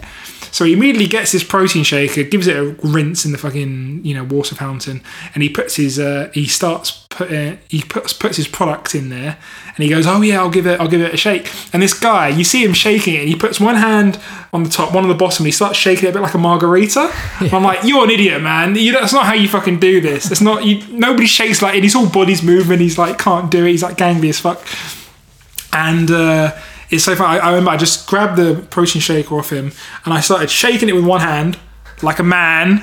So 0.50 0.64
he 0.64 0.72
immediately 0.72 1.08
gets 1.08 1.32
this 1.32 1.42
protein 1.42 1.82
shaker, 1.82 2.22
gives 2.22 2.46
it 2.46 2.56
a 2.56 2.76
rinse 2.86 3.24
in 3.24 3.32
the 3.32 3.38
fucking 3.38 4.04
you 4.04 4.14
know 4.14 4.24
water 4.24 4.54
fountain, 4.54 5.02
and 5.34 5.42
he 5.42 5.48
puts 5.48 5.76
his 5.76 5.98
uh, 5.98 6.30
he 6.34 6.46
starts 6.46 7.06
put 7.10 7.32
uh, 7.32 7.56
he 7.68 7.82
puts 7.82 8.12
puts 8.12 8.36
his 8.36 8.48
product 8.48 8.94
in 8.94 9.08
there, 9.08 9.38
and 9.66 9.78
he 9.78 9.88
goes, 9.88 10.06
"Oh 10.06 10.20
yeah, 10.20 10.40
I'll 10.40 10.50
give 10.50 10.66
it 10.66 10.80
I'll 10.80 10.88
give 10.88 11.00
it 11.00 11.14
a 11.14 11.16
shake." 11.16 11.48
And 11.72 11.80
this 11.80 11.98
guy, 11.98 12.28
you 12.28 12.42
see 12.42 12.64
him 12.64 12.72
shaking 12.72 13.14
it, 13.14 13.20
and 13.20 13.28
he 13.28 13.36
puts 13.36 13.60
one 13.60 13.76
hand 13.76 14.18
on 14.52 14.64
the 14.64 14.70
top, 14.70 14.92
one 14.92 15.04
on 15.04 15.08
the 15.08 15.14
bottom, 15.14 15.42
and 15.44 15.46
he 15.46 15.52
starts 15.52 15.78
shaking 15.78 16.06
it 16.06 16.10
a 16.10 16.12
bit 16.12 16.22
like 16.22 16.34
a 16.34 16.38
margarita. 16.38 17.12
And 17.40 17.52
I'm 17.52 17.62
like, 17.62 17.84
"You're 17.84 18.04
an 18.04 18.10
idiot, 18.10 18.42
man! 18.42 18.74
You, 18.74 18.92
that's 18.92 19.12
not 19.12 19.26
how 19.26 19.34
you 19.34 19.48
fucking 19.48 19.78
do 19.78 20.00
this. 20.00 20.30
It's 20.30 20.40
not 20.40 20.64
you. 20.64 20.84
Nobody 20.88 21.26
shakes 21.26 21.62
like 21.62 21.76
it. 21.76 21.84
His 21.84 21.94
whole 21.94 22.08
body's 22.08 22.42
moving. 22.42 22.80
He's 22.80 22.98
like 22.98 23.18
can't 23.18 23.50
do 23.50 23.64
it. 23.64 23.70
He's 23.70 23.82
like 23.82 23.96
gangly 23.96 24.28
as 24.28 24.40
fuck." 24.40 24.64
And 25.74 26.10
uh, 26.10 26.56
it's 26.88 27.04
so 27.04 27.16
funny. 27.16 27.40
I, 27.40 27.46
I 27.46 27.48
remember 27.50 27.70
I 27.70 27.76
just 27.76 28.06
grabbed 28.06 28.36
the 28.36 28.64
protein 28.70 29.02
shaker 29.02 29.34
off 29.34 29.50
him 29.50 29.72
and 30.04 30.14
I 30.14 30.20
started 30.20 30.48
shaking 30.48 30.88
it 30.88 30.94
with 30.94 31.04
one 31.04 31.20
hand 31.20 31.58
like 32.02 32.18
a 32.18 32.22
man. 32.22 32.82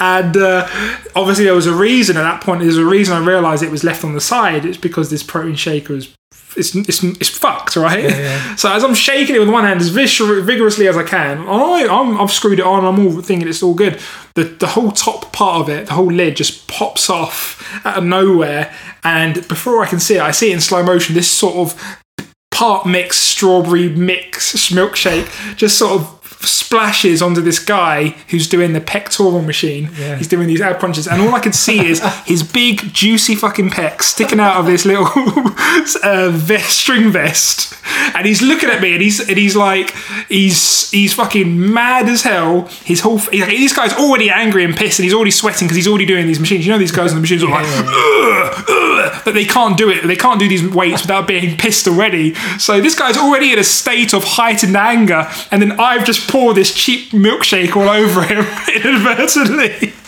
and 0.00 0.36
uh, 0.36 0.68
obviously, 1.14 1.44
there 1.44 1.54
was 1.54 1.66
a 1.66 1.74
reason 1.74 2.16
at 2.16 2.22
that 2.22 2.42
point. 2.42 2.60
There's 2.60 2.78
a 2.78 2.84
reason 2.84 3.14
I 3.16 3.24
realised 3.24 3.62
it 3.62 3.70
was 3.70 3.84
left 3.84 4.04
on 4.04 4.14
the 4.14 4.20
side. 4.20 4.64
It's 4.64 4.78
because 4.78 5.10
this 5.10 5.22
protein 5.22 5.56
shaker 5.56 5.94
is. 5.94 6.15
It's, 6.56 6.74
it's, 6.74 7.02
it's 7.02 7.28
fucked, 7.28 7.76
right? 7.76 8.04
yeah. 8.04 8.56
So 8.56 8.72
as 8.72 8.82
I'm 8.84 8.94
shaking 8.94 9.36
it 9.36 9.38
with 9.38 9.48
one 9.48 9.64
hand 9.64 9.80
as 9.80 9.88
vigorously 9.88 10.88
as 10.88 10.96
I 10.96 11.02
can, 11.02 11.46
I, 11.46 11.86
I'm, 11.90 12.20
I've 12.20 12.30
screwed 12.30 12.58
it 12.58 12.64
on. 12.64 12.84
I'm 12.84 12.98
all 13.04 13.20
thinking 13.22 13.48
it's 13.48 13.62
all 13.62 13.74
good. 13.74 14.00
The 14.34 14.44
the 14.44 14.66
whole 14.66 14.90
top 14.90 15.32
part 15.32 15.62
of 15.62 15.68
it, 15.68 15.86
the 15.86 15.94
whole 15.94 16.12
lid, 16.12 16.36
just 16.36 16.68
pops 16.68 17.08
off 17.08 17.62
out 17.84 17.98
of 17.98 18.04
nowhere, 18.04 18.74
and 19.04 19.46
before 19.48 19.82
I 19.82 19.86
can 19.86 20.00
see 20.00 20.16
it, 20.16 20.20
I 20.20 20.30
see 20.30 20.50
it 20.50 20.54
in 20.54 20.60
slow 20.60 20.82
motion. 20.82 21.14
This 21.14 21.30
sort 21.30 21.56
of 21.56 22.02
part 22.50 22.86
mix 22.86 23.18
strawberry 23.18 23.88
mix 23.90 24.54
milkshake 24.70 25.56
just 25.56 25.78
sort 25.78 26.00
of 26.00 26.15
splashes 26.40 27.22
onto 27.22 27.40
this 27.40 27.58
guy 27.58 28.08
who's 28.28 28.48
doing 28.48 28.72
the 28.72 28.80
pectoral 28.80 29.42
machine. 29.42 29.90
Yeah. 29.98 30.16
He's 30.16 30.28
doing 30.28 30.48
these 30.48 30.60
ab 30.60 30.78
punches, 30.80 31.06
and 31.06 31.22
all 31.22 31.34
I 31.34 31.40
could 31.40 31.54
see 31.54 31.86
is 31.86 32.02
his 32.26 32.42
big, 32.42 32.92
juicy 32.92 33.34
fucking 33.34 33.70
pecs 33.70 34.02
sticking 34.02 34.40
out 34.40 34.56
of 34.56 34.66
this 34.66 34.84
little 34.84 35.06
uh, 36.02 36.30
vest, 36.30 36.78
string 36.78 37.10
vest. 37.10 37.74
And 38.14 38.26
he's 38.26 38.42
looking 38.42 38.68
at 38.68 38.80
me, 38.80 38.94
and 38.94 39.02
he's 39.02 39.20
and 39.20 39.38
he's 39.38 39.56
like, 39.56 39.94
he's 40.28 40.90
he's 40.90 41.14
fucking 41.14 41.72
mad 41.72 42.08
as 42.08 42.22
hell. 42.22 42.66
His 42.84 43.00
whole 43.00 43.18
he's 43.18 43.40
like, 43.40 43.50
this 43.50 43.74
guy's 43.74 43.94
already 43.94 44.30
angry 44.30 44.64
and 44.64 44.76
pissed, 44.76 44.98
and 44.98 45.04
he's 45.04 45.14
already 45.14 45.30
sweating 45.30 45.66
because 45.66 45.76
he's 45.76 45.88
already 45.88 46.06
doing 46.06 46.26
these 46.26 46.40
machines. 46.40 46.66
You 46.66 46.72
know, 46.72 46.78
these 46.78 46.92
guys 46.92 47.10
on 47.10 47.16
the 47.16 47.20
machines 47.20 47.42
are 47.42 47.50
like, 47.50 47.64
"Ugh, 47.66 48.64
ugh," 48.68 48.95
that 49.26 49.34
they 49.34 49.44
can't 49.44 49.76
do 49.76 49.90
it. 49.90 50.06
They 50.06 50.16
can't 50.16 50.40
do 50.40 50.48
these 50.48 50.66
weights 50.66 51.02
without 51.02 51.28
being 51.28 51.58
pissed 51.58 51.86
already. 51.86 52.34
So 52.58 52.80
this 52.80 52.94
guy's 52.94 53.18
already 53.18 53.52
in 53.52 53.58
a 53.58 53.64
state 53.64 54.14
of 54.14 54.24
heightened 54.24 54.76
anger, 54.76 55.28
and 55.50 55.60
then 55.60 55.78
I've 55.78 56.06
just 56.06 56.30
poured 56.30 56.56
this 56.56 56.74
cheap 56.74 57.10
milkshake 57.10 57.76
all 57.76 57.88
over 57.88 58.22
him 58.22 58.46
inadvertently. 58.74 59.92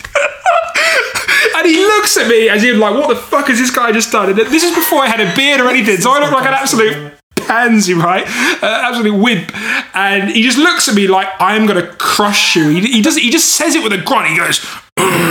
And 1.55 1.67
he 1.67 1.75
looks 1.75 2.15
at 2.15 2.27
me 2.29 2.47
as 2.47 2.63
if 2.63 2.77
like, 2.77 2.93
what 2.93 3.09
the 3.09 3.17
fuck 3.17 3.47
has 3.47 3.59
this 3.59 3.69
guy 3.69 3.91
just 3.91 4.13
done? 4.13 4.29
And 4.29 4.37
this 4.37 4.63
is 4.63 4.73
before 4.73 4.99
I 4.99 5.07
had 5.07 5.19
a 5.19 5.35
beard 5.35 5.59
or 5.59 5.69
anything, 5.69 5.97
so 5.97 6.11
I 6.11 6.19
look 6.19 6.31
like 6.31 6.45
an 6.45 6.53
absolute 6.53 7.13
pansy, 7.35 7.93
right? 7.93 8.25
Uh, 8.63 8.83
absolute 8.85 9.13
wimp. 9.13 9.51
And 9.93 10.29
he 10.29 10.43
just 10.43 10.57
looks 10.57 10.87
at 10.87 10.95
me 10.95 11.07
like, 11.07 11.27
I'm 11.39 11.65
gonna 11.65 11.87
crush 11.95 12.55
you. 12.55 12.69
He, 12.69 12.81
he 12.87 13.01
does. 13.01 13.17
He 13.17 13.29
just 13.29 13.55
says 13.55 13.75
it 13.75 13.83
with 13.83 13.91
a 13.91 13.97
grunt. 13.97 14.27
He 14.27 14.37
goes. 14.37 14.65
"Ugh." 14.97 15.28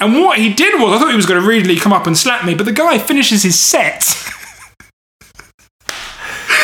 And 0.00 0.20
what 0.20 0.38
he 0.38 0.52
did 0.52 0.80
was, 0.80 0.92
I 0.94 0.98
thought 0.98 1.10
he 1.10 1.16
was 1.16 1.26
going 1.26 1.40
to 1.40 1.46
really 1.46 1.76
come 1.76 1.92
up 1.92 2.06
and 2.06 2.16
slap 2.16 2.44
me, 2.44 2.54
but 2.54 2.64
the 2.64 2.72
guy 2.72 2.98
finishes 2.98 3.42
his 3.42 3.58
set. 3.58 4.04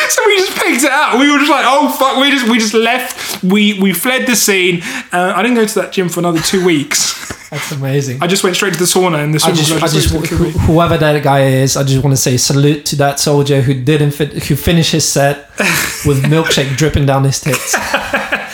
So 0.07 0.21
we 0.27 0.37
just 0.37 0.55
picked 0.57 0.83
it 0.83 0.91
up. 0.91 1.19
We 1.19 1.31
were 1.31 1.39
just 1.39 1.49
like, 1.49 1.65
"Oh 1.67 1.89
fuck!" 1.89 2.17
We 2.21 2.29
just 2.29 2.47
we 2.47 2.59
just 2.59 2.73
left. 2.75 3.43
We 3.43 3.79
we 3.81 3.91
fled 3.91 4.27
the 4.27 4.35
scene. 4.35 4.81
Uh, 5.11 5.33
I 5.35 5.41
didn't 5.41 5.55
go 5.55 5.65
to 5.65 5.75
that 5.81 5.91
gym 5.91 6.09
for 6.09 6.19
another 6.19 6.39
two 6.39 6.63
weeks. 6.63 7.49
That's 7.49 7.71
amazing. 7.71 8.21
I 8.21 8.27
just 8.27 8.43
went 8.43 8.55
straight 8.55 8.73
to 8.73 8.79
the 8.79 8.85
sauna 8.85 9.23
and 9.23 9.33
the 9.33 9.43
I 9.43 9.51
just. 9.51 9.71
I 9.71 9.87
just, 9.87 10.13
went 10.13 10.25
wh- 10.25 10.29
to 10.29 10.35
the 10.35 10.49
whoever 10.51 10.97
that 10.97 11.23
guy 11.23 11.45
is, 11.45 11.75
I 11.75 11.83
just 11.83 12.03
want 12.03 12.15
to 12.15 12.21
say 12.21 12.37
salute 12.37 12.85
to 12.87 12.95
that 12.97 13.19
soldier 13.19 13.61
who 13.61 13.73
didn't 13.73 14.11
fit, 14.11 14.43
who 14.43 14.55
finished 14.55 14.91
his 14.91 15.07
set 15.07 15.49
with 16.05 16.23
milkshake 16.23 16.77
dripping 16.77 17.07
down 17.07 17.23
his 17.23 17.41
tits. 17.41 17.75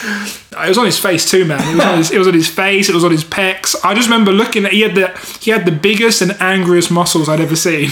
It 0.04 0.68
was 0.68 0.78
on 0.78 0.86
his 0.86 0.98
face 0.98 1.30
too, 1.30 1.44
man. 1.44 1.60
It 1.68 1.74
was 1.76 1.84
on 1.86 1.98
his, 1.98 2.10
it 2.10 2.18
was 2.18 2.28
on 2.28 2.34
his 2.34 2.48
face. 2.48 2.88
It 2.88 2.94
was 2.94 3.04
on 3.04 3.10
his 3.12 3.24
pecs. 3.24 3.74
I 3.84 3.94
just 3.94 4.08
remember 4.08 4.32
looking 4.32 4.64
at 4.64 4.72
he 4.72 4.80
had 4.82 4.94
the 4.94 5.08
he 5.40 5.50
had 5.50 5.64
the 5.64 5.72
biggest 5.72 6.22
and 6.22 6.32
angriest 6.40 6.90
muscles 6.90 7.28
I'd 7.28 7.40
ever 7.40 7.56
seen. 7.56 7.90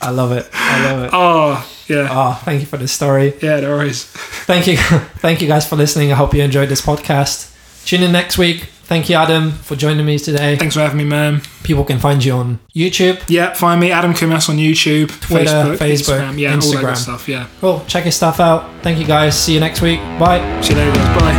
I 0.00 0.10
love 0.10 0.32
it. 0.32 0.48
I 0.52 0.92
love 0.92 1.04
it. 1.04 1.10
Oh 1.12 1.68
yeah, 1.88 2.08
Oh, 2.10 2.40
thank 2.44 2.60
you 2.60 2.66
for 2.66 2.76
the 2.78 2.88
story. 2.88 3.34
yeah. 3.42 3.60
No 3.60 3.70
worries. 3.76 4.04
Thank 4.04 4.66
you, 4.66 4.76
thank 5.18 5.40
you 5.42 5.48
guys 5.48 5.68
for 5.68 5.76
listening. 5.76 6.10
I 6.12 6.14
hope 6.16 6.32
you 6.34 6.42
enjoyed 6.42 6.68
this 6.68 6.80
podcast. 6.80 7.50
Tune 7.86 8.02
in 8.02 8.12
next 8.12 8.38
week. 8.38 8.68
Thank 8.92 9.08
you, 9.08 9.16
Adam, 9.16 9.52
for 9.52 9.74
joining 9.74 10.04
me 10.04 10.18
today. 10.18 10.54
Thanks 10.54 10.74
for 10.74 10.80
having 10.80 10.98
me, 10.98 11.04
man. 11.04 11.40
People 11.62 11.82
can 11.82 11.98
find 11.98 12.22
you 12.22 12.34
on 12.34 12.58
YouTube. 12.74 13.22
Yeah, 13.26 13.54
find 13.54 13.80
me 13.80 13.90
Adam 13.90 14.12
Kumas 14.12 14.50
on 14.50 14.58
YouTube, 14.58 15.18
Twitter, 15.18 15.48
Facebook, 15.48 15.76
Facebook, 15.78 16.20
Instagram, 16.20 16.38
yeah, 16.38 16.54
all 16.54 16.72
that 16.72 16.82
good 16.82 16.98
stuff. 16.98 17.26
Yeah. 17.26 17.48
Cool. 17.62 17.82
Check 17.86 18.04
his 18.04 18.16
stuff 18.16 18.38
out. 18.38 18.68
Thank 18.82 18.98
you 18.98 19.06
guys. 19.06 19.34
See 19.34 19.54
you 19.54 19.60
next 19.60 19.80
week. 19.80 19.98
Bye. 20.18 20.42
See 20.60 20.74
you 20.74 20.78
later, 20.78 20.92
guys. 20.92 21.22
Bye. 21.22 21.32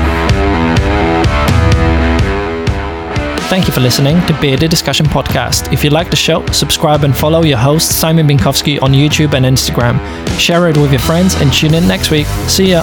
Thank 3.50 3.68
you 3.68 3.74
for 3.74 3.82
listening 3.82 4.20
to 4.26 4.34
Bearded 4.42 4.72
Discussion 4.72 5.06
Podcast. 5.06 5.72
If 5.72 5.84
you 5.84 5.92
like 5.92 6.10
the 6.10 6.16
show, 6.16 6.44
subscribe 6.48 7.04
and 7.04 7.16
follow 7.16 7.44
your 7.44 7.60
host 7.60 8.00
Simon 8.00 8.28
Binkowski 8.28 8.82
on 8.82 8.94
YouTube 8.94 9.36
and 9.36 9.46
Instagram. 9.46 10.00
Share 10.40 10.70
it 10.70 10.78
with 10.78 10.90
your 10.90 11.02
friends 11.02 11.36
and 11.36 11.54
tune 11.54 11.76
in 11.76 11.88
next 11.88 12.10
week. 12.10 12.26
See 12.48 12.72
ya. 12.72 12.82